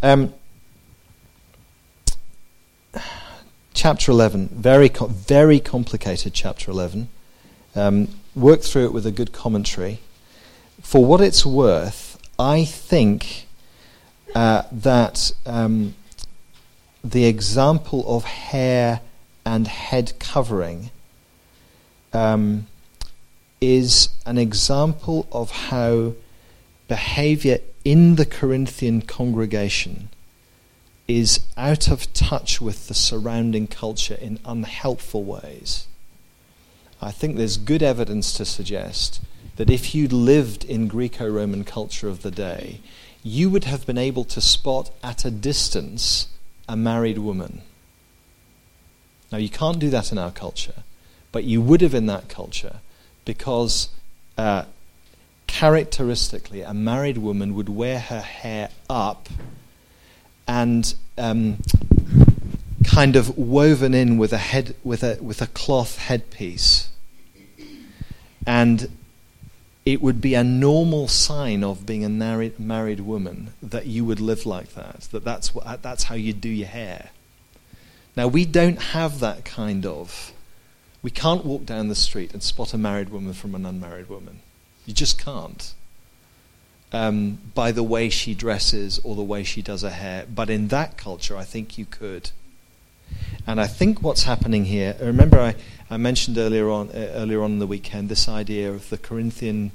Um, 0.04 0.34
chapter 3.74 4.12
11, 4.12 4.50
very, 4.50 4.90
very 4.90 5.62
complicated 5.62 6.34
chapter 6.34 6.72
11. 6.72 7.08
Um, 7.74 8.10
work 8.36 8.64
through 8.64 8.84
it 8.84 8.92
with 8.92 9.06
a 9.06 9.12
good 9.14 9.32
commentary. 9.32 10.02
For 10.82 11.06
what 11.06 11.22
it's 11.22 11.46
worth, 11.46 12.18
I 12.38 12.66
think 12.66 13.48
uh, 14.36 14.64
that 14.72 15.32
um, 15.46 15.96
the 17.04 17.26
example 17.26 18.04
of 18.08 18.24
hair 18.24 19.02
and 19.46 19.68
head 19.68 20.14
covering 20.20 20.92
um, 22.14 22.68
is 23.60 24.10
an 24.26 24.38
example 24.38 25.28
of 25.32 25.52
how 25.52 26.14
behavior 26.88 27.60
in 27.86 28.16
the 28.16 28.26
Corinthian 28.26 29.02
congregation 29.02 30.10
is 31.08 31.42
out 31.58 31.88
of 31.90 32.12
touch 32.14 32.62
with 32.62 32.88
the 32.88 32.94
surrounding 32.94 33.68
culture 33.68 34.16
in 34.16 34.40
unhelpful 34.46 35.24
ways. 35.24 35.88
I 37.02 37.12
think 37.12 37.36
there's 37.36 37.58
good 37.58 37.84
evidence 37.84 38.34
to 38.34 38.46
suggest 38.46 39.22
that 39.62 39.70
if 39.70 39.94
you'd 39.94 40.12
lived 40.12 40.64
in 40.66 40.88
Greco 40.88 41.30
Roman 41.30 41.64
culture 41.64 42.10
of 42.10 42.24
the 42.24 42.32
day, 42.32 42.80
you 43.22 43.48
would 43.48 43.66
have 43.66 43.86
been 43.86 43.96
able 43.96 44.24
to 44.24 44.42
spot 44.42 44.90
at 45.04 45.24
a 45.24 45.30
distance 45.30 46.30
a 46.68 46.76
married 46.76 47.20
woman. 47.20 47.62
Now, 49.32 49.38
you 49.38 49.50
can't 49.50 49.78
do 49.78 49.92
that 49.92 50.12
in 50.12 50.18
our 50.18 50.32
culture, 50.32 50.82
but 51.32 51.44
you 51.44 51.62
would 51.62 51.82
have 51.82 51.94
in 51.94 52.08
that 52.08 52.28
culture 52.28 52.78
because 53.24 53.90
uh, 54.36 54.64
characteristically, 55.46 56.62
a 56.62 56.74
married 56.74 57.20
woman 57.20 57.54
would 57.54 57.70
wear 57.70 58.00
her 58.00 58.22
hair 58.22 58.70
up 58.90 59.30
and 60.48 60.96
um, 61.20 61.60
kind 62.84 63.16
of 63.16 63.38
woven 63.38 63.94
in 63.94 64.18
with 64.18 64.34
a 64.34 64.40
head 64.40 64.76
with 64.84 65.04
a 65.04 65.20
with 65.22 65.40
a 65.40 65.46
cloth 65.46 66.00
headpiece, 66.00 66.90
and 68.48 68.90
it 69.86 70.02
would 70.02 70.22
be 70.22 70.36
a 70.36 70.44
normal 70.44 71.08
sign 71.08 71.64
of 71.64 71.86
being 71.86 72.06
a 72.06 72.10
married 72.10 72.60
married 72.60 73.00
woman 73.00 73.54
that 73.62 73.88
you 73.88 74.06
would 74.06 74.20
live 74.20 74.46
like 74.46 74.74
that. 74.76 75.02
That 75.12 75.24
that's 75.24 75.56
what, 75.56 75.82
that's 75.82 76.04
how 76.04 76.16
you 76.16 76.34
do 76.34 76.50
your 76.50 76.68
hair. 76.68 77.10
Now 78.16 78.28
we 78.28 78.46
don't 78.46 78.82
have 78.82 79.20
that 79.20 79.46
kind 79.46 79.86
of 79.86 80.34
we 81.02 81.10
can't 81.10 81.46
walk 81.46 81.66
down 81.66 81.88
the 81.88 81.96
street 81.96 82.34
and 82.34 82.44
spot 82.44 82.74
a 82.74 82.78
married 82.78 83.10
woman 83.10 83.34
from 83.34 83.56
an 83.56 83.66
unmarried 83.66 84.08
woman. 84.08 84.42
You 84.86 84.94
just 84.94 85.20
can't. 85.20 85.74
Um, 86.94 87.40
by 87.56 87.72
the 87.72 87.84
way 87.84 88.10
she 88.10 88.36
dresses 88.36 89.00
or 89.04 89.16
the 89.16 89.24
way 89.24 89.44
she 89.44 89.62
does 89.62 89.82
her 89.82 89.90
hair. 89.90 90.26
But 90.34 90.50
in 90.50 90.68
that 90.68 90.98
culture, 90.98 91.38
I 91.38 91.44
think 91.44 91.78
you 91.78 91.86
could. 91.86 92.32
And 93.48 93.60
I 93.60 93.68
think 93.68 94.02
what's 94.02 94.24
happening 94.24 94.66
here, 94.66 94.96
remember 95.00 95.40
I, 95.40 95.56
I 95.90 95.98
mentioned 95.98 96.38
earlier 96.38 96.70
on, 96.70 96.90
uh, 96.90 97.12
earlier 97.16 97.42
on 97.44 97.54
in 97.54 97.60
the 97.60 97.68
weekend 97.68 98.10
this 98.10 98.30
idea 98.30 98.72
of 98.72 98.90
the 98.90 98.98
Corinthian 98.98 99.72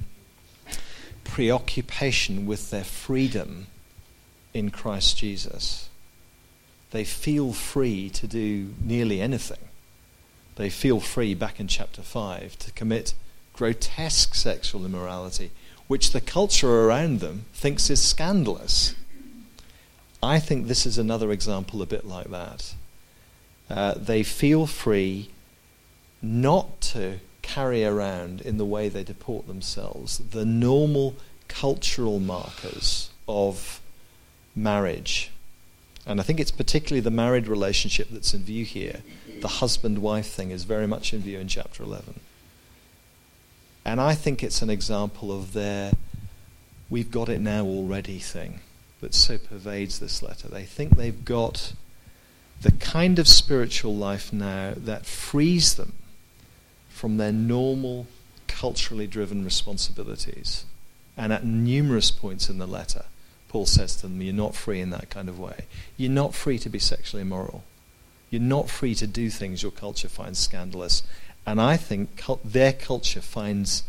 preoccupation 1.24 2.46
with 2.46 2.70
their 2.70 2.84
freedom 2.84 3.66
in 4.54 4.70
Christ 4.70 5.18
Jesus. 5.18 5.88
They 6.92 7.04
feel 7.04 7.52
free 7.52 8.08
to 8.10 8.26
do 8.26 8.74
nearly 8.80 9.20
anything 9.20 9.58
they 10.56 10.70
feel 10.70 11.00
free 11.00 11.34
back 11.34 11.60
in 11.60 11.68
chapter 11.68 12.02
5 12.02 12.58
to 12.58 12.72
commit 12.72 13.14
grotesque 13.52 14.34
sexual 14.34 14.84
immorality, 14.84 15.50
which 15.86 16.10
the 16.10 16.20
culture 16.20 16.84
around 16.84 17.20
them 17.20 17.44
thinks 17.52 17.88
is 17.88 18.02
scandalous. 18.02 18.94
I 20.22 20.40
think 20.40 20.66
this 20.66 20.84
is 20.86 20.98
another 20.98 21.30
example 21.30 21.80
a 21.80 21.86
bit 21.86 22.06
like 22.06 22.30
that. 22.30 22.74
Uh, 23.68 23.94
they 23.94 24.22
feel 24.22 24.66
free 24.66 25.30
not 26.22 26.80
to 26.80 27.18
carry 27.42 27.84
around 27.84 28.40
in 28.40 28.58
the 28.58 28.64
way 28.64 28.88
they 28.88 29.04
deport 29.04 29.46
themselves 29.46 30.18
the 30.18 30.44
normal 30.44 31.14
cultural 31.48 32.18
markers 32.18 33.10
of 33.28 33.80
marriage. 34.54 35.30
And 36.04 36.20
I 36.20 36.22
think 36.22 36.40
it's 36.40 36.50
particularly 36.50 37.00
the 37.00 37.10
married 37.10 37.48
relationship 37.48 38.08
that's 38.10 38.34
in 38.34 38.42
view 38.42 38.64
here 38.64 39.02
the 39.40 39.48
husband 39.48 39.98
wife 39.98 40.26
thing 40.26 40.50
is 40.50 40.64
very 40.64 40.86
much 40.86 41.12
in 41.12 41.20
view 41.20 41.38
in 41.38 41.48
chapter 41.48 41.82
11. 41.82 42.20
And 43.84 44.00
I 44.00 44.14
think 44.14 44.42
it's 44.42 44.62
an 44.62 44.70
example 44.70 45.30
of 45.30 45.52
their 45.52 45.92
we've 46.88 47.10
got 47.10 47.28
it 47.28 47.40
now 47.40 47.64
already 47.64 48.18
thing 48.18 48.60
that 49.00 49.14
so 49.14 49.38
pervades 49.38 49.98
this 49.98 50.22
letter. 50.22 50.48
They 50.48 50.64
think 50.64 50.96
they've 50.96 51.24
got 51.24 51.74
the 52.62 52.72
kind 52.72 53.18
of 53.18 53.28
spiritual 53.28 53.94
life 53.94 54.32
now 54.32 54.74
that 54.76 55.06
frees 55.06 55.74
them 55.74 55.92
from 56.88 57.18
their 57.18 57.32
normal, 57.32 58.06
culturally 58.48 59.06
driven 59.06 59.44
responsibilities. 59.44 60.64
And 61.16 61.32
at 61.32 61.44
numerous 61.44 62.10
points 62.10 62.48
in 62.48 62.58
the 62.58 62.66
letter, 62.66 63.04
Paul 63.48 63.66
says 63.66 63.96
to 63.96 64.02
them, 64.02 64.20
You're 64.20 64.34
not 64.34 64.54
free 64.54 64.80
in 64.80 64.90
that 64.90 65.10
kind 65.10 65.28
of 65.28 65.38
way. 65.38 65.66
You're 65.96 66.10
not 66.10 66.34
free 66.34 66.58
to 66.58 66.68
be 66.68 66.78
sexually 66.78 67.22
immoral. 67.22 67.64
You're 68.30 68.42
not 68.42 68.68
free 68.68 68.94
to 68.96 69.06
do 69.06 69.30
things 69.30 69.62
your 69.62 69.72
culture 69.72 70.08
finds 70.08 70.38
scandalous. 70.38 71.02
And 71.46 71.60
I 71.60 71.76
think 71.76 72.16
cult- 72.16 72.44
their 72.44 72.72
culture 72.72 73.20
finds 73.20 73.84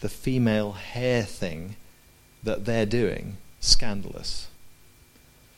the 0.00 0.08
female 0.08 0.72
hair 0.72 1.22
thing 1.22 1.76
that 2.42 2.64
they're 2.64 2.86
doing 2.86 3.38
scandalous. 3.60 4.48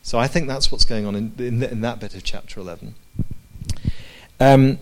So 0.05 0.19
I 0.19 0.29
think 0.29 0.49
that's 0.49 0.71
what's 0.71 0.85
going 0.85 1.07
on 1.07 1.17
in, 1.17 1.33
in, 1.39 1.63
in 1.63 1.81
that 1.81 1.99
bit 1.99 2.15
of 2.15 2.23
chapter 2.23 2.61
11. 2.61 2.95
Um, 4.39 4.79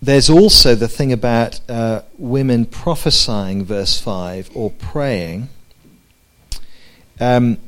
there's 0.00 0.30
also 0.30 0.76
the 0.76 0.86
thing 0.86 1.12
about 1.12 1.60
uh, 1.68 2.02
women 2.16 2.64
prophesying, 2.64 3.64
verse 3.64 4.00
5, 4.00 4.50
or 4.54 4.70
praying. 4.70 5.48
Um, 7.18 7.58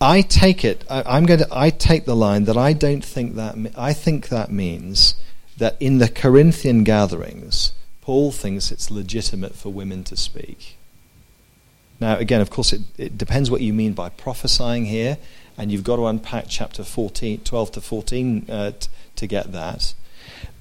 I 0.00 0.22
take 0.22 0.64
it, 0.64 0.82
I, 0.88 1.18
am 1.18 1.26
going 1.26 1.40
to, 1.40 1.48
I 1.52 1.68
take 1.68 2.06
the 2.06 2.16
line 2.16 2.44
that 2.44 2.56
I 2.56 2.72
don't 2.72 3.04
think 3.04 3.34
that, 3.34 3.54
I 3.76 3.92
think 3.92 4.30
that 4.30 4.50
means 4.50 5.16
that 5.58 5.76
in 5.80 5.98
the 5.98 6.08
Corinthian 6.08 6.82
gatherings, 6.82 7.72
Paul 8.00 8.32
thinks 8.32 8.72
it's 8.72 8.90
legitimate 8.90 9.54
for 9.54 9.68
women 9.68 10.02
to 10.04 10.16
speak. 10.16 10.78
Now, 12.02 12.16
again, 12.16 12.40
of 12.40 12.50
course, 12.50 12.72
it, 12.72 12.80
it 12.98 13.16
depends 13.16 13.48
what 13.48 13.60
you 13.60 13.72
mean 13.72 13.92
by 13.92 14.08
prophesying 14.08 14.86
here, 14.86 15.18
and 15.56 15.70
you've 15.70 15.84
got 15.84 15.96
to 15.96 16.06
unpack 16.06 16.46
chapter 16.48 16.82
14, 16.82 17.42
12 17.44 17.72
to 17.72 17.80
14 17.80 18.50
uh, 18.50 18.72
t- 18.72 18.88
to 19.14 19.26
get 19.28 19.52
that. 19.52 19.94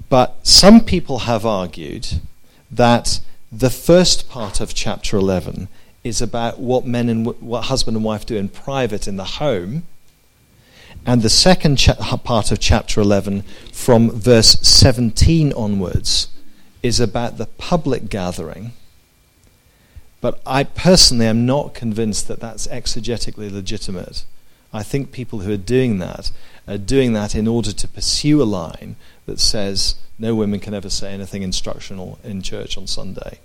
But 0.07 0.45
some 0.45 0.81
people 0.81 1.19
have 1.19 1.43
argued 1.43 2.21
that 2.69 3.21
the 3.51 3.71
first 3.71 4.29
part 4.29 4.61
of 4.61 4.75
chapter 4.75 5.17
11 5.17 5.67
is 6.03 6.21
about 6.21 6.59
what 6.59 6.85
men 6.85 7.09
and 7.09 7.25
w- 7.25 7.43
what 7.43 7.63
husband 7.63 7.97
and 7.97 8.05
wife 8.05 8.23
do 8.23 8.37
in 8.37 8.47
private 8.47 9.07
in 9.07 9.17
the 9.17 9.41
home. 9.41 9.81
And 11.07 11.23
the 11.23 11.29
second 11.29 11.77
cha- 11.77 12.17
part 12.17 12.51
of 12.51 12.59
chapter 12.59 13.01
11, 13.01 13.41
from 13.73 14.11
verse 14.11 14.59
17 14.61 15.53
onwards, 15.53 16.27
is 16.83 16.99
about 16.99 17.39
the 17.39 17.47
public 17.47 18.09
gathering. 18.09 18.73
But 20.21 20.39
I 20.45 20.63
personally 20.63 21.25
am 21.25 21.45
not 21.45 21.73
convinced 21.73 22.27
that 22.27 22.39
that's 22.39 22.67
exegetically 22.67 23.51
legitimate. 23.51 24.23
I 24.71 24.83
think 24.83 25.11
people 25.11 25.39
who 25.39 25.51
are 25.51 25.57
doing 25.57 25.97
that 25.99 26.31
are 26.67 26.77
doing 26.77 27.13
that 27.13 27.35
in 27.35 27.47
order 27.47 27.73
to 27.73 27.87
pursue 27.87 28.41
a 28.41 28.45
line 28.45 28.95
that 29.25 29.39
says 29.39 29.95
no 30.19 30.35
women 30.35 30.59
can 30.59 30.73
ever 30.73 30.89
say 30.89 31.11
anything 31.11 31.41
instructional 31.41 32.19
in 32.23 32.41
church 32.41 32.77
on 32.77 32.87
Sunday. 32.87 33.39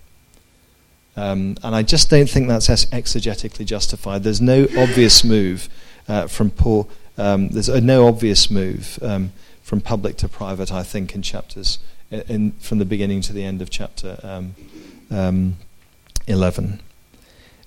Um, 1.17 1.57
and 1.63 1.75
I 1.75 1.83
just 1.83 2.11
don't 2.11 2.29
think 2.29 2.47
that's 2.47 2.69
exegetically 2.69 3.65
justified. 3.65 4.23
There's 4.23 4.43
no 4.43 4.69
obvious 4.77 5.25
move 5.25 5.71
uh, 6.07 6.27
from 6.27 6.51
Paul. 6.51 6.91
Um, 7.17 7.49
there's 7.49 7.71
a, 7.71 7.81
no 7.81 8.07
obvious 8.07 8.51
move 8.51 8.99
um, 9.01 9.33
from 9.63 9.81
public 9.81 10.19
to 10.19 10.29
private. 10.29 10.71
I 10.71 10.83
think 10.83 11.15
in 11.15 11.23
chapters 11.23 11.79
in, 12.11 12.21
in, 12.29 12.53
from 12.53 12.79
the 12.79 12.85
beginning 12.85 13.23
to 13.23 13.33
the 13.33 13.45
end 13.45 13.63
of 13.63 13.71
chapter 13.71 14.19
um, 16.29 16.33
um, 16.33 16.39
eleven, 16.39 16.81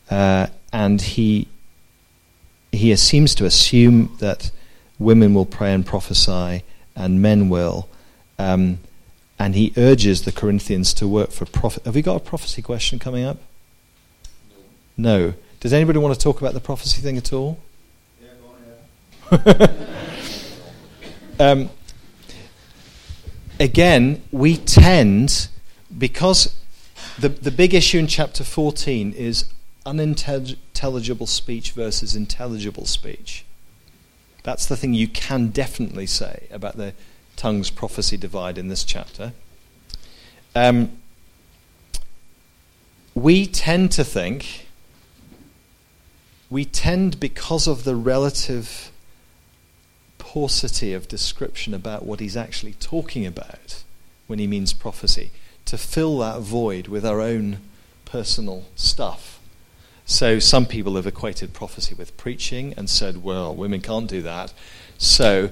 uh, 0.10 0.48
and 0.72 1.02
he 1.02 1.48
he 2.72 2.96
seems 2.96 3.36
to 3.36 3.46
assume 3.46 4.16
that 4.20 4.52
women 5.00 5.34
will 5.34 5.46
pray 5.46 5.74
and 5.74 5.86
prophesy 5.86 6.64
and 6.96 7.22
men 7.22 7.50
will. 7.50 7.88
Um, 8.38 8.80
and 9.40 9.56
he 9.56 9.74
urges 9.78 10.24
the 10.24 10.32
Corinthians 10.32 10.94
to 10.96 11.08
work 11.08 11.32
for 11.32 11.46
prophet. 11.46 11.86
Have 11.86 11.96
we 11.96 12.02
got 12.02 12.18
a 12.18 12.20
prophecy 12.20 12.62
question 12.62 13.00
coming 13.00 13.24
up? 13.24 13.38
No. 14.98 15.28
no. 15.28 15.34
Does 15.62 15.74
anybody 15.74 16.00
want 16.00 16.14
to 16.14 16.20
talk 16.20 16.42
about 16.42 16.54
the 16.54 16.60
prophecy 16.60 17.02
thing 17.02 17.18
at 17.18 17.34
all? 17.34 17.58
Yeah, 18.22 18.28
go 18.42 19.38
on, 19.38 19.50
yeah. 21.40 21.52
um, 21.52 21.70
again, 23.60 24.22
we 24.32 24.58
tend, 24.58 25.48
because 25.98 26.56
the, 27.20 27.30
the 27.30 27.52
big 27.52 27.74
issue 27.74 28.00
in 28.00 28.08
chapter 28.08 28.44
14 28.44 29.12
is 29.14 29.46
unintelligible 29.86 31.28
speech 31.28 31.72
versus 31.72 32.16
intelligible 32.16 32.86
speech. 32.86 33.44
That's 34.44 34.66
the 34.66 34.78
thing 34.78 34.94
you 34.94 35.08
can 35.08 35.50
definitely 35.50 36.06
say 36.06 36.48
about 36.50 36.78
the 36.78 36.94
tongues 37.36 37.70
prophecy 37.70 38.16
divide 38.16 38.58
in 38.58 38.70
this 38.70 38.86
chapter. 38.86 39.34
Um, 40.56 40.98
we 43.14 43.46
tend 43.46 43.92
to 43.94 44.04
think, 44.06 44.68
we 46.50 46.64
tend, 46.64 47.20
because 47.20 47.68
of 47.68 47.84
the 47.84 47.96
relative 47.96 48.92
paucity 50.18 50.94
of 50.94 51.08
description 51.10 51.74
about 51.74 52.06
what 52.06 52.22
he's 52.22 52.38
actually 52.38 52.74
talking 52.74 53.26
about 53.26 53.84
when 54.28 54.40
he 54.40 54.48
means 54.48 54.72
prophecy, 54.72 55.32
to 55.70 55.78
fill 55.78 56.18
that 56.18 56.42
void 56.42 56.88
with 56.88 57.06
our 57.06 57.22
own 57.22 57.60
personal 58.04 58.66
stuff. 58.76 59.40
So 60.04 60.40
some 60.40 60.66
people 60.66 60.96
have 60.96 61.06
equated 61.06 61.54
prophecy 61.54 61.94
with 61.94 62.18
preaching 62.18 62.74
and 62.76 62.90
said, 62.90 63.24
well, 63.24 63.54
women 63.54 63.80
can't 63.80 64.10
do 64.10 64.24
that. 64.24 64.52
So 64.98 65.52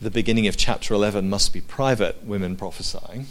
the 0.00 0.10
beginning 0.10 0.48
of 0.48 0.56
chapter 0.56 0.94
11 0.94 1.30
must 1.30 1.52
be 1.52 1.60
private 1.60 2.24
women 2.24 2.56
prophesying. 2.56 3.26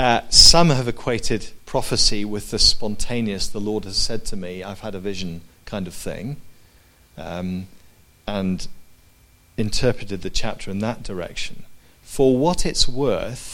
Uh, 0.00 0.22
some 0.30 0.70
have 0.70 0.88
equated 0.88 1.52
prophecy 1.64 2.24
with 2.24 2.50
the 2.50 2.58
spontaneous, 2.58 3.46
the 3.46 3.60
Lord 3.60 3.84
has 3.84 3.96
said 3.96 4.24
to 4.26 4.36
me, 4.36 4.64
I've 4.64 4.80
had 4.80 4.96
a 4.96 5.00
vision 5.00 5.42
kind 5.64 5.86
of 5.86 5.94
thing, 5.94 6.38
um, 7.16 7.68
and 8.26 8.66
interpreted 9.56 10.22
the 10.22 10.30
chapter 10.30 10.72
in 10.72 10.80
that 10.80 11.04
direction. 11.04 11.66
For 12.02 12.36
what 12.36 12.66
it's 12.66 12.88
worth, 12.88 13.53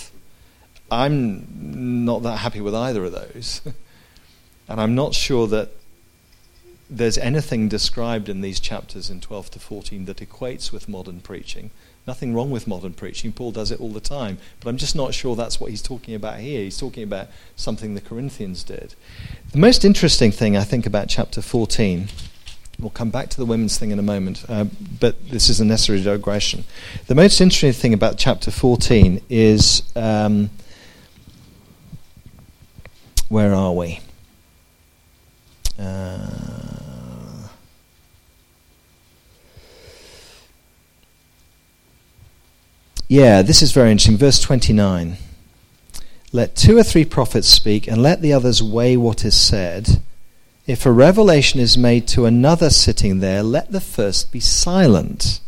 I'm 0.91 2.05
not 2.05 2.23
that 2.23 2.39
happy 2.39 2.61
with 2.61 2.75
either 2.75 3.05
of 3.05 3.13
those. 3.13 3.61
and 4.69 4.81
I'm 4.81 4.95
not 4.95 5.15
sure 5.15 5.47
that 5.49 5.71
there's 6.89 7.19
anything 7.19 7.69
described 7.69 8.29
in 8.29 8.41
these 8.41 8.59
chapters 8.59 9.11
in 9.11 9.21
12 9.21 9.53
to 9.53 9.59
14 9.61 10.07
that 10.07 10.17
equates 10.17 10.73
with 10.73 10.89
modern 10.89 11.21
preaching. 11.21 11.71
Nothing 12.07 12.35
wrong 12.35 12.51
with 12.51 12.67
modern 12.67 12.95
preaching. 12.95 13.33
Paul 13.33 13.53
does 13.53 13.71
it 13.71 13.81
all 13.81 13.91
the 13.91 14.01
time. 14.01 14.39
But 14.59 14.71
I'm 14.71 14.77
just 14.77 14.97
not 14.97 15.15
sure 15.15 15.37
that's 15.37 15.61
what 15.61 15.71
he's 15.71 15.83
talking 15.83 16.15
about 16.15 16.41
here. 16.41 16.65
He's 16.65 16.79
talking 16.79 17.05
about 17.05 17.29
something 17.55 17.95
the 17.95 18.01
Corinthians 18.01 18.65
did. 18.65 18.95
The 19.53 19.59
most 19.59 19.85
interesting 19.85 20.33
thing, 20.33 20.57
I 20.57 20.65
think, 20.65 20.87
about 20.87 21.09
chapter 21.09 21.41
14, 21.41 22.09
we'll 22.81 22.91
come 22.91 23.11
back 23.11 23.29
to 23.31 23.37
the 23.37 23.45
women's 23.45 23.79
thing 23.79 23.91
in 23.91 23.99
a 23.99 24.03
moment, 24.03 24.45
uh, 24.49 24.65
but 24.99 25.31
this 25.31 25.49
is 25.49 25.61
a 25.61 25.65
necessary 25.65 26.03
digression. 26.03 26.65
The 27.07 27.15
most 27.15 27.41
interesting 27.41 27.73
thing 27.73 27.95
about 27.95 28.19
chapter 28.19 28.51
14 28.51 29.21
is 29.29 29.83
um, 29.95 30.51
where 33.31 33.55
are 33.55 33.73
we? 33.73 34.01
Uh, 35.79 36.51
Yeah, 43.11 43.43
this 43.43 43.61
is 43.61 43.73
very 43.73 43.91
interesting. 43.91 44.17
Verse 44.17 44.39
29. 44.39 45.17
Let 46.31 46.55
two 46.55 46.79
or 46.79 46.85
three 46.85 47.05
prophets 47.05 47.49
speak, 47.49 47.89
and 47.89 48.01
let 48.01 48.23
the 48.23 48.33
others 48.33 48.63
weigh 48.63 48.97
what 48.97 49.25
is 49.25 49.35
said. 49.35 50.01
If 50.65 50.87
a 50.87 50.93
revelation 50.93 51.59
is 51.59 51.77
made 51.77 52.07
to 52.09 52.25
another 52.25 52.71
sitting 52.71 53.19
there, 53.19 53.43
let 53.43 53.73
the 53.73 53.81
first 53.81 54.31
be 54.31 54.39
silent. 54.39 55.41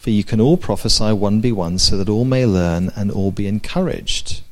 For 0.00 0.10
you 0.10 0.22
can 0.22 0.38
all 0.38 0.58
prophesy 0.58 1.14
one 1.14 1.40
by 1.40 1.52
one, 1.52 1.78
so 1.78 1.96
that 1.96 2.10
all 2.10 2.26
may 2.26 2.44
learn 2.44 2.90
and 2.94 3.10
all 3.10 3.30
be 3.30 3.46
encouraged. 3.46 4.42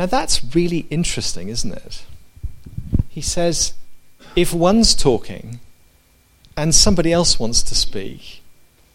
Now 0.00 0.06
that's 0.06 0.42
really 0.54 0.86
interesting, 0.88 1.50
isn't 1.50 1.74
it? 1.74 2.06
He 3.10 3.20
says, 3.20 3.74
if 4.34 4.54
one's 4.54 4.94
talking 4.94 5.60
and 6.56 6.74
somebody 6.74 7.12
else 7.12 7.38
wants 7.38 7.62
to 7.64 7.74
speak, 7.74 8.40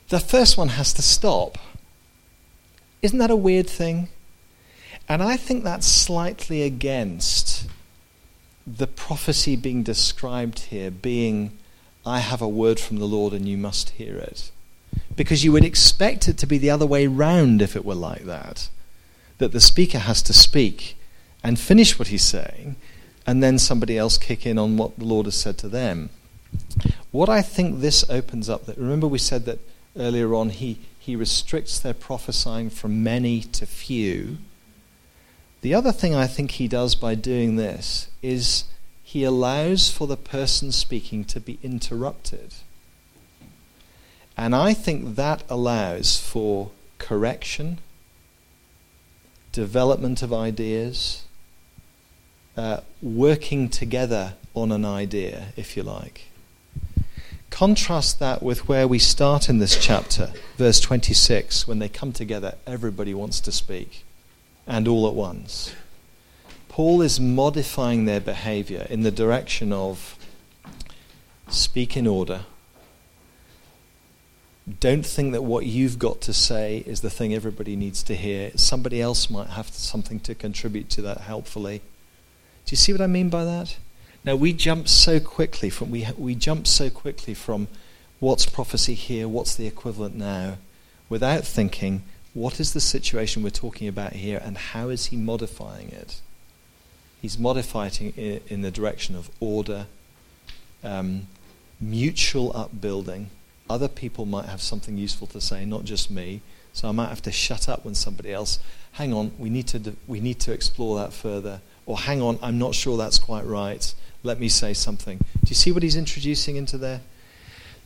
the 0.10 0.20
first 0.20 0.58
one 0.58 0.70
has 0.70 0.94
to 0.94 1.04
stop. 1.04 1.60
Isn't 3.04 3.20
that 3.20 3.30
a 3.30 3.36
weird 3.36 3.70
thing? 3.70 4.08
And 5.08 5.22
I 5.22 5.38
think 5.38 5.64
that's 5.64 5.86
slightly 5.86 6.64
against 6.64 7.68
the 8.66 8.88
prophecy 8.88 9.56
being 9.56 9.84
described 9.84 10.58
here 10.72 10.90
being, 10.90 11.56
I 12.04 12.18
have 12.18 12.42
a 12.42 12.50
word 12.50 12.80
from 12.80 12.98
the 12.98 13.06
Lord 13.06 13.32
and 13.32 13.48
you 13.48 13.58
must 13.58 13.92
hear 13.92 14.18
it. 14.18 14.50
Because 15.16 15.44
you 15.44 15.52
would 15.52 15.66
expect 15.66 16.28
it 16.28 16.40
to 16.40 16.48
be 16.48 16.58
the 16.58 16.72
other 16.72 16.88
way 16.88 17.06
round 17.06 17.62
if 17.62 17.76
it 17.76 17.86
were 17.86 17.94
like 17.94 18.26
that. 18.26 18.70
That 19.38 19.52
the 19.52 19.60
speaker 19.60 20.00
has 20.00 20.22
to 20.24 20.34
speak 20.34 20.98
and 21.44 21.60
finish 21.60 22.00
what 22.00 22.08
he's 22.08 22.24
saying, 22.24 22.76
and 23.28 23.44
then 23.44 23.60
somebody 23.60 23.98
else 23.98 24.18
kick 24.18 24.46
in 24.46 24.58
on 24.58 24.78
what 24.78 24.98
the 24.98 25.06
Lord 25.06 25.26
has 25.26 25.36
said 25.36 25.58
to 25.60 25.68
them. 25.68 26.10
What 27.12 27.30
I 27.30 27.42
think 27.42 27.80
this 27.80 28.10
opens 28.10 28.50
up, 28.50 28.66
that 28.66 28.78
remember 28.78 29.08
we 29.08 29.18
said 29.18 29.46
that 29.46 29.60
earlier 29.98 30.34
on, 30.34 30.50
he, 30.50 30.80
he 31.00 31.16
restricts 31.16 31.80
their 31.80 31.94
prophesying 31.94 32.70
from 32.70 33.04
many 33.04 33.42
to 33.42 33.66
few. 33.66 34.38
The 35.62 35.74
other 35.74 35.92
thing 35.92 36.14
I 36.14 36.28
think 36.28 36.52
he 36.52 36.68
does 36.68 36.96
by 36.96 37.16
doing 37.16 37.56
this 37.56 38.10
is 38.22 38.66
he 39.04 39.24
allows 39.24 39.90
for 39.90 40.08
the 40.08 40.18
person 40.18 40.72
speaking 40.72 41.24
to 41.26 41.40
be 41.40 41.60
interrupted. 41.64 42.54
And 44.38 44.54
I 44.56 44.74
think 44.74 45.16
that 45.16 45.44
allows 45.50 46.20
for 46.20 46.72
correction, 46.98 47.78
development 49.56 50.22
of 50.22 50.34
ideas, 50.34 51.24
uh, 52.58 52.82
working 53.02 53.70
together 53.70 54.34
on 54.54 54.70
an 54.70 54.84
idea, 54.84 55.54
if 55.56 55.78
you 55.78 55.82
like. 55.82 56.26
Contrast 57.52 58.20
that 58.20 58.44
with 58.44 58.68
where 58.68 58.86
we 58.86 59.00
start 59.00 59.48
in 59.48 59.60
this 59.60 59.78
chapter, 59.78 60.34
verse 60.58 60.82
26, 60.82 61.70
when 61.70 61.80
they 61.80 61.88
come 61.88 62.12
together, 62.12 62.56
everybody 62.68 63.14
wants 63.14 63.40
to 63.40 63.50
speak, 63.50 64.04
and 64.68 64.90
all 64.90 65.08
at 65.08 65.14
once. 65.14 65.74
Paul 66.68 67.02
is 67.02 67.18
modifying 67.18 68.04
their 68.04 68.20
behavior 68.20 68.86
in 68.90 69.04
the 69.04 69.12
direction 69.12 69.72
of 69.72 70.18
speak 71.48 71.96
in 71.96 72.06
order. 72.06 72.42
Don't 74.80 75.06
think 75.06 75.32
that 75.34 75.44
what 75.44 75.66
you've 75.66 76.00
got 76.00 76.22
to 76.22 76.34
say 76.34 76.84
is 76.88 77.02
the 77.02 77.10
thing 77.10 77.34
everybody 77.34 77.76
needs 77.76 78.02
to 78.04 78.16
hear. 78.16 78.52
Somebody 78.56 79.00
else 79.00 79.30
might 79.30 79.50
have 79.50 79.68
something 79.68 80.20
to 80.22 80.34
contribute 80.34 80.90
to 80.92 81.02
that 81.04 81.20
helpfully. 81.22 81.80
Do 82.66 82.72
you 82.72 82.78
see 82.78 82.92
what 82.92 83.02
I 83.02 83.08
mean 83.08 83.30
by 83.30 83.46
that? 83.46 83.78
Now 84.24 84.36
we 84.36 84.54
jump 84.54 84.88
so 84.88 85.20
quickly 85.20 85.70
from 85.70 85.92
we 85.92 86.08
we 86.18 86.34
jump 86.34 86.66
so 86.66 86.90
quickly 86.90 87.36
from 87.36 87.68
what's 88.20 88.48
prophecy 88.48 88.96
here, 88.96 89.28
what's 89.28 89.56
the 89.56 89.68
equivalent 89.68 90.16
now, 90.16 90.58
without 91.10 91.46
thinking 91.46 92.02
what 92.36 92.60
is 92.60 92.74
the 92.74 92.82
situation 92.82 93.44
we're 93.44 93.50
talking 93.50 93.88
about 93.88 94.14
here 94.14 94.42
and 94.44 94.58
how 94.58 94.90
is 94.90 95.06
he 95.06 95.16
modifying 95.16 95.90
it? 95.90 96.20
He's 97.22 97.40
modifying 97.40 98.14
it 98.18 98.44
in 98.48 98.62
the 98.62 98.72
direction 98.72 99.16
of 99.16 99.30
order, 99.40 99.86
um, 100.84 101.28
mutual 101.80 102.52
upbuilding. 102.56 103.30
Other 103.70 103.88
people 103.88 104.26
might 104.26 104.46
have 104.46 104.62
something 104.62 104.98
useful 104.98 105.28
to 105.28 105.42
say, 105.42 105.66
not 105.66 105.84
just 105.84 106.12
me. 106.12 106.42
So 106.74 106.90
I 106.90 106.92
might 106.92 107.10
have 107.10 107.22
to 107.24 107.32
shut 107.32 107.70
up 107.70 107.86
when 107.86 107.96
somebody 107.96 108.34
else. 108.34 108.60
Hang 108.94 109.14
on, 109.14 109.32
we 109.38 109.50
need 109.50 109.68
to 109.68 109.96
we 110.08 110.20
need 110.20 110.40
to 110.42 110.52
explore 110.52 110.98
that 111.00 111.14
further. 111.14 111.62
Or 111.86 111.98
hang 111.98 112.22
on, 112.22 112.38
I'm 112.42 112.60
not 112.60 112.76
sure 112.76 112.98
that's 112.98 113.20
quite 113.20 113.46
right 113.46 113.94
let 114.26 114.40
me 114.40 114.50
say 114.50 114.74
something. 114.74 115.18
Do 115.18 115.50
you 115.50 115.56
see 115.56 115.72
what 115.72 115.84
he's 115.84 115.96
introducing 115.96 116.56
into 116.56 116.78
there? 116.78 117.02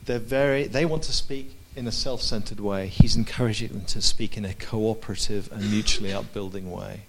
They're 0.06 0.18
very, 0.18 0.66
they 0.66 0.84
want 0.84 1.02
to 1.04 1.12
speak 1.12 1.54
in 1.76 1.86
a 1.86 1.92
self 1.92 2.22
centered 2.22 2.58
way. 2.58 2.88
He's 2.88 3.14
encouraging 3.14 3.68
them 3.68 3.84
to 3.86 4.02
speak 4.02 4.36
in 4.36 4.44
a 4.44 4.54
cooperative 4.54 5.52
and 5.52 5.70
mutually 5.70 6.12
upbuilding 6.12 6.70
way. 6.70 7.02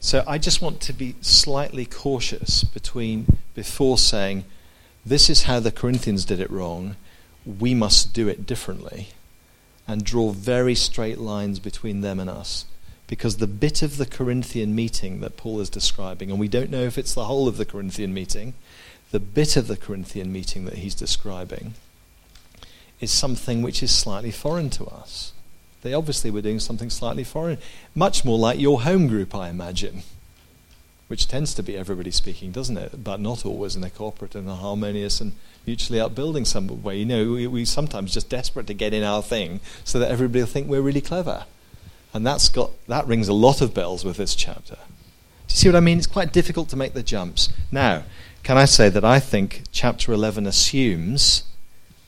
So 0.00 0.24
I 0.26 0.38
just 0.38 0.62
want 0.62 0.80
to 0.82 0.92
be 0.92 1.16
slightly 1.20 1.84
cautious 1.84 2.64
between 2.64 3.38
before 3.54 3.98
saying, 3.98 4.44
this 5.04 5.28
is 5.28 5.44
how 5.44 5.60
the 5.60 5.72
Corinthians 5.72 6.24
did 6.24 6.40
it 6.40 6.50
wrong, 6.50 6.96
we 7.44 7.74
must 7.74 8.14
do 8.14 8.28
it 8.28 8.46
differently, 8.46 9.08
and 9.86 10.04
draw 10.04 10.30
very 10.30 10.74
straight 10.74 11.18
lines 11.18 11.58
between 11.58 12.00
them 12.00 12.20
and 12.20 12.30
us. 12.30 12.66
Because 13.06 13.36
the 13.36 13.46
bit 13.46 13.82
of 13.82 13.98
the 13.98 14.06
Corinthian 14.06 14.74
meeting 14.74 15.20
that 15.20 15.36
Paul 15.36 15.60
is 15.60 15.68
describing, 15.68 16.30
and 16.30 16.40
we 16.40 16.48
don't 16.48 16.70
know 16.70 16.84
if 16.84 16.96
it's 16.96 17.14
the 17.14 17.24
whole 17.24 17.46
of 17.48 17.56
the 17.56 17.66
Corinthian 17.66 18.14
meeting, 18.14 18.54
the 19.10 19.20
bit 19.20 19.56
of 19.56 19.66
the 19.66 19.76
Corinthian 19.76 20.32
meeting 20.32 20.64
that 20.64 20.78
he's 20.78 20.94
describing 20.94 21.74
is 23.00 23.10
something 23.10 23.60
which 23.60 23.82
is 23.82 23.90
slightly 23.90 24.30
foreign 24.30 24.70
to 24.70 24.86
us. 24.86 25.32
They 25.82 25.92
obviously 25.92 26.30
were 26.30 26.40
doing 26.40 26.60
something 26.60 26.88
slightly 26.88 27.24
foreign, 27.24 27.58
much 27.94 28.24
more 28.24 28.38
like 28.38 28.58
your 28.58 28.82
home 28.82 29.08
group, 29.08 29.34
I 29.34 29.50
imagine, 29.50 30.04
which 31.12 31.28
tends 31.28 31.52
to 31.52 31.62
be 31.62 31.76
everybody 31.76 32.10
speaking, 32.10 32.52
doesn't 32.52 32.78
it? 32.78 33.04
But 33.04 33.20
not 33.20 33.44
always 33.44 33.76
in 33.76 33.84
a 33.84 33.90
cooperative 33.90 34.40
and 34.40 34.48
a 34.48 34.54
harmonious 34.54 35.20
and 35.20 35.32
mutually 35.66 36.00
upbuilding 36.00 36.46
some 36.46 36.82
way. 36.82 37.00
You 37.00 37.04
know, 37.04 37.32
we, 37.32 37.46
we 37.46 37.64
sometimes 37.66 38.14
just 38.14 38.30
desperate 38.30 38.66
to 38.68 38.72
get 38.72 38.94
in 38.94 39.02
our 39.02 39.22
thing 39.22 39.60
so 39.84 39.98
that 39.98 40.10
everybody 40.10 40.40
will 40.40 40.46
think 40.46 40.68
we're 40.68 40.80
really 40.80 41.02
clever. 41.02 41.44
And 42.14 42.26
that's 42.26 42.48
got, 42.48 42.70
that 42.86 43.06
rings 43.06 43.28
a 43.28 43.34
lot 43.34 43.60
of 43.60 43.74
bells 43.74 44.06
with 44.06 44.16
this 44.16 44.34
chapter. 44.34 44.76
Do 44.76 45.50
you 45.50 45.56
see 45.56 45.68
what 45.68 45.76
I 45.76 45.80
mean? 45.80 45.98
It's 45.98 46.06
quite 46.06 46.32
difficult 46.32 46.70
to 46.70 46.76
make 46.76 46.94
the 46.94 47.02
jumps. 47.02 47.52
Now, 47.70 48.04
can 48.42 48.56
I 48.56 48.64
say 48.64 48.88
that 48.88 49.04
I 49.04 49.20
think 49.20 49.64
chapter 49.70 50.14
11 50.14 50.46
assumes 50.46 51.42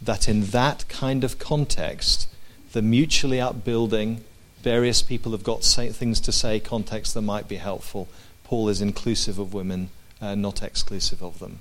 that 0.01 0.31
in 0.31 0.47
that 0.47 0.89
kind 0.89 1.25
of 1.25 1.39
context, 1.39 2.27
the 2.73 2.81
mutually 2.81 3.39
upbuilding, 3.39 4.25
various 4.63 5.03
people 5.03 5.33
have 5.33 5.45
got 5.45 5.63
say, 5.63 5.91
things 5.91 6.21
to 6.21 6.33
say, 6.33 6.59
context 6.59 7.13
that 7.13 7.21
might 7.21 7.49
be 7.49 7.57
helpful. 7.57 8.09
Paul 8.45 8.69
is 8.69 8.81
inclusive 8.81 9.39
of 9.39 9.53
women, 9.55 9.91
uh, 10.21 10.35
not 10.35 10.63
exclusive 10.63 11.23
of 11.23 11.39
them. 11.39 11.61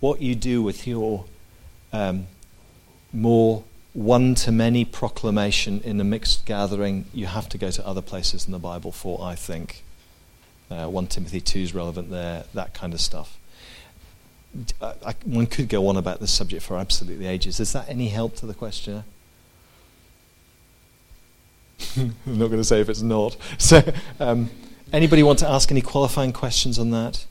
What 0.00 0.20
you 0.20 0.34
do 0.34 0.62
with 0.62 0.86
your 0.86 1.24
um, 1.92 2.26
more 3.12 3.64
one 3.94 4.34
to 4.34 4.50
many 4.50 4.84
proclamation 4.84 5.80
in 5.82 6.00
a 6.00 6.04
mixed 6.04 6.44
gathering, 6.44 7.06
you 7.14 7.26
have 7.26 7.48
to 7.48 7.56
go 7.56 7.70
to 7.70 7.86
other 7.86 8.02
places 8.02 8.44
in 8.44 8.52
the 8.52 8.58
Bible 8.58 8.90
for, 8.90 9.22
I 9.22 9.36
think. 9.36 9.84
Uh, 10.70 10.88
1 10.88 11.06
Timothy 11.06 11.40
2 11.40 11.60
is 11.60 11.74
relevant 11.74 12.10
there, 12.10 12.44
that 12.54 12.74
kind 12.74 12.92
of 12.92 13.00
stuff. 13.00 13.38
I, 14.82 14.94
I, 15.06 15.14
one 15.24 15.46
could 15.46 15.68
go 15.68 15.86
on 15.86 15.96
about 15.96 16.20
this 16.20 16.32
subject 16.32 16.62
for 16.64 16.76
absolutely 16.76 17.26
ages. 17.26 17.60
Is 17.60 17.72
that 17.72 17.88
any 17.88 18.08
help 18.08 18.34
to 18.36 18.46
the 18.46 18.54
questioner? 18.54 19.04
I'm 21.96 22.14
not 22.26 22.46
going 22.46 22.58
to 22.58 22.64
say 22.64 22.80
if 22.80 22.88
it's 22.88 23.02
not. 23.02 23.36
So, 23.58 23.82
um, 24.18 24.50
anybody 24.94 25.22
want 25.22 25.40
to 25.40 25.48
ask 25.48 25.70
any 25.70 25.80
qualifying 25.80 26.32
questions 26.32 26.78
on 26.78 26.90
that? 26.90 27.26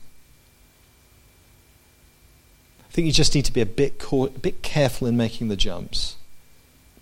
I 2.80 2.92
think 2.92 3.06
you 3.06 3.12
just 3.12 3.34
need 3.34 3.44
to 3.46 3.52
be 3.52 3.60
a 3.60 3.66
bit, 3.66 4.00
a 4.12 4.28
bit 4.28 4.62
careful 4.62 5.08
in 5.08 5.16
making 5.16 5.48
the 5.48 5.56
jumps. 5.56 6.16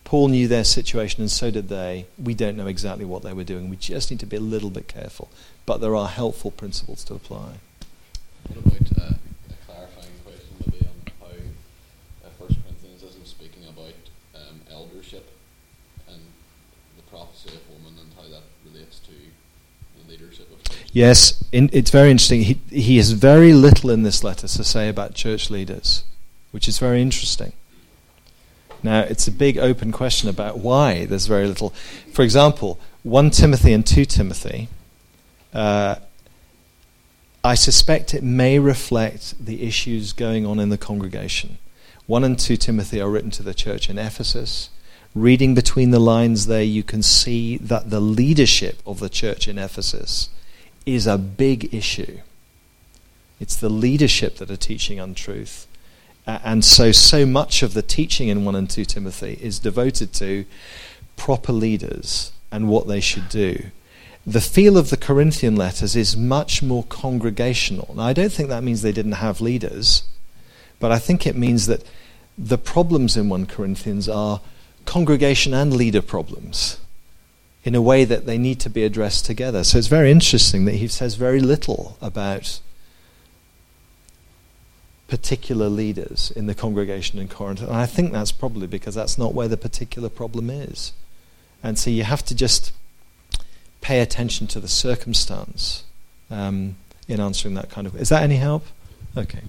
Paul 0.04 0.28
knew 0.28 0.48
their 0.48 0.64
situation, 0.64 1.20
and 1.20 1.30
so 1.30 1.50
did 1.50 1.68
they. 1.68 2.06
We 2.22 2.34
don't 2.34 2.56
know 2.56 2.66
exactly 2.66 3.04
what 3.04 3.22
they 3.22 3.32
were 3.32 3.44
doing. 3.44 3.68
We 3.68 3.76
just 3.76 4.10
need 4.10 4.20
to 4.20 4.26
be 4.26 4.36
a 4.36 4.40
little 4.40 4.70
bit 4.70 4.88
careful. 4.88 5.28
But 5.66 5.80
there 5.80 5.94
are 5.94 6.08
helpful 6.08 6.50
principles 6.50 7.04
to 7.04 7.14
apply. 7.14 7.54
What 8.48 8.58
about 8.66 8.98
uh, 8.98 9.14
a 9.14 9.66
clarifying 9.66 10.16
question 10.24 10.48
maybe 10.66 10.86
on 10.86 11.12
how 11.20 12.26
uh, 12.26 12.30
First 12.38 12.60
Corinthians 12.62 13.02
isn't 13.02 13.26
speaking 13.26 13.64
about 13.68 13.94
um, 14.34 14.60
eldership 14.70 15.30
and 16.08 16.20
the 16.96 17.02
prophecy 17.10 17.50
of 17.54 17.62
woman 17.70 17.98
and 18.00 18.12
how 18.16 18.28
that 18.30 18.42
relates 18.64 18.98
to 19.00 19.12
the 19.12 20.10
leadership 20.10 20.50
of 20.52 20.62
church? 20.64 20.81
Yes, 20.92 21.42
in, 21.52 21.70
it's 21.72 21.90
very 21.90 22.10
interesting. 22.10 22.42
He, 22.42 22.60
he 22.70 22.98
has 22.98 23.12
very 23.12 23.54
little 23.54 23.90
in 23.90 24.02
this 24.02 24.22
letter 24.22 24.46
to 24.46 24.64
say 24.64 24.90
about 24.90 25.14
church 25.14 25.48
leaders, 25.48 26.04
which 26.50 26.68
is 26.68 26.78
very 26.78 27.00
interesting. 27.00 27.54
Now, 28.82 29.00
it's 29.00 29.26
a 29.26 29.32
big 29.32 29.56
open 29.56 29.90
question 29.90 30.28
about 30.28 30.58
why 30.58 31.06
there's 31.06 31.26
very 31.26 31.46
little. 31.46 31.70
For 32.12 32.22
example, 32.22 32.78
1 33.04 33.30
Timothy 33.30 33.72
and 33.72 33.86
2 33.86 34.04
Timothy, 34.04 34.68
uh, 35.54 35.96
I 37.42 37.54
suspect 37.54 38.12
it 38.12 38.22
may 38.22 38.58
reflect 38.58 39.44
the 39.44 39.62
issues 39.66 40.12
going 40.12 40.44
on 40.44 40.60
in 40.60 40.68
the 40.68 40.78
congregation. 40.78 41.56
1 42.06 42.22
and 42.22 42.38
2 42.38 42.56
Timothy 42.58 43.00
are 43.00 43.08
written 43.08 43.30
to 43.30 43.42
the 43.42 43.54
church 43.54 43.88
in 43.88 43.98
Ephesus. 43.98 44.68
Reading 45.14 45.54
between 45.54 45.90
the 45.90 45.98
lines 45.98 46.46
there, 46.46 46.62
you 46.62 46.82
can 46.82 47.02
see 47.02 47.56
that 47.58 47.88
the 47.88 48.00
leadership 48.00 48.80
of 48.86 49.00
the 49.00 49.08
church 49.08 49.48
in 49.48 49.58
Ephesus 49.58 50.28
is 50.86 51.06
a 51.06 51.18
big 51.18 51.72
issue. 51.74 52.18
It's 53.40 53.56
the 53.56 53.68
leadership 53.68 54.36
that 54.36 54.50
are 54.50 54.56
teaching 54.56 55.00
untruth. 55.00 55.66
And 56.26 56.64
so, 56.64 56.92
so 56.92 57.26
much 57.26 57.62
of 57.62 57.74
the 57.74 57.82
teaching 57.82 58.28
in 58.28 58.44
1 58.44 58.54
and 58.54 58.70
2 58.70 58.84
Timothy 58.84 59.38
is 59.40 59.58
devoted 59.58 60.12
to 60.14 60.44
proper 61.16 61.52
leaders 61.52 62.32
and 62.50 62.68
what 62.68 62.86
they 62.86 63.00
should 63.00 63.28
do. 63.28 63.66
The 64.24 64.40
feel 64.40 64.78
of 64.78 64.90
the 64.90 64.96
Corinthian 64.96 65.56
letters 65.56 65.96
is 65.96 66.16
much 66.16 66.62
more 66.62 66.84
congregational. 66.84 67.92
Now, 67.96 68.04
I 68.04 68.12
don't 68.12 68.30
think 68.30 68.48
that 68.50 68.62
means 68.62 68.82
they 68.82 68.92
didn't 68.92 69.12
have 69.12 69.40
leaders, 69.40 70.04
but 70.78 70.92
I 70.92 71.00
think 71.00 71.26
it 71.26 71.36
means 71.36 71.66
that 71.66 71.82
the 72.38 72.58
problems 72.58 73.16
in 73.16 73.28
1 73.28 73.46
Corinthians 73.46 74.08
are 74.08 74.40
congregation 74.84 75.52
and 75.52 75.74
leader 75.74 76.02
problems 76.02 76.78
in 77.64 77.74
a 77.74 77.82
way 77.82 78.04
that 78.04 78.26
they 78.26 78.38
need 78.38 78.58
to 78.60 78.70
be 78.70 78.82
addressed 78.84 79.24
together. 79.24 79.62
So 79.62 79.78
it's 79.78 79.86
very 79.86 80.10
interesting 80.10 80.64
that 80.64 80.74
he 80.74 80.88
says 80.88 81.14
very 81.14 81.40
little 81.40 81.96
about 82.00 82.60
particular 85.06 85.68
leaders 85.68 86.32
in 86.34 86.46
the 86.46 86.54
congregation 86.54 87.18
in 87.18 87.28
Corinth. 87.28 87.60
And 87.60 87.72
I 87.72 87.86
think 87.86 88.12
that's 88.12 88.32
probably 88.32 88.66
because 88.66 88.94
that's 88.94 89.18
not 89.18 89.34
where 89.34 89.46
the 89.46 89.56
particular 89.56 90.08
problem 90.08 90.50
is. 90.50 90.92
And 91.62 91.78
so 91.78 91.90
you 91.90 92.02
have 92.02 92.24
to 92.24 92.34
just 92.34 92.72
pay 93.80 94.00
attention 94.00 94.46
to 94.48 94.60
the 94.60 94.68
circumstance 94.68 95.84
um, 96.30 96.76
in 97.08 97.20
answering 97.20 97.54
that 97.54 97.68
kind 97.68 97.86
of. 97.86 97.94
Is 97.94 98.08
that 98.08 98.22
any 98.22 98.36
help? 98.36 98.64
Okay. 99.16 99.42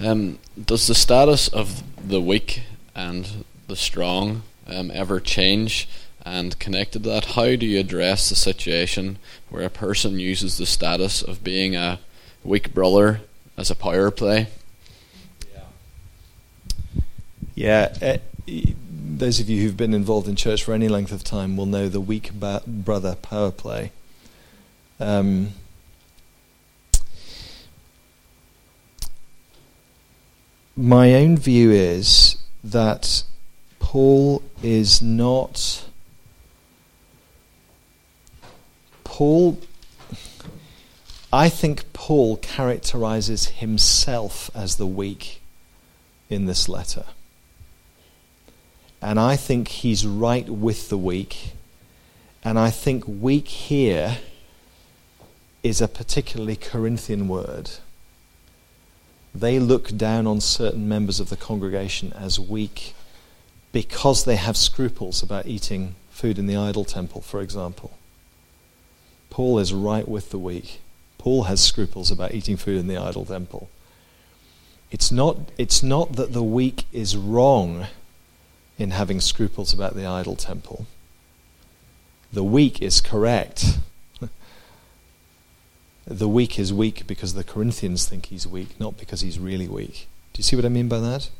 Um, 0.00 0.38
does 0.64 0.86
the 0.86 0.94
status 0.94 1.48
of 1.48 1.82
the 2.08 2.20
weak 2.20 2.62
and 2.94 3.44
the 3.68 3.76
strong 3.76 4.42
um, 4.72 4.90
ever 4.92 5.20
change? 5.20 5.88
And 6.24 6.58
connected 6.58 7.02
to 7.02 7.08
that, 7.10 7.24
how 7.24 7.56
do 7.56 7.66
you 7.66 7.80
address 7.80 8.28
the 8.28 8.36
situation 8.36 9.18
where 9.50 9.64
a 9.64 9.70
person 9.70 10.18
uses 10.20 10.56
the 10.56 10.66
status 10.66 11.20
of 11.20 11.42
being 11.42 11.74
a 11.74 11.98
weak 12.44 12.74
brother 12.74 13.20
as 13.56 13.70
a 13.70 13.74
power 13.74 14.10
play. 14.10 14.48
Yeah. 17.54 17.94
Uh, 18.00 18.18
those 18.88 19.40
of 19.40 19.48
you 19.48 19.62
who've 19.62 19.76
been 19.76 19.94
involved 19.94 20.26
in 20.26 20.36
church 20.36 20.64
for 20.64 20.72
any 20.72 20.88
length 20.88 21.12
of 21.12 21.22
time 21.22 21.56
will 21.56 21.66
know 21.66 21.88
the 21.88 22.00
weak 22.00 22.30
ba- 22.32 22.62
brother 22.66 23.14
power 23.14 23.50
play. 23.50 23.92
Um, 24.98 25.50
my 30.76 31.14
own 31.14 31.36
view 31.36 31.70
is 31.70 32.36
that 32.64 33.24
Paul 33.92 34.40
is 34.62 35.02
not. 35.02 35.84
Paul. 39.04 39.58
I 41.30 41.50
think 41.50 41.92
Paul 41.92 42.38
characterizes 42.38 43.48
himself 43.48 44.50
as 44.54 44.76
the 44.76 44.86
weak 44.86 45.42
in 46.30 46.46
this 46.46 46.70
letter. 46.70 47.04
And 49.02 49.20
I 49.20 49.36
think 49.36 49.68
he's 49.68 50.06
right 50.06 50.48
with 50.48 50.88
the 50.88 50.96
weak. 50.96 51.52
And 52.42 52.58
I 52.58 52.70
think 52.70 53.04
weak 53.06 53.48
here 53.48 54.20
is 55.62 55.82
a 55.82 55.86
particularly 55.86 56.56
Corinthian 56.56 57.28
word. 57.28 57.72
They 59.34 59.58
look 59.58 59.94
down 59.98 60.26
on 60.26 60.40
certain 60.40 60.88
members 60.88 61.20
of 61.20 61.28
the 61.28 61.36
congregation 61.36 62.14
as 62.14 62.40
weak 62.40 62.94
because 63.72 64.24
they 64.24 64.36
have 64.36 64.56
scruples 64.56 65.22
about 65.22 65.46
eating 65.46 65.94
food 66.10 66.38
in 66.38 66.46
the 66.46 66.56
idol 66.56 66.84
temple, 66.84 67.22
for 67.22 67.40
example. 67.40 67.98
Paul 69.30 69.58
is 69.58 69.72
right 69.72 70.06
with 70.06 70.30
the 70.30 70.38
weak. 70.38 70.80
Paul 71.16 71.44
has 71.44 71.60
scruples 71.62 72.10
about 72.10 72.34
eating 72.34 72.56
food 72.56 72.78
in 72.78 72.86
the 72.86 72.98
idol 72.98 73.24
temple. 73.24 73.70
It's 74.90 75.10
not, 75.10 75.38
it's 75.56 75.82
not 75.82 76.16
that 76.16 76.34
the 76.34 76.42
weak 76.42 76.84
is 76.92 77.16
wrong 77.16 77.86
in 78.78 78.90
having 78.90 79.20
scruples 79.20 79.72
about 79.72 79.94
the 79.94 80.04
idol 80.04 80.36
temple. 80.36 80.86
The 82.30 82.44
weak 82.44 82.82
is 82.82 83.00
correct. 83.00 83.78
the 86.06 86.28
weak 86.28 86.58
is 86.58 86.72
weak 86.72 87.06
because 87.06 87.32
the 87.32 87.44
Corinthians 87.44 88.06
think 88.06 88.26
he's 88.26 88.46
weak, 88.46 88.78
not 88.78 88.98
because 88.98 89.22
he's 89.22 89.38
really 89.38 89.68
weak. 89.68 90.08
Do 90.34 90.40
you 90.40 90.42
see 90.42 90.56
what 90.56 90.64
I 90.64 90.68
mean 90.68 90.88
by 90.88 90.98
that? 90.98 91.30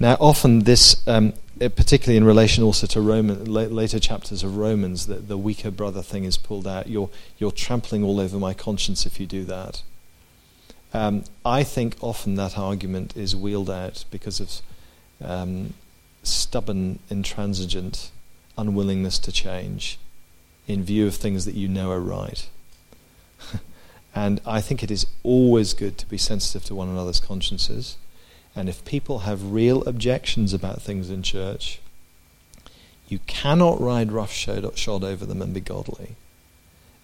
Now, 0.00 0.16
often 0.20 0.60
this, 0.60 1.06
um, 1.08 1.32
particularly 1.58 2.16
in 2.16 2.24
relation 2.24 2.62
also 2.62 2.86
to 2.88 3.00
Roman, 3.00 3.44
later 3.44 3.98
chapters 3.98 4.42
of 4.44 4.56
Romans, 4.56 5.06
the, 5.06 5.16
the 5.16 5.36
weaker 5.36 5.70
brother 5.70 6.02
thing 6.02 6.24
is 6.24 6.36
pulled 6.36 6.66
out. 6.66 6.88
You're, 6.88 7.10
you're 7.38 7.52
trampling 7.52 8.04
all 8.04 8.20
over 8.20 8.38
my 8.38 8.54
conscience 8.54 9.06
if 9.06 9.18
you 9.18 9.26
do 9.26 9.44
that. 9.44 9.82
Um, 10.94 11.24
I 11.44 11.64
think 11.64 11.96
often 12.00 12.36
that 12.36 12.56
argument 12.56 13.16
is 13.16 13.36
wheeled 13.36 13.68
out 13.68 14.04
because 14.10 14.40
of 14.40 14.50
um, 15.22 15.74
stubborn, 16.22 17.00
intransigent 17.10 18.10
unwillingness 18.56 19.18
to 19.20 19.32
change 19.32 19.98
in 20.66 20.82
view 20.82 21.06
of 21.06 21.14
things 21.14 21.44
that 21.44 21.54
you 21.54 21.68
know 21.68 21.90
are 21.90 22.00
right. 22.00 22.48
and 24.14 24.40
I 24.44 24.60
think 24.60 24.82
it 24.82 24.90
is 24.90 25.06
always 25.22 25.74
good 25.74 25.96
to 25.98 26.06
be 26.06 26.18
sensitive 26.18 26.64
to 26.64 26.74
one 26.74 26.88
another's 26.88 27.20
consciences. 27.20 27.96
And 28.58 28.68
if 28.68 28.84
people 28.84 29.20
have 29.20 29.52
real 29.52 29.84
objections 29.84 30.52
about 30.52 30.82
things 30.82 31.10
in 31.10 31.22
church, 31.22 31.78
you 33.06 33.20
cannot 33.28 33.80
ride 33.80 34.10
roughshod 34.10 34.64
over 35.04 35.24
them 35.24 35.40
and 35.40 35.54
be 35.54 35.60
godly. 35.60 36.16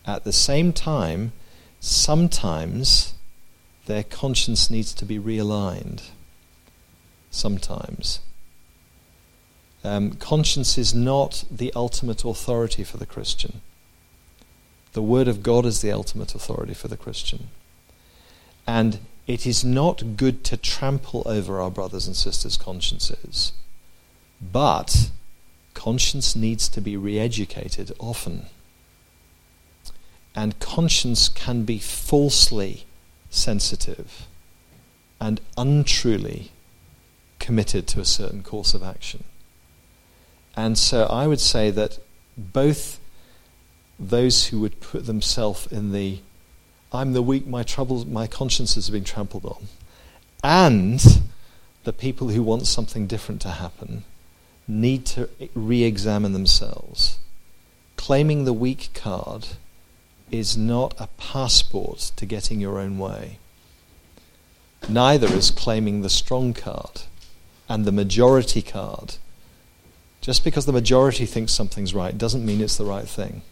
At 0.05 0.25
the 0.25 0.33
same 0.33 0.73
time, 0.73 1.31
sometimes 1.79 3.15
their 3.87 4.03
conscience 4.03 4.69
needs 4.69 4.93
to 4.95 5.05
be 5.05 5.17
realigned. 5.17 6.03
Sometimes. 7.31 8.19
Um, 9.85 10.15
conscience 10.15 10.77
is 10.77 10.93
not 10.93 11.45
the 11.49 11.73
ultimate 11.77 12.25
authority 12.25 12.83
for 12.83 12.97
the 12.97 13.07
Christian. 13.07 13.61
The 14.93 15.03
Word 15.03 15.29
of 15.29 15.45
God 15.45 15.67
is 15.67 15.83
the 15.83 15.93
ultimate 15.93 16.35
authority 16.35 16.75
for 16.75 16.89
the 16.89 16.97
Christian. 16.97 17.47
And 18.67 18.99
it 19.27 19.47
is 19.47 19.65
not 19.65 20.17
good 20.17 20.45
to 20.45 20.57
trample 20.57 21.23
over 21.25 21.61
our 21.61 21.71
brothers 21.71 22.07
and 22.07 22.17
sisters' 22.17 22.57
consciences, 22.57 23.53
but 24.41 25.11
conscience 25.73 26.37
needs 26.37 26.69
to 26.69 26.81
be 26.81 26.97
re 26.97 27.19
educated 27.19 27.93
often. 27.99 28.47
And 30.35 30.59
conscience 30.59 31.29
can 31.29 31.65
be 31.65 31.79
falsely 31.79 32.85
sensitive 33.31 34.27
and 35.21 35.41
untruly 35.57 36.51
committed 37.39 37.87
to 37.87 38.01
a 38.01 38.05
certain 38.05 38.43
course 38.43 38.75
of 38.75 38.83
action. 38.83 39.25
And 40.57 40.77
so 40.77 41.05
I 41.05 41.27
would 41.27 41.41
say 41.41 41.71
that 41.71 41.99
both 42.37 43.01
those 43.99 44.47
who 44.47 44.61
would 44.61 44.81
put 44.81 45.07
themselves 45.07 45.67
in 45.71 45.93
the 45.93 46.19
I'm 46.95 47.13
the 47.13 47.23
weak, 47.23 47.47
my 47.47 47.65
troubles, 47.65 48.07
my 48.07 48.27
consciences 48.27 48.87
have 48.87 48.93
been 48.93 49.05
trampled 49.05 49.45
on. 49.45 49.67
And 50.43 51.23
the 51.83 51.93
people 51.93 52.29
who 52.29 52.43
want 52.43 52.67
something 52.67 53.07
different 53.07 53.41
to 53.43 53.51
happen 53.51 54.05
need 54.69 55.05
to 55.07 55.29
re 55.55 55.83
examine 55.83 56.33
themselves. 56.33 57.19
Claiming 57.97 58.45
the 58.45 58.53
weak 58.53 58.91
card 58.95 59.49
is 60.31 60.57
not 60.57 60.95
a 60.99 61.09
passport 61.19 62.13
to 62.17 62.27
getting 62.27 62.61
your 62.61 62.79
own 62.79 62.99
way. 62.99 63.39
Neither 64.89 65.27
is 65.29 65.51
claiming 65.51 66.03
the 66.03 66.11
strong 66.11 66.55
card 66.55 67.03
and 67.69 67.85
the 67.85 67.93
majority 67.93 68.63
card. 68.63 69.17
Just 70.21 70.45
because 70.45 70.67
the 70.67 70.73
majority 70.73 71.27
thinks 71.27 71.53
something's 71.53 71.95
right 71.95 72.17
doesn't 72.17 72.45
mean 72.45 72.61
it's 72.61 72.77
the 72.77 72.85
right 72.85 73.09
thing. 73.09 73.43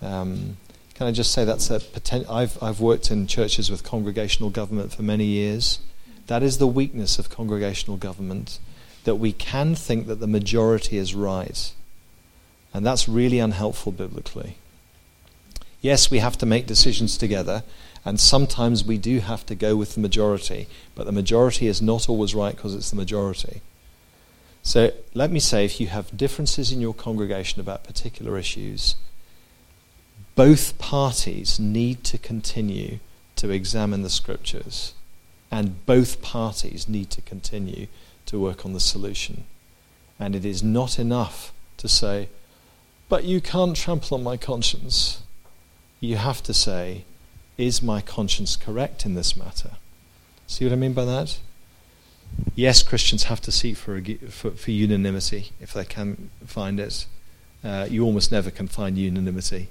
Um, 0.00 0.56
can 0.98 1.06
I 1.06 1.12
just 1.12 1.30
say 1.30 1.44
that's 1.44 1.70
a 1.70 1.78
potential? 1.78 2.34
I've, 2.34 2.60
I've 2.60 2.80
worked 2.80 3.12
in 3.12 3.28
churches 3.28 3.70
with 3.70 3.84
congregational 3.84 4.50
government 4.50 4.92
for 4.92 5.02
many 5.02 5.26
years. 5.26 5.78
That 6.26 6.42
is 6.42 6.58
the 6.58 6.66
weakness 6.66 7.20
of 7.20 7.30
congregational 7.30 7.96
government, 7.96 8.58
that 9.04 9.14
we 9.14 9.30
can 9.30 9.76
think 9.76 10.08
that 10.08 10.18
the 10.18 10.26
majority 10.26 10.96
is 10.96 11.14
right. 11.14 11.72
And 12.74 12.84
that's 12.84 13.08
really 13.08 13.38
unhelpful 13.38 13.92
biblically. 13.92 14.56
Yes, 15.80 16.10
we 16.10 16.18
have 16.18 16.36
to 16.38 16.46
make 16.46 16.66
decisions 16.66 17.16
together, 17.16 17.62
and 18.04 18.18
sometimes 18.18 18.82
we 18.82 18.98
do 18.98 19.20
have 19.20 19.46
to 19.46 19.54
go 19.54 19.76
with 19.76 19.94
the 19.94 20.00
majority, 20.00 20.66
but 20.96 21.06
the 21.06 21.12
majority 21.12 21.68
is 21.68 21.80
not 21.80 22.08
always 22.08 22.34
right 22.34 22.56
because 22.56 22.74
it's 22.74 22.90
the 22.90 22.96
majority. 22.96 23.62
So 24.64 24.90
let 25.14 25.30
me 25.30 25.38
say 25.38 25.64
if 25.64 25.80
you 25.80 25.86
have 25.86 26.16
differences 26.16 26.72
in 26.72 26.80
your 26.80 26.92
congregation 26.92 27.60
about 27.60 27.84
particular 27.84 28.36
issues, 28.36 28.96
both 30.38 30.78
parties 30.78 31.58
need 31.58 32.04
to 32.04 32.16
continue 32.16 33.00
to 33.34 33.50
examine 33.50 34.04
the 34.04 34.08
scriptures, 34.08 34.94
and 35.50 35.84
both 35.84 36.22
parties 36.22 36.88
need 36.88 37.10
to 37.10 37.20
continue 37.22 37.88
to 38.24 38.38
work 38.38 38.64
on 38.64 38.72
the 38.72 38.78
solution. 38.78 39.42
And 40.16 40.36
it 40.36 40.44
is 40.44 40.62
not 40.62 40.96
enough 40.96 41.52
to 41.78 41.88
say, 41.88 42.28
but 43.08 43.24
you 43.24 43.40
can't 43.40 43.74
trample 43.74 44.16
on 44.16 44.22
my 44.22 44.36
conscience. 44.36 45.24
You 45.98 46.18
have 46.18 46.40
to 46.44 46.54
say, 46.54 47.04
is 47.56 47.82
my 47.82 48.00
conscience 48.00 48.54
correct 48.54 49.04
in 49.04 49.14
this 49.14 49.36
matter? 49.36 49.72
See 50.46 50.64
what 50.64 50.72
I 50.72 50.76
mean 50.76 50.92
by 50.92 51.04
that? 51.04 51.40
Yes, 52.54 52.84
Christians 52.84 53.24
have 53.24 53.40
to 53.40 53.50
seek 53.50 53.76
for, 53.76 54.00
for, 54.30 54.52
for 54.52 54.70
unanimity 54.70 55.50
if 55.60 55.72
they 55.72 55.84
can 55.84 56.30
find 56.46 56.78
it. 56.78 57.06
Uh, 57.64 57.88
you 57.90 58.04
almost 58.04 58.30
never 58.30 58.52
can 58.52 58.68
find 58.68 58.96
unanimity. 58.96 59.66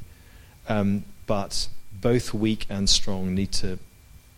Um, 0.68 1.06
but 1.26 1.68
both 1.94 2.34
weak 2.34 2.66
and 2.70 2.90
strong 2.90 3.34
need 3.34 3.52
to 3.54 3.80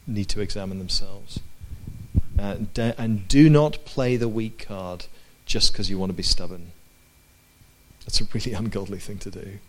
need 0.07 0.25
to 0.29 0.41
examine 0.41 0.79
themselves. 0.79 1.39
Uh, 2.37 2.55
and 2.97 3.27
do 3.27 3.49
not 3.49 3.83
play 3.85 4.15
the 4.15 4.29
weak 4.29 4.65
card 4.67 5.05
just 5.45 5.71
because 5.71 5.89
you 5.89 5.97
want 5.99 6.09
to 6.09 6.15
be 6.15 6.23
stubborn. 6.23 6.71
That's 8.01 8.21
a 8.21 8.25
really 8.33 8.53
ungodly 8.57 8.99
thing 8.99 9.17
to 9.19 9.31
do. 9.31 9.59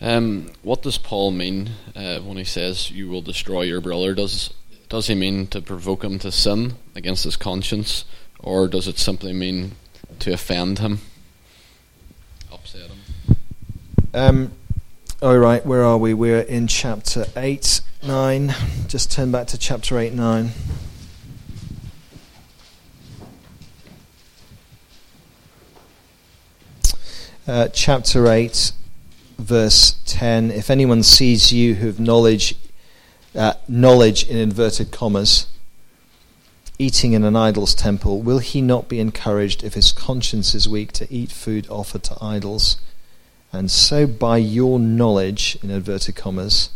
Um, 0.00 0.50
what 0.62 0.82
does 0.82 0.98
Paul 0.98 1.30
mean 1.30 1.70
uh, 1.94 2.18
when 2.18 2.36
he 2.36 2.44
says 2.44 2.90
you 2.90 3.08
will 3.08 3.22
destroy 3.22 3.62
your 3.62 3.80
brother? 3.80 4.14
Does 4.14 4.52
does 4.88 5.06
he 5.06 5.14
mean 5.14 5.46
to 5.46 5.62
provoke 5.62 6.04
him 6.04 6.18
to 6.18 6.30
sin 6.30 6.74
against 6.94 7.24
his 7.24 7.36
conscience, 7.36 8.04
or 8.38 8.68
does 8.68 8.86
it 8.86 8.98
simply 8.98 9.32
mean 9.32 9.72
to 10.18 10.32
offend 10.32 10.80
him, 10.80 10.98
upset 12.52 12.90
him? 12.90 13.36
Um, 14.14 14.52
all 15.22 15.38
right, 15.38 15.64
where 15.64 15.82
are 15.82 15.96
we? 15.96 16.12
We're 16.12 16.40
in 16.40 16.66
chapter 16.66 17.24
8, 17.34 17.80
9. 18.02 18.54
Just 18.86 19.10
turn 19.10 19.32
back 19.32 19.46
to 19.46 19.58
chapter 19.58 19.98
8, 19.98 20.12
9. 20.12 20.50
Uh, 27.48 27.68
chapter 27.68 28.30
8, 28.30 28.72
verse 29.38 29.96
10. 30.04 30.50
If 30.50 30.68
anyone 30.68 31.02
sees 31.02 31.50
you 31.50 31.76
who 31.76 31.86
have 31.86 31.98
knowledge, 31.98 32.54
uh, 33.34 33.54
knowledge 33.66 34.28
in 34.28 34.36
inverted 34.36 34.90
commas, 34.90 35.46
eating 36.78 37.14
in 37.14 37.24
an 37.24 37.34
idol's 37.34 37.74
temple, 37.74 38.20
will 38.20 38.40
he 38.40 38.60
not 38.60 38.90
be 38.90 39.00
encouraged 39.00 39.64
if 39.64 39.72
his 39.72 39.90
conscience 39.90 40.54
is 40.54 40.68
weak 40.68 40.92
to 40.92 41.10
eat 41.10 41.32
food 41.32 41.66
offered 41.70 42.02
to 42.02 42.16
idols? 42.20 42.76
And 43.52 43.70
so, 43.70 44.06
by 44.06 44.38
your 44.38 44.78
knowledge, 44.78 45.58
in 45.62 45.70
inverted 45.70 46.16
commas, 46.16 46.70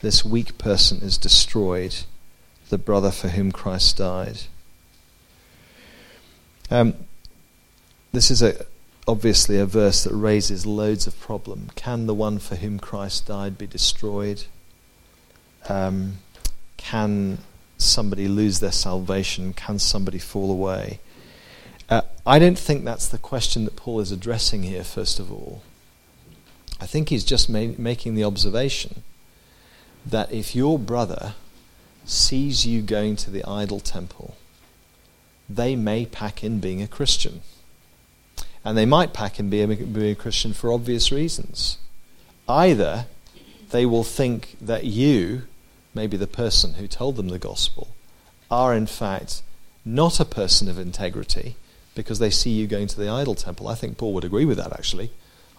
this 0.00 0.24
weak 0.24 0.58
person 0.58 0.98
is 0.98 1.16
destroyed, 1.16 1.96
the 2.68 2.78
brother 2.78 3.10
for 3.10 3.28
whom 3.28 3.50
Christ 3.50 3.96
died. 3.96 4.42
Um, 6.70 6.94
this 8.12 8.30
is 8.30 8.42
a, 8.42 8.66
obviously 9.06 9.58
a 9.58 9.64
verse 9.64 10.04
that 10.04 10.14
raises 10.14 10.66
loads 10.66 11.06
of 11.06 11.18
problem. 11.18 11.70
Can 11.74 12.06
the 12.06 12.14
one 12.14 12.38
for 12.38 12.56
whom 12.56 12.78
Christ 12.78 13.26
died 13.26 13.56
be 13.56 13.66
destroyed? 13.66 14.44
Um, 15.68 16.18
can 16.76 17.38
somebody 17.78 18.28
lose 18.28 18.60
their 18.60 18.72
salvation? 18.72 19.54
Can 19.54 19.78
somebody 19.78 20.18
fall 20.18 20.50
away? 20.50 21.00
Uh, 21.88 22.02
I 22.26 22.38
don't 22.38 22.58
think 22.58 22.84
that's 22.84 23.08
the 23.08 23.18
question 23.18 23.64
that 23.64 23.76
Paul 23.76 24.00
is 24.00 24.12
addressing 24.12 24.64
here, 24.64 24.84
first 24.84 25.18
of 25.18 25.32
all. 25.32 25.62
I 26.80 26.86
think 26.86 27.08
he's 27.08 27.24
just 27.24 27.48
ma- 27.48 27.74
making 27.76 28.14
the 28.14 28.24
observation 28.24 29.02
that 30.06 30.32
if 30.32 30.54
your 30.54 30.78
brother 30.78 31.34
sees 32.04 32.66
you 32.66 32.80
going 32.80 33.16
to 33.16 33.30
the 33.30 33.44
idol 33.44 33.80
temple, 33.80 34.36
they 35.48 35.76
may 35.76 36.06
pack 36.06 36.44
in 36.44 36.60
being 36.60 36.82
a 36.82 36.88
Christian. 36.88 37.40
And 38.64 38.76
they 38.76 38.86
might 38.86 39.12
pack 39.12 39.38
in 39.38 39.50
being, 39.50 39.92
being 39.92 40.12
a 40.12 40.14
Christian 40.14 40.52
for 40.52 40.72
obvious 40.72 41.10
reasons. 41.10 41.78
Either 42.48 43.06
they 43.70 43.86
will 43.86 44.04
think 44.04 44.56
that 44.60 44.84
you, 44.84 45.42
maybe 45.94 46.16
the 46.16 46.26
person 46.26 46.74
who 46.74 46.86
told 46.86 47.16
them 47.16 47.28
the 47.28 47.38
gospel, 47.38 47.88
are 48.50 48.74
in 48.74 48.86
fact 48.86 49.42
not 49.84 50.20
a 50.20 50.24
person 50.24 50.68
of 50.68 50.78
integrity 50.78 51.56
because 51.94 52.18
they 52.18 52.30
see 52.30 52.50
you 52.50 52.66
going 52.66 52.86
to 52.86 52.98
the 52.98 53.08
idol 53.08 53.34
temple. 53.34 53.68
I 53.68 53.74
think 53.74 53.98
Paul 53.98 54.14
would 54.14 54.24
agree 54.24 54.44
with 54.44 54.58
that 54.58 54.72
actually. 54.72 55.10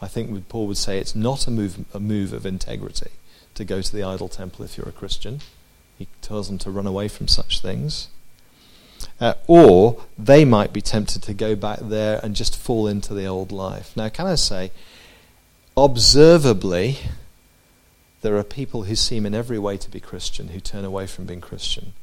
I 0.01 0.07
think 0.07 0.47
Paul 0.47 0.67
would 0.67 0.77
say 0.77 0.97
it's 0.97 1.15
not 1.15 1.47
a 1.47 1.51
move, 1.51 1.85
a 1.93 1.99
move 1.99 2.33
of 2.33 2.45
integrity 2.45 3.11
to 3.55 3.65
go 3.65 3.81
to 3.81 3.91
the 3.91 4.03
idol 4.03 4.29
temple 4.29 4.63
if 4.63 4.77
you're 4.77 4.87
a 4.87 4.93
Christian. 4.93 5.41
He 5.97 6.07
tells 6.21 6.47
them 6.47 6.57
to 6.59 6.71
run 6.71 6.87
away 6.87 7.07
from 7.07 7.27
such 7.27 7.59
things. 7.59 8.07
Uh, 9.19 9.33
or 9.47 10.03
they 10.17 10.45
might 10.45 10.73
be 10.73 10.81
tempted 10.81 11.21
to 11.23 11.33
go 11.33 11.55
back 11.55 11.79
there 11.81 12.19
and 12.23 12.35
just 12.35 12.57
fall 12.57 12.87
into 12.87 13.13
the 13.13 13.25
old 13.25 13.51
life. 13.51 13.95
Now, 13.95 14.09
can 14.09 14.27
I 14.27 14.35
say, 14.35 14.71
observably, 15.75 16.99
there 18.21 18.37
are 18.37 18.43
people 18.43 18.83
who 18.83 18.95
seem 18.95 19.25
in 19.25 19.33
every 19.33 19.59
way 19.59 19.77
to 19.77 19.89
be 19.89 19.99
Christian 19.99 20.49
who 20.49 20.59
turn 20.59 20.85
away 20.85 21.07
from 21.07 21.25
being 21.25 21.41
Christian. 21.41 21.93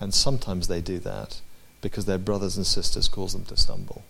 And 0.00 0.14
sometimes 0.14 0.68
they 0.68 0.80
do 0.80 0.98
that 1.00 1.40
because 1.80 2.06
their 2.06 2.18
brothers 2.18 2.56
and 2.56 2.66
sisters 2.66 3.08
cause 3.08 3.32
them 3.32 3.44
to 3.46 3.56
stumble. 3.56 4.02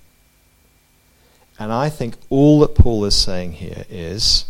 And 1.60 1.70
I 1.72 1.90
think 1.90 2.16
all 2.30 2.60
that 2.60 2.74
Paul 2.74 3.04
is 3.04 3.14
saying 3.14 3.52
here 3.52 3.84
is 3.90 4.46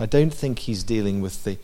I 0.00 0.06
don't 0.06 0.32
think 0.32 0.60
he's 0.60 0.82
dealing 0.82 1.20
with 1.20 1.44
the 1.44 1.58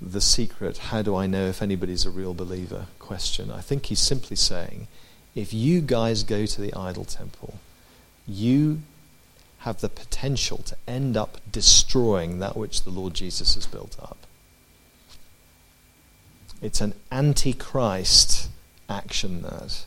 the 0.00 0.20
secret, 0.20 0.78
how 0.78 1.02
do 1.02 1.16
I 1.16 1.26
know 1.26 1.46
if 1.46 1.60
anybody's 1.60 2.06
a 2.06 2.10
real 2.10 2.32
believer 2.32 2.86
question. 3.00 3.50
I 3.50 3.60
think 3.60 3.86
he's 3.86 3.98
simply 3.98 4.36
saying, 4.36 4.86
if 5.34 5.52
you 5.52 5.80
guys 5.80 6.22
go 6.22 6.46
to 6.46 6.60
the 6.60 6.72
idol 6.74 7.04
temple, 7.04 7.54
you 8.24 8.82
have 9.60 9.80
the 9.80 9.88
potential 9.88 10.58
to 10.58 10.76
end 10.86 11.16
up 11.16 11.38
destroying 11.50 12.38
that 12.38 12.56
which 12.56 12.84
the 12.84 12.90
Lord 12.90 13.14
Jesus 13.14 13.56
has 13.56 13.66
built 13.66 13.96
up. 14.00 14.18
It's 16.62 16.80
an 16.80 16.94
antichrist 17.10 18.48
action 18.88 19.42
that 19.42 19.86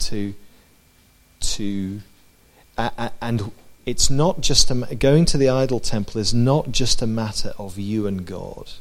to 0.00 0.34
to 1.40 2.00
and 2.76 3.52
it's 3.84 4.10
not 4.10 4.40
just 4.40 4.70
a, 4.70 4.74
going 4.96 5.24
to 5.26 5.38
the 5.38 5.48
idol 5.48 5.80
temple 5.80 6.20
is 6.20 6.34
not 6.34 6.72
just 6.72 7.00
a 7.02 7.06
matter 7.06 7.52
of 7.58 7.78
you 7.78 8.06
and 8.06 8.26
God. 8.26 8.72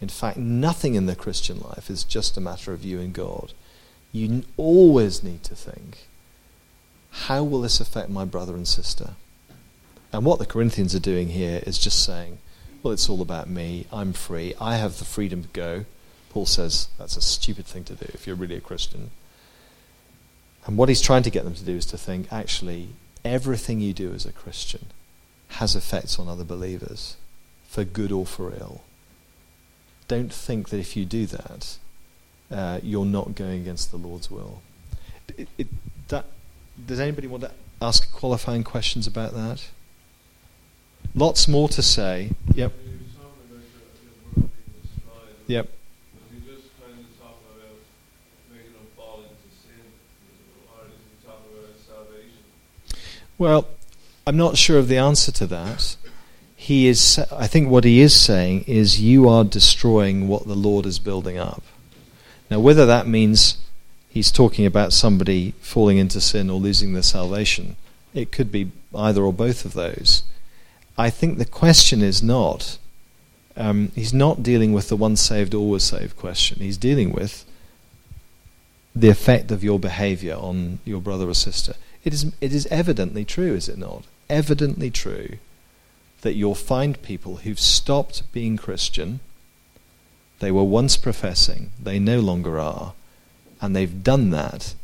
In 0.00 0.08
fact, 0.08 0.36
nothing 0.36 0.94
in 0.94 1.06
the 1.06 1.16
Christian 1.16 1.60
life 1.60 1.90
is 1.90 2.04
just 2.04 2.36
a 2.36 2.40
matter 2.40 2.72
of 2.72 2.84
you 2.84 3.00
and 3.00 3.12
God. 3.12 3.52
You 4.12 4.44
always 4.56 5.22
need 5.22 5.42
to 5.44 5.56
think, 5.56 6.06
how 7.10 7.42
will 7.42 7.60
this 7.60 7.80
affect 7.80 8.10
my 8.10 8.24
brother 8.24 8.54
and 8.54 8.66
sister? 8.66 9.14
And 10.12 10.24
what 10.24 10.38
the 10.38 10.46
Corinthians 10.46 10.94
are 10.94 11.00
doing 11.00 11.28
here 11.28 11.62
is 11.66 11.78
just 11.78 12.04
saying, 12.04 12.38
well, 12.82 12.92
it's 12.92 13.08
all 13.08 13.22
about 13.22 13.48
me. 13.48 13.86
I'm 13.92 14.12
free. 14.12 14.54
I 14.60 14.76
have 14.76 14.98
the 14.98 15.04
freedom 15.04 15.42
to 15.42 15.48
go. 15.48 15.86
Paul 16.30 16.46
says 16.46 16.88
that's 16.98 17.16
a 17.16 17.22
stupid 17.22 17.66
thing 17.66 17.84
to 17.84 17.94
do 17.94 18.06
if 18.12 18.26
you're 18.26 18.36
really 18.36 18.56
a 18.56 18.60
Christian. 18.60 19.10
And 20.66 20.76
what 20.76 20.88
he's 20.88 21.00
trying 21.00 21.22
to 21.24 21.30
get 21.30 21.44
them 21.44 21.54
to 21.54 21.64
do 21.64 21.76
is 21.76 21.86
to 21.86 21.98
think, 21.98 22.32
actually, 22.32 22.88
everything 23.24 23.80
you 23.80 23.92
do 23.92 24.12
as 24.12 24.24
a 24.24 24.32
Christian 24.32 24.86
has 25.48 25.76
effects 25.76 26.18
on 26.18 26.28
other 26.28 26.44
believers, 26.44 27.16
for 27.68 27.84
good 27.84 28.12
or 28.12 28.24
for 28.24 28.52
ill 28.52 28.82
don't 30.08 30.32
think 30.32 30.68
that 30.68 30.78
if 30.78 30.96
you 30.96 31.04
do 31.04 31.26
that, 31.26 31.78
uh, 32.50 32.80
you're 32.82 33.06
not 33.06 33.34
going 33.34 33.60
against 33.60 33.90
the 33.90 33.96
Lord's 33.96 34.30
will. 34.30 34.62
It, 35.36 35.48
it, 35.56 35.66
that, 36.08 36.26
does 36.86 37.00
anybody 37.00 37.26
want 37.26 37.42
to 37.44 37.50
ask 37.80 38.12
qualifying 38.12 38.64
questions 38.64 39.06
about 39.06 39.32
that? 39.34 39.68
Lots 41.14 41.48
more 41.48 41.68
to 41.70 41.82
say. 41.82 42.30
Yep. 42.54 42.72
Yep. 45.46 45.68
Well, 53.36 53.68
I'm 54.26 54.36
not 54.36 54.56
sure 54.56 54.78
of 54.78 54.88
the 54.88 54.98
answer 54.98 55.32
to 55.32 55.46
that 55.48 55.96
he 56.64 56.86
is 56.86 57.18
I 57.30 57.46
think 57.46 57.68
what 57.68 57.84
he 57.84 58.00
is 58.00 58.18
saying 58.18 58.64
is 58.66 58.98
you 58.98 59.28
are 59.28 59.44
destroying 59.44 60.28
what 60.28 60.46
the 60.46 60.54
Lord 60.54 60.86
is 60.86 60.98
building 60.98 61.36
up. 61.36 61.62
Now 62.50 62.58
whether 62.58 62.86
that 62.86 63.06
means 63.06 63.58
he's 64.08 64.32
talking 64.32 64.64
about 64.64 64.94
somebody 64.94 65.52
falling 65.60 65.98
into 65.98 66.22
sin 66.22 66.48
or 66.48 66.58
losing 66.58 66.94
their 66.94 67.02
salvation, 67.02 67.76
it 68.14 68.32
could 68.32 68.50
be 68.50 68.70
either 68.94 69.22
or 69.22 69.32
both 69.32 69.66
of 69.66 69.74
those. 69.74 70.22
I 70.96 71.10
think 71.10 71.36
the 71.36 71.44
question 71.44 72.00
is 72.00 72.22
not 72.22 72.78
um, 73.58 73.92
he's 73.94 74.14
not 74.14 74.42
dealing 74.42 74.72
with 74.72 74.88
the 74.88 74.96
once 74.96 75.20
saved 75.20 75.52
always 75.54 75.84
saved 75.84 76.16
question. 76.16 76.60
He's 76.60 76.78
dealing 76.78 77.12
with 77.12 77.44
the 78.96 79.10
effect 79.10 79.50
of 79.50 79.62
your 79.62 79.78
behavior 79.78 80.34
on 80.34 80.78
your 80.86 81.02
brother 81.02 81.28
or 81.28 81.34
sister. 81.34 81.74
It 82.04 82.12
is 82.12 82.32
it 82.40 82.52
is 82.52 82.66
evidently 82.66 83.24
true, 83.24 83.54
is 83.54 83.68
it 83.68 83.78
not? 83.78 84.04
Evidently 84.28 84.90
true 84.90 85.38
that 86.20 86.34
you'll 86.34 86.54
find 86.54 87.00
people 87.02 87.36
who've 87.36 87.60
stopped 87.60 88.30
being 88.32 88.56
Christian. 88.56 89.20
They 90.38 90.50
were 90.50 90.64
once 90.64 90.96
professing, 90.96 91.72
they 91.80 91.98
no 91.98 92.20
longer 92.20 92.58
are, 92.58 92.94
and 93.60 93.74
they've 93.74 94.02
done 94.02 94.30
that 94.30 94.74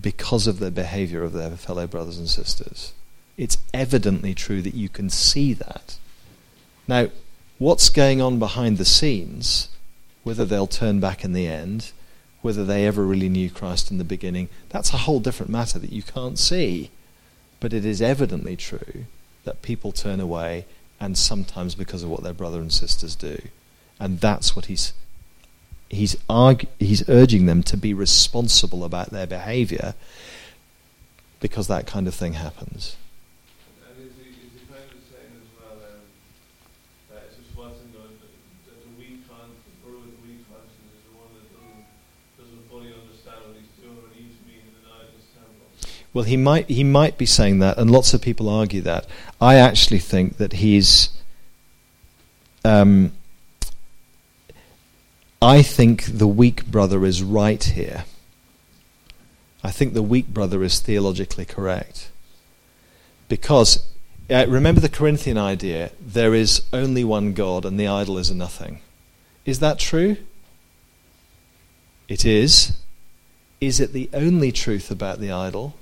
because 0.00 0.46
of 0.46 0.58
the 0.58 0.70
behavior 0.70 1.22
of 1.22 1.32
their 1.32 1.50
fellow 1.50 1.86
brothers 1.86 2.18
and 2.18 2.28
sisters. 2.28 2.92
It's 3.36 3.58
evidently 3.74 4.34
true 4.34 4.62
that 4.62 4.74
you 4.74 4.88
can 4.88 5.10
see 5.10 5.52
that. 5.54 5.98
Now, 6.88 7.08
what's 7.58 7.88
going 7.88 8.20
on 8.22 8.38
behind 8.38 8.78
the 8.78 8.84
scenes, 8.84 9.68
whether 10.22 10.44
they'll 10.44 10.66
turn 10.66 11.00
back 11.00 11.24
in 11.24 11.32
the 11.32 11.46
end, 11.46 11.92
whether 12.46 12.64
they 12.64 12.86
ever 12.86 13.04
really 13.04 13.28
knew 13.28 13.50
Christ 13.50 13.90
in 13.90 13.98
the 13.98 14.04
beginning, 14.04 14.48
that's 14.68 14.94
a 14.94 14.98
whole 14.98 15.18
different 15.18 15.50
matter 15.50 15.80
that 15.80 15.90
you 15.90 16.04
can't 16.04 16.38
see. 16.38 16.90
But 17.58 17.72
it 17.72 17.84
is 17.84 18.00
evidently 18.00 18.54
true 18.54 19.06
that 19.42 19.62
people 19.62 19.90
turn 19.90 20.20
away 20.20 20.64
and 21.00 21.18
sometimes 21.18 21.74
because 21.74 22.04
of 22.04 22.08
what 22.08 22.22
their 22.22 22.32
brother 22.32 22.60
and 22.60 22.72
sisters 22.72 23.16
do. 23.16 23.40
And 23.98 24.20
that's 24.20 24.54
what 24.54 24.66
he's 24.66 24.92
he's 25.88 26.14
argu- 26.30 26.68
he's 26.78 27.08
urging 27.08 27.46
them 27.46 27.64
to 27.64 27.76
be 27.76 27.92
responsible 27.92 28.84
about 28.84 29.10
their 29.10 29.26
behavior 29.26 29.94
because 31.40 31.66
that 31.66 31.88
kind 31.88 32.06
of 32.06 32.14
thing 32.14 32.34
happens. 32.34 32.94
Well, 46.16 46.24
he 46.24 46.38
might 46.38 46.70
he 46.70 46.82
might 46.82 47.18
be 47.18 47.26
saying 47.26 47.58
that, 47.58 47.76
and 47.76 47.90
lots 47.90 48.14
of 48.14 48.22
people 48.22 48.48
argue 48.48 48.80
that. 48.80 49.06
I 49.38 49.56
actually 49.56 49.98
think 49.98 50.38
that 50.38 50.54
he's. 50.54 51.10
Um, 52.64 53.12
I 55.42 55.60
think 55.60 56.04
the 56.04 56.26
weak 56.26 56.64
brother 56.64 57.04
is 57.04 57.22
right 57.22 57.62
here. 57.62 58.06
I 59.62 59.70
think 59.70 59.92
the 59.92 60.02
weak 60.02 60.28
brother 60.28 60.62
is 60.62 60.80
theologically 60.80 61.44
correct. 61.44 62.10
Because, 63.28 63.84
uh, 64.30 64.46
remember 64.48 64.80
the 64.80 64.88
Corinthian 64.88 65.36
idea 65.36 65.90
there 66.00 66.32
is 66.32 66.62
only 66.72 67.04
one 67.04 67.34
God 67.34 67.66
and 67.66 67.78
the 67.78 67.88
idol 67.88 68.16
is 68.16 68.30
nothing. 68.32 68.80
Is 69.44 69.58
that 69.58 69.78
true? 69.78 70.16
It 72.08 72.24
is. 72.24 72.78
Is 73.60 73.80
it 73.80 73.92
the 73.92 74.08
only 74.14 74.50
truth 74.50 74.90
about 74.90 75.20
the 75.20 75.30
idol? 75.30 75.74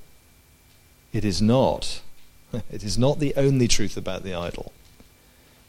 It 1.14 1.24
is 1.24 1.40
not. 1.40 2.02
It 2.70 2.84
is 2.84 2.98
not 2.98 3.18
the 3.20 3.34
only 3.36 3.66
truth 3.66 3.96
about 3.96 4.22
the 4.22 4.34
idol. 4.34 4.72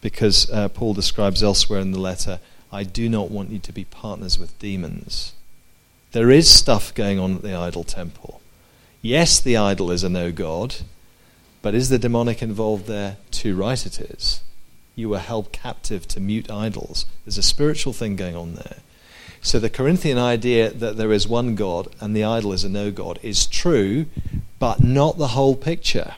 Because 0.01 0.49
uh, 0.51 0.69
Paul 0.69 0.93
describes 0.93 1.41
elsewhere 1.41 1.79
in 1.79 1.91
the 1.91 1.99
letter, 1.99 2.39
I 2.71 2.83
do 2.83 3.07
not 3.07 3.31
want 3.31 3.49
you 3.51 3.59
to 3.59 3.71
be 3.71 3.85
partners 3.85 4.37
with 4.37 4.59
demons. 4.59 5.33
There 6.11 6.29
is 6.29 6.49
stuff 6.49 6.93
going 6.93 7.19
on 7.19 7.35
at 7.35 7.41
the 7.41 7.55
idol 7.55 7.83
temple. 7.83 8.41
Yes, 9.01 9.39
the 9.39 9.57
idol 9.57 9.91
is 9.91 10.03
a 10.03 10.09
no 10.09 10.31
god, 10.31 10.75
but 11.61 11.75
is 11.75 11.89
the 11.89 11.99
demonic 11.99 12.41
involved 12.41 12.87
there? 12.87 13.17
Too 13.31 13.55
right 13.55 13.85
it 13.85 13.99
is. 13.99 14.41
You 14.95 15.09
were 15.09 15.19
held 15.19 15.51
captive 15.51 16.07
to 16.09 16.19
mute 16.19 16.49
idols. 16.49 17.05
There's 17.23 17.37
a 17.37 17.43
spiritual 17.43 17.93
thing 17.93 18.15
going 18.15 18.35
on 18.35 18.55
there. 18.55 18.77
So 19.41 19.59
the 19.59 19.69
Corinthian 19.69 20.17
idea 20.17 20.71
that 20.71 20.97
there 20.97 21.11
is 21.11 21.27
one 21.27 21.55
God 21.55 21.87
and 21.99 22.15
the 22.15 22.23
idol 22.23 22.53
is 22.53 22.63
a 22.63 22.69
no 22.69 22.91
God 22.91 23.19
is 23.21 23.45
true, 23.45 24.07
but 24.59 24.83
not 24.83 25.17
the 25.17 25.29
whole 25.29 25.55
picture. 25.55 26.15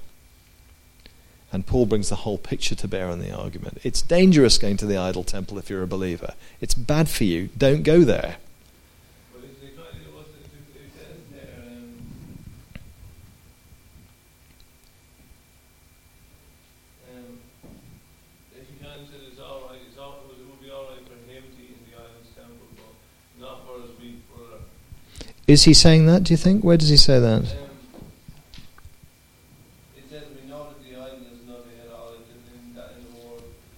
And 1.51 1.65
Paul 1.65 1.85
brings 1.85 2.09
the 2.09 2.15
whole 2.15 2.37
picture 2.37 2.75
to 2.75 2.87
bear 2.87 3.07
on 3.07 3.19
the 3.19 3.31
argument. 3.31 3.79
It's 3.83 4.01
dangerous 4.01 4.57
going 4.57 4.77
to 4.77 4.85
the 4.85 4.97
idol 4.97 5.23
temple 5.23 5.57
if 5.57 5.69
you're 5.69 5.83
a 5.83 5.87
believer. 5.87 6.33
It's 6.59 6.73
bad 6.73 7.09
for 7.09 7.23
you. 7.23 7.49
Don't 7.57 7.83
go 7.83 8.01
there. 8.01 8.37
Is 25.47 25.63
he 25.63 25.73
saying 25.73 26.07
that, 26.07 26.25
do 26.25 26.33
you 26.33 26.37
think? 26.37 26.61
Where 26.61 26.75
does 26.75 26.89
he 26.89 26.97
say 26.97 27.19
that? 27.19 27.66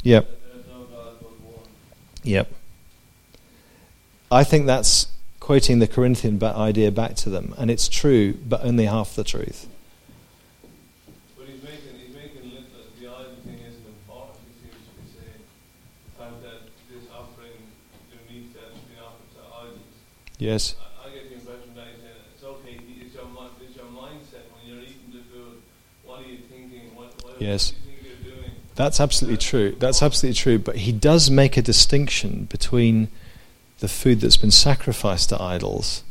Yep. 0.09 0.27
Yep. 2.23 2.51
I 4.31 4.43
think 4.43 4.65
that's 4.65 5.05
quoting 5.39 5.77
the 5.77 5.87
Corinthian 5.87 6.43
idea 6.43 6.89
back 6.89 7.13
to 7.17 7.29
them, 7.29 7.53
and 7.59 7.69
it's 7.69 7.87
true, 7.87 8.33
but 8.33 8.65
only 8.65 8.85
half 8.85 9.13
the 9.13 9.23
truth. 9.23 9.67
He's 11.37 11.63
making, 11.63 11.93
he's 12.01 12.65
the 12.99 13.07
idol 13.07 13.37
thing 13.45 13.59
isn't 13.69 13.85
important. 13.85 14.37
He 14.49 14.71
seems 14.71 14.81
to 14.81 14.93
be 14.97 15.05
saying 15.13 15.45
the 16.05 16.11
fact 16.17 16.41
that 16.41 16.59
this 16.89 17.05
offering, 17.13 17.61
the 18.09 18.33
meat 18.33 18.49
that's 18.55 18.81
been 18.89 18.97
offered 18.97 19.29
to 19.37 19.41
idols. 19.61 19.77
Yes. 20.39 20.73
Yes. 27.39 27.73
That's 28.79 29.01
absolutely 29.01 29.35
true. 29.35 29.75
That's 29.77 30.01
absolutely 30.01 30.37
true. 30.37 30.57
But 30.57 30.77
he 30.77 30.93
does 30.93 31.29
make 31.29 31.57
a 31.57 31.61
distinction 31.61 32.45
between 32.45 33.09
the 33.81 33.89
food 33.89 34.21
that's 34.21 34.37
been 34.37 34.51
sacrificed 34.51 35.27
to 35.29 35.41
idols 35.41 36.05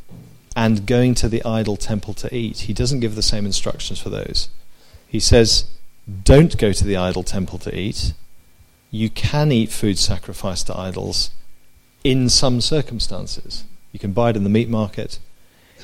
and 0.54 0.84
going 0.84 1.14
to 1.14 1.30
the 1.30 1.42
idol 1.46 1.78
temple 1.78 2.12
to 2.12 2.34
eat. 2.34 2.58
He 2.58 2.74
doesn't 2.74 3.00
give 3.00 3.14
the 3.14 3.22
same 3.22 3.46
instructions 3.46 3.98
for 3.98 4.10
those. 4.10 4.50
He 5.06 5.18
says, 5.18 5.70
don't 6.24 6.58
go 6.58 6.74
to 6.74 6.84
the 6.84 6.98
idol 6.98 7.22
temple 7.22 7.58
to 7.60 7.74
eat. 7.74 8.12
You 8.90 9.08
can 9.08 9.50
eat 9.50 9.70
food 9.70 9.98
sacrificed 9.98 10.66
to 10.66 10.76
idols 10.76 11.30
in 12.04 12.28
some 12.28 12.60
circumstances. 12.60 13.64
You 13.92 13.98
can 13.98 14.12
buy 14.12 14.28
it 14.28 14.36
in 14.36 14.44
the 14.44 14.50
meat 14.50 14.68
market. 14.68 15.18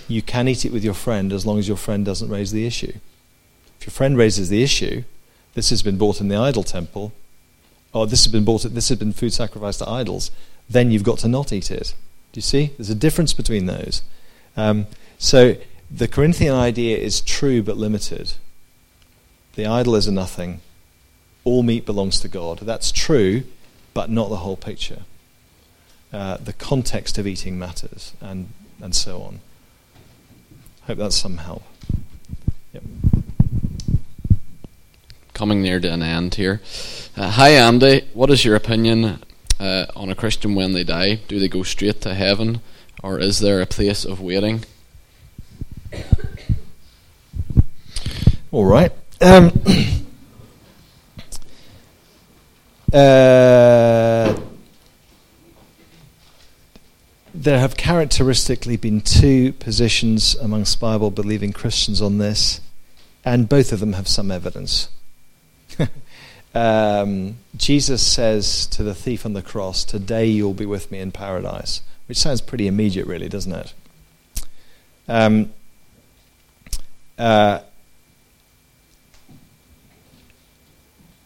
You 0.06 0.20
can 0.20 0.48
eat 0.48 0.66
it 0.66 0.72
with 0.72 0.84
your 0.84 0.92
friend 0.92 1.32
as 1.32 1.46
long 1.46 1.58
as 1.58 1.66
your 1.66 1.78
friend 1.78 2.04
doesn't 2.04 2.28
raise 2.28 2.52
the 2.52 2.66
issue. 2.66 2.92
If 3.80 3.86
your 3.86 3.92
friend 3.92 4.18
raises 4.18 4.50
the 4.50 4.62
issue, 4.62 5.04
this 5.54 5.70
has 5.70 5.82
been 5.82 5.96
bought 5.96 6.20
in 6.20 6.28
the 6.28 6.36
idol 6.36 6.62
temple, 6.62 7.12
or 7.92 8.06
this 8.06 8.24
has 8.24 8.32
been 8.32 8.44
bought, 8.44 8.62
this 8.62 8.88
has 8.88 8.98
been 8.98 9.12
food 9.12 9.32
sacrificed 9.32 9.78
to 9.78 9.88
idols, 9.88 10.30
then 10.68 10.90
you've 10.90 11.04
got 11.04 11.18
to 11.18 11.28
not 11.28 11.52
eat 11.52 11.70
it. 11.70 11.94
Do 12.32 12.38
you 12.38 12.42
see? 12.42 12.72
There's 12.76 12.90
a 12.90 12.94
difference 12.94 13.32
between 13.32 13.66
those. 13.66 14.02
Um, 14.56 14.86
so 15.18 15.56
the 15.90 16.08
Corinthian 16.08 16.54
idea 16.54 16.98
is 16.98 17.20
true 17.20 17.62
but 17.62 17.76
limited. 17.76 18.34
The 19.54 19.66
idol 19.66 19.94
is 19.94 20.08
a 20.08 20.12
nothing. 20.12 20.60
All 21.44 21.62
meat 21.62 21.86
belongs 21.86 22.18
to 22.20 22.28
God. 22.28 22.60
That's 22.60 22.90
true, 22.90 23.44
but 23.92 24.10
not 24.10 24.30
the 24.30 24.38
whole 24.38 24.56
picture. 24.56 25.02
Uh, 26.12 26.36
the 26.38 26.52
context 26.52 27.18
of 27.18 27.26
eating 27.26 27.58
matters, 27.58 28.14
and, 28.20 28.48
and 28.80 28.94
so 28.94 29.22
on. 29.22 29.40
Hope 30.86 30.98
that's 30.98 31.16
some 31.16 31.38
help. 31.38 31.62
Yep 32.72 32.82
coming 35.34 35.60
near 35.60 35.80
to 35.80 35.92
an 35.92 36.02
end 36.02 36.36
here. 36.36 36.62
Uh, 37.16 37.30
hi, 37.30 37.50
Andy. 37.50 38.08
What 38.14 38.30
is 38.30 38.44
your 38.44 38.54
opinion 38.54 39.18
uh, 39.60 39.86
on 39.94 40.08
a 40.08 40.14
Christian 40.14 40.54
when 40.54 40.72
they 40.72 40.84
die? 40.84 41.16
Do 41.28 41.38
they 41.38 41.48
go 41.48 41.64
straight 41.64 42.00
to 42.02 42.14
heaven, 42.14 42.60
or 43.02 43.18
is 43.18 43.40
there 43.40 43.60
a 43.60 43.66
place 43.66 44.04
of 44.04 44.20
waiting? 44.20 44.64
All 48.52 48.64
right. 48.64 48.92
Um, 49.20 49.46
uh, 52.92 54.38
there 57.34 57.58
have 57.58 57.76
characteristically 57.76 58.76
been 58.76 59.00
two 59.00 59.52
positions 59.54 60.36
amongst 60.36 60.78
Bible 60.78 61.10
believing 61.10 61.52
Christians 61.52 62.00
on 62.00 62.18
this, 62.18 62.60
and 63.24 63.48
both 63.48 63.72
of 63.72 63.80
them 63.80 63.94
have 63.94 64.06
some 64.06 64.30
evidence. 64.30 64.88
um, 66.54 67.36
Jesus 67.56 68.06
says 68.06 68.66
to 68.68 68.82
the 68.82 68.94
thief 68.94 69.24
on 69.24 69.32
the 69.32 69.42
cross, 69.42 69.84
Today 69.84 70.26
you'll 70.26 70.54
be 70.54 70.66
with 70.66 70.90
me 70.90 70.98
in 70.98 71.12
paradise, 71.12 71.82
which 72.06 72.18
sounds 72.18 72.40
pretty 72.40 72.66
immediate, 72.66 73.06
really, 73.06 73.28
doesn't 73.28 73.52
it? 73.52 73.74
Um, 75.08 75.52
uh, 77.18 77.60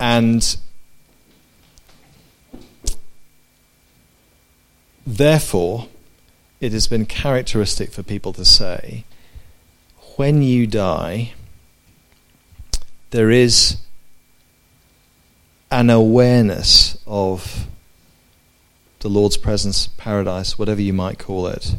and 0.00 0.56
therefore, 5.06 5.88
it 6.60 6.72
has 6.72 6.86
been 6.86 7.06
characteristic 7.06 7.92
for 7.92 8.02
people 8.02 8.32
to 8.34 8.44
say, 8.44 9.04
when 10.16 10.42
you 10.42 10.66
die, 10.66 11.32
there 13.10 13.30
is 13.30 13.76
an 15.70 15.90
awareness 15.90 16.98
of 17.06 17.66
the 19.00 19.08
Lord's 19.08 19.36
presence, 19.36 19.86
paradise, 19.86 20.58
whatever 20.58 20.80
you 20.80 20.92
might 20.92 21.18
call 21.18 21.46
it, 21.46 21.76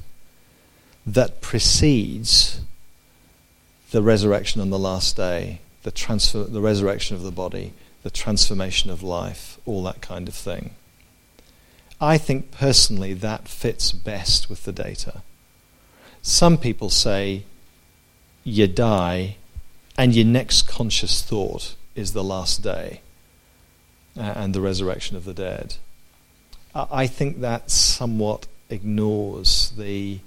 that 1.05 1.41
precedes 1.41 2.61
the 3.91 4.01
resurrection 4.01 4.61
on 4.61 4.69
the 4.69 4.79
last 4.79 5.17
day, 5.17 5.59
the, 5.83 5.91
transfer, 5.91 6.43
the 6.43 6.61
resurrection 6.61 7.15
of 7.15 7.23
the 7.23 7.31
body, 7.31 7.73
the 8.03 8.11
transformation 8.11 8.89
of 8.89 9.01
life, 9.01 9.57
all 9.65 9.83
that 9.83 10.01
kind 10.01 10.27
of 10.27 10.35
thing. 10.35 10.71
I 11.99 12.17
think 12.17 12.51
personally 12.51 13.13
that 13.13 13.47
fits 13.47 13.91
best 13.91 14.49
with 14.49 14.63
the 14.63 14.71
data. 14.71 15.21
Some 16.21 16.57
people 16.57 16.89
say 16.89 17.43
you 18.43 18.67
die 18.67 19.35
and 19.97 20.15
your 20.15 20.25
next 20.25 20.67
conscious 20.67 21.21
thought 21.21 21.75
is 21.95 22.13
the 22.13 22.23
last 22.23 22.63
day 22.63 23.01
and 24.19 24.53
the 24.53 24.61
resurrection 24.61 25.15
of 25.15 25.25
the 25.25 25.33
dead. 25.33 25.75
I 26.75 27.07
think 27.07 27.41
that 27.41 27.71
somewhat 27.71 28.47
ignores 28.69 29.71
the 29.77 30.19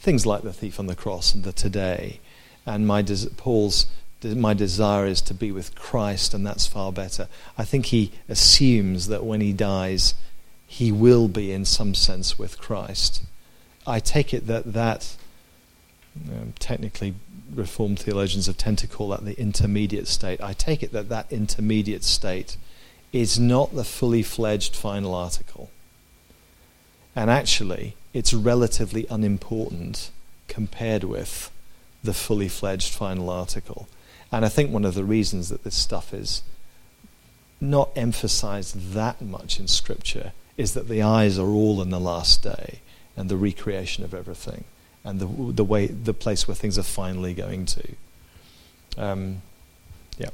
things 0.00 0.26
like 0.26 0.42
the 0.42 0.52
thief 0.52 0.80
on 0.80 0.86
the 0.86 0.96
cross 0.96 1.34
and 1.34 1.44
the 1.44 1.52
today. 1.52 2.20
And 2.66 2.86
my 2.86 3.02
des- 3.02 3.30
Paul's 3.36 3.86
my 4.22 4.54
desire 4.54 5.04
is 5.04 5.20
to 5.20 5.34
be 5.34 5.52
with 5.52 5.74
Christ, 5.74 6.32
and 6.32 6.46
that's 6.46 6.66
far 6.66 6.90
better. 6.90 7.28
I 7.58 7.64
think 7.64 7.86
he 7.86 8.12
assumes 8.26 9.08
that 9.08 9.22
when 9.22 9.42
he 9.42 9.52
dies, 9.52 10.14
he 10.66 10.90
will 10.90 11.28
be 11.28 11.52
in 11.52 11.66
some 11.66 11.94
sense 11.94 12.38
with 12.38 12.58
Christ. 12.58 13.22
I 13.86 14.00
take 14.00 14.32
it 14.32 14.46
that 14.46 14.72
that 14.72 15.16
um, 16.30 16.54
technically 16.58 17.14
Reformed 17.54 17.98
theologians 17.98 18.46
have 18.46 18.56
tend 18.56 18.78
to 18.78 18.86
call 18.86 19.10
that 19.10 19.24
the 19.24 19.38
intermediate 19.38 20.08
state. 20.08 20.40
I 20.40 20.54
take 20.54 20.82
it 20.82 20.92
that 20.92 21.10
that 21.10 21.30
intermediate 21.30 22.02
state 22.02 22.56
is 23.14 23.38
not 23.38 23.76
the 23.76 23.84
fully 23.84 24.24
fledged 24.24 24.74
final 24.74 25.14
article. 25.14 25.70
And 27.14 27.30
actually, 27.30 27.94
it's 28.12 28.34
relatively 28.34 29.06
unimportant 29.08 30.10
compared 30.48 31.04
with 31.04 31.52
the 32.02 32.12
fully 32.12 32.48
fledged 32.48 32.92
final 32.92 33.30
article. 33.30 33.86
And 34.32 34.44
I 34.44 34.48
think 34.48 34.72
one 34.72 34.84
of 34.84 34.94
the 34.94 35.04
reasons 35.04 35.48
that 35.48 35.62
this 35.62 35.76
stuff 35.76 36.12
is 36.12 36.42
not 37.60 37.90
emphasized 37.94 38.94
that 38.94 39.22
much 39.22 39.60
in 39.60 39.68
Scripture 39.68 40.32
is 40.56 40.74
that 40.74 40.88
the 40.88 41.02
eyes 41.02 41.38
are 41.38 41.46
all 41.46 41.80
in 41.80 41.90
the 41.90 42.00
last 42.00 42.42
day 42.42 42.80
and 43.16 43.28
the 43.28 43.36
recreation 43.36 44.02
of 44.02 44.12
everything 44.12 44.64
and 45.04 45.20
the, 45.20 45.52
the 45.52 45.64
way, 45.64 45.86
the 45.86 46.14
place 46.14 46.48
where 46.48 46.56
things 46.56 46.76
are 46.76 46.82
finally 46.82 47.32
going 47.32 47.64
to. 47.66 47.94
Um, 48.98 49.42
yeah. 50.18 50.30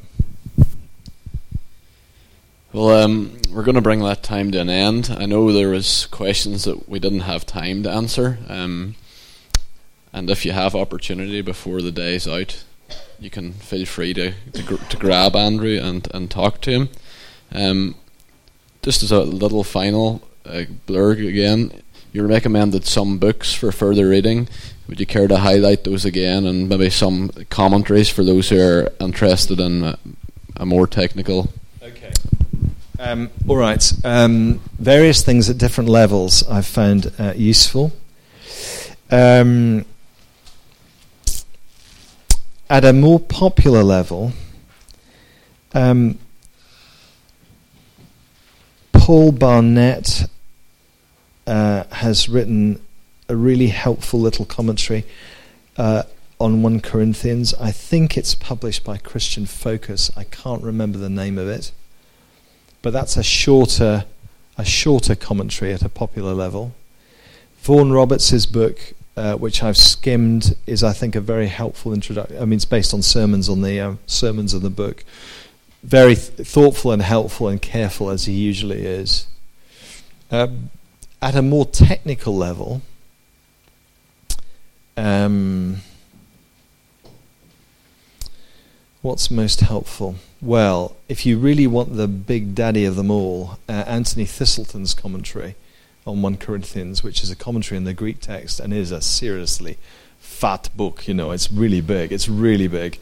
Well, 2.73 2.91
um, 2.91 3.37
we're 3.53 3.64
going 3.64 3.75
to 3.75 3.81
bring 3.81 3.99
that 4.01 4.23
time 4.23 4.53
to 4.53 4.61
an 4.61 4.71
end. 4.71 5.14
I 5.18 5.27
know 5.27 5.53
there 5.53 5.71
was 5.71 6.07
questions 6.07 6.64
that 6.64 6.89
we 6.89 7.01
didn't 7.01 7.21
have 7.21 7.45
time 7.45 7.83
to 7.83 7.91
answer, 7.91 8.39
um, 8.49 8.95
and 10.12 10.31
if 10.31 10.45
you 10.45 10.53
have 10.53 10.77
opportunity 10.77 11.43
before 11.43 11.83
the 11.83 11.91
day's 11.91 12.29
out, 12.29 12.62
you 13.18 13.29
can 13.29 13.55
feel 13.55 13.87
free 13.87 14.14
to 14.14 14.35
to, 14.53 14.62
gr- 14.62 14.85
to 14.89 14.97
grab 14.97 15.35
Andrew 15.35 15.81
and, 15.83 16.07
and 16.14 16.31
talk 16.31 16.61
to 16.61 16.71
him. 16.71 16.89
Um, 17.53 17.97
just 18.83 19.03
as 19.03 19.11
a 19.11 19.23
little 19.23 19.64
final 19.64 20.23
uh, 20.47 20.62
blurb 20.87 21.27
again, 21.29 21.83
you 22.12 22.25
recommended 22.25 22.87
some 22.87 23.18
books 23.18 23.53
for 23.53 23.73
further 23.73 24.09
reading. 24.09 24.49
Would 24.87 25.01
you 25.01 25.07
care 25.07 25.27
to 25.27 25.39
highlight 25.39 25.83
those 25.83 26.05
again, 26.05 26.47
and 26.47 26.68
maybe 26.68 26.89
some 26.89 27.31
commentaries 27.51 28.09
for 28.09 28.23
those 28.23 28.51
who 28.51 28.61
are 28.61 28.93
interested 29.01 29.59
in 29.59 29.83
a, 29.83 29.99
a 30.57 30.64
more 30.64 30.87
technical 30.87 31.53
Okay. 31.83 32.12
Um, 33.03 33.30
all 33.48 33.57
right. 33.57 33.92
Um, 34.05 34.61
various 34.78 35.22
things 35.22 35.48
at 35.48 35.57
different 35.57 35.88
levels 35.88 36.46
I've 36.46 36.66
found 36.66 37.11
uh, 37.18 37.32
useful. 37.34 37.92
Um, 39.11 39.86
at 42.68 42.84
a 42.84 42.92
more 42.92 43.18
popular 43.18 43.82
level, 43.82 44.32
um, 45.72 46.18
Paul 48.92 49.32
Barnett 49.32 50.28
uh, 51.46 51.84
has 51.92 52.28
written 52.28 52.82
a 53.30 53.34
really 53.34 53.68
helpful 53.68 54.20
little 54.20 54.44
commentary 54.44 55.07
uh, 55.78 56.03
on 56.38 56.62
1 56.62 56.80
Corinthians. 56.80 57.55
I 57.55 57.70
think 57.70 58.18
it's 58.18 58.34
published 58.34 58.84
by 58.84 58.98
Christian 58.98 59.46
Focus. 59.46 60.11
I 60.18 60.24
can't 60.24 60.62
remember 60.62 60.98
the 60.98 61.09
name 61.09 61.38
of 61.38 61.48
it. 61.48 61.72
But 62.83 62.93
that's 62.93 63.16
a 63.16 63.22
shorter, 63.22 64.05
a 64.57 64.64
shorter 64.64 65.14
commentary 65.14 65.72
at 65.72 65.83
a 65.83 65.89
popular 65.89 66.33
level. 66.33 66.72
Vaughan 67.59 67.93
Roberts' 67.93 68.47
book, 68.47 68.95
uh, 69.16 69.35
which 69.35 69.62
I've 69.62 69.76
skimmed, 69.76 70.57
is 70.66 70.83
I 70.83 70.93
think 70.93 71.14
a 71.14 71.20
very 71.20 71.49
helpful 71.49 71.93
introduction. 71.93 72.39
I 72.39 72.45
mean, 72.47 72.55
it's 72.55 72.64
based 72.64 72.95
on 72.95 73.03
sermons 73.03 73.49
on 73.49 73.61
the 73.61 73.78
uh, 73.81 73.95
sermons 74.07 74.55
of 74.55 74.62
the 74.62 74.70
book. 74.70 75.05
Very 75.83 76.14
th- 76.14 76.47
thoughtful 76.47 76.93
and 76.93 77.03
helpful 77.03 77.49
and 77.49 77.61
careful 77.61 78.09
as 78.11 78.24
he 78.24 78.33
usually 78.33 78.87
is. 78.87 79.26
Um, 80.31 80.70
at 81.20 81.35
a 81.35 81.43
more 81.43 81.66
technical 81.66 82.35
level, 82.35 82.81
um, 84.97 85.78
what's 89.03 89.31
most 89.31 89.61
helpful? 89.61 90.16
Well, 90.43 90.97
if 91.07 91.26
you 91.26 91.38
really 91.38 91.66
want 91.66 91.97
the 91.97 92.09
big 92.09 92.55
daddy 92.55 92.86
of 92.86 92.97
them 92.97 93.11
all, 93.11 93.59
uh, 93.68 93.84
Anthony 93.86 94.24
Thiselton's 94.24 94.95
commentary 94.95 95.55
on 96.07 96.22
1 96.22 96.38
Corinthians, 96.38 97.03
which 97.03 97.22
is 97.22 97.30
a 97.30 97.36
commentary 97.36 97.76
in 97.76 97.84
the 97.84 97.93
Greek 97.93 98.20
text 98.20 98.59
and 98.59 98.72
is 98.72 98.91
a 98.91 99.03
seriously 99.03 99.76
fat 100.18 100.70
book. 100.74 101.07
You 101.07 101.12
know, 101.12 101.30
it's 101.30 101.53
really 101.53 101.82
big. 101.82 102.11
It's 102.11 102.26
really 102.26 102.68
big. 102.68 102.99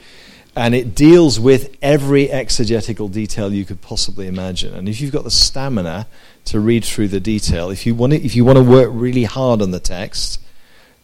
And 0.57 0.74
it 0.74 0.97
deals 0.97 1.39
with 1.39 1.76
every 1.80 2.28
exegetical 2.28 3.07
detail 3.07 3.53
you 3.53 3.64
could 3.64 3.82
possibly 3.82 4.26
imagine. 4.26 4.74
And 4.74 4.89
if 4.89 5.01
you've 5.01 5.12
got 5.12 5.22
the 5.22 5.30
stamina 5.30 6.09
to 6.47 6.59
read 6.59 6.84
through 6.84 7.09
the 7.09 7.20
detail, 7.20 7.70
if 7.70 7.86
you 7.86 7.95
want 7.95 8.14
to, 8.14 8.20
if 8.20 8.34
you 8.34 8.45
want 8.45 8.57
to 8.59 8.64
work 8.64 8.89
really 8.91 9.24
hard 9.24 9.62
on 9.62 9.70
the 9.70 9.78
text, 9.78 10.41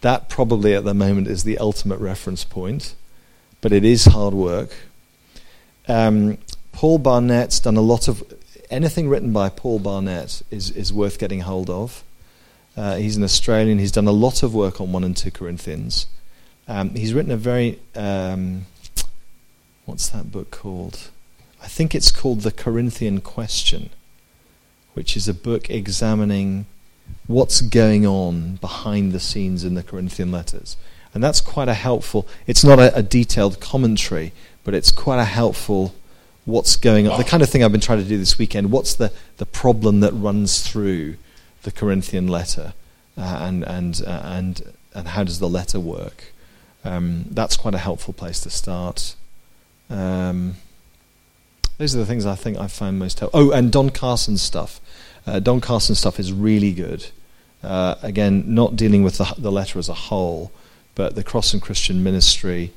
that 0.00 0.28
probably 0.28 0.74
at 0.74 0.82
the 0.82 0.94
moment 0.94 1.28
is 1.28 1.44
the 1.44 1.58
ultimate 1.58 2.00
reference 2.00 2.42
point. 2.42 2.96
But 3.60 3.70
it 3.70 3.84
is 3.84 4.06
hard 4.06 4.34
work. 4.34 4.74
Um, 5.88 6.38
Paul 6.72 6.98
Barnett's 6.98 7.60
done 7.60 7.76
a 7.76 7.82
lot 7.82 8.08
of 8.08 8.22
anything 8.70 9.08
written 9.08 9.32
by 9.32 9.48
Paul 9.48 9.78
Barnett 9.78 10.42
is 10.50 10.70
is 10.70 10.92
worth 10.92 11.18
getting 11.18 11.40
hold 11.40 11.70
of. 11.70 12.02
Uh, 12.76 12.96
he's 12.96 13.16
an 13.16 13.22
Australian. 13.22 13.78
He's 13.78 13.92
done 13.92 14.08
a 14.08 14.12
lot 14.12 14.42
of 14.42 14.54
work 14.54 14.80
on 14.80 14.92
one 14.92 15.04
and 15.04 15.16
two 15.16 15.30
Corinthians. 15.30 16.06
Um, 16.66 16.90
he's 16.90 17.12
written 17.12 17.30
a 17.30 17.36
very 17.36 17.78
um, 17.94 18.66
what's 19.84 20.08
that 20.08 20.32
book 20.32 20.50
called? 20.50 21.10
I 21.62 21.66
think 21.66 21.94
it's 21.94 22.10
called 22.10 22.40
The 22.40 22.52
Corinthian 22.52 23.20
Question, 23.20 23.90
which 24.94 25.16
is 25.16 25.28
a 25.28 25.34
book 25.34 25.70
examining 25.70 26.66
what's 27.26 27.60
going 27.60 28.06
on 28.06 28.56
behind 28.56 29.12
the 29.12 29.20
scenes 29.20 29.64
in 29.64 29.74
the 29.74 29.82
Corinthian 29.82 30.30
letters. 30.30 30.76
And 31.12 31.22
that's 31.22 31.40
quite 31.40 31.68
a 31.68 31.74
helpful, 31.74 32.26
it's 32.46 32.64
not 32.64 32.78
a, 32.78 32.94
a 32.96 33.02
detailed 33.02 33.60
commentary, 33.60 34.32
but 34.64 34.74
it's 34.74 34.90
quite 34.90 35.20
a 35.20 35.24
helpful 35.24 35.94
what's 36.44 36.76
going 36.76 37.08
on. 37.08 37.18
The 37.18 37.24
kind 37.24 37.42
of 37.42 37.48
thing 37.48 37.62
I've 37.62 37.72
been 37.72 37.80
trying 37.80 38.02
to 38.02 38.08
do 38.08 38.18
this 38.18 38.38
weekend. 38.38 38.70
What's 38.70 38.94
the, 38.94 39.12
the 39.36 39.46
problem 39.46 40.00
that 40.00 40.12
runs 40.12 40.66
through 40.66 41.16
the 41.62 41.70
Corinthian 41.70 42.28
letter? 42.28 42.74
Uh, 43.16 43.38
and, 43.42 43.62
and, 43.64 44.02
uh, 44.06 44.20
and, 44.24 44.72
and 44.94 45.08
how 45.08 45.24
does 45.24 45.38
the 45.38 45.48
letter 45.48 45.78
work? 45.78 46.32
Um, 46.84 47.26
that's 47.30 47.56
quite 47.56 47.74
a 47.74 47.78
helpful 47.78 48.12
place 48.12 48.40
to 48.40 48.50
start. 48.50 49.14
Um, 49.88 50.56
those 51.78 51.94
are 51.94 51.98
the 51.98 52.06
things 52.06 52.26
I 52.26 52.34
think 52.34 52.58
I 52.58 52.66
find 52.66 52.98
most 52.98 53.20
helpful. 53.20 53.40
Oh, 53.40 53.50
and 53.52 53.72
Don 53.72 53.90
Carson's 53.90 54.42
stuff. 54.42 54.80
Uh, 55.26 55.40
Don 55.40 55.60
Carson's 55.60 55.98
stuff 55.98 56.20
is 56.20 56.32
really 56.32 56.72
good. 56.72 57.06
Uh, 57.62 57.94
again, 58.02 58.44
not 58.46 58.76
dealing 58.76 59.02
with 59.02 59.16
the, 59.16 59.34
the, 59.38 59.50
letter 59.50 59.78
as 59.78 59.88
a 59.88 59.94
whole, 59.94 60.52
but 60.94 61.14
the 61.14 61.24
Cross 61.24 61.54
and 61.54 61.62
Christian 61.62 62.02
Ministry 62.02 62.72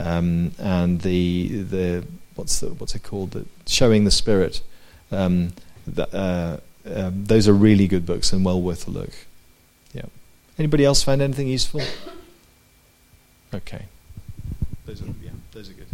um, 0.00 0.52
and 0.58 1.00
the 1.00 1.62
the 1.62 2.06
what's 2.34 2.60
the 2.60 2.68
what's 2.68 2.94
it 2.94 3.02
called? 3.02 3.32
The, 3.32 3.46
Showing 3.66 4.04
the 4.04 4.10
Spirit. 4.10 4.62
Um, 5.12 5.52
uh, 5.96 6.58
um, 6.86 7.24
those 7.24 7.48
are 7.48 7.52
really 7.52 7.86
good 7.86 8.06
books 8.06 8.32
and 8.32 8.44
well 8.44 8.60
worth 8.60 8.88
a 8.88 8.90
look. 8.90 9.10
Yeah. 9.92 10.06
Anybody 10.58 10.84
else 10.84 11.02
find 11.02 11.20
anything 11.20 11.48
useful? 11.48 11.82
Okay. 13.52 13.86
Those 14.86 15.02
are 15.02 15.06
yeah, 15.22 15.30
those 15.52 15.70
are 15.70 15.74
good. 15.74 15.86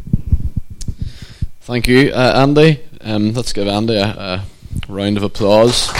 Thank 1.63 1.89
you, 1.89 2.11
uh, 2.11 2.33
Andy. 2.37 2.81
Um, 3.01 3.33
let's 3.33 3.53
give 3.53 3.67
Andy 3.67 3.97
a, 3.97 4.07
a 4.07 4.45
round 4.89 5.17
of 5.17 5.23
applause. 5.23 5.91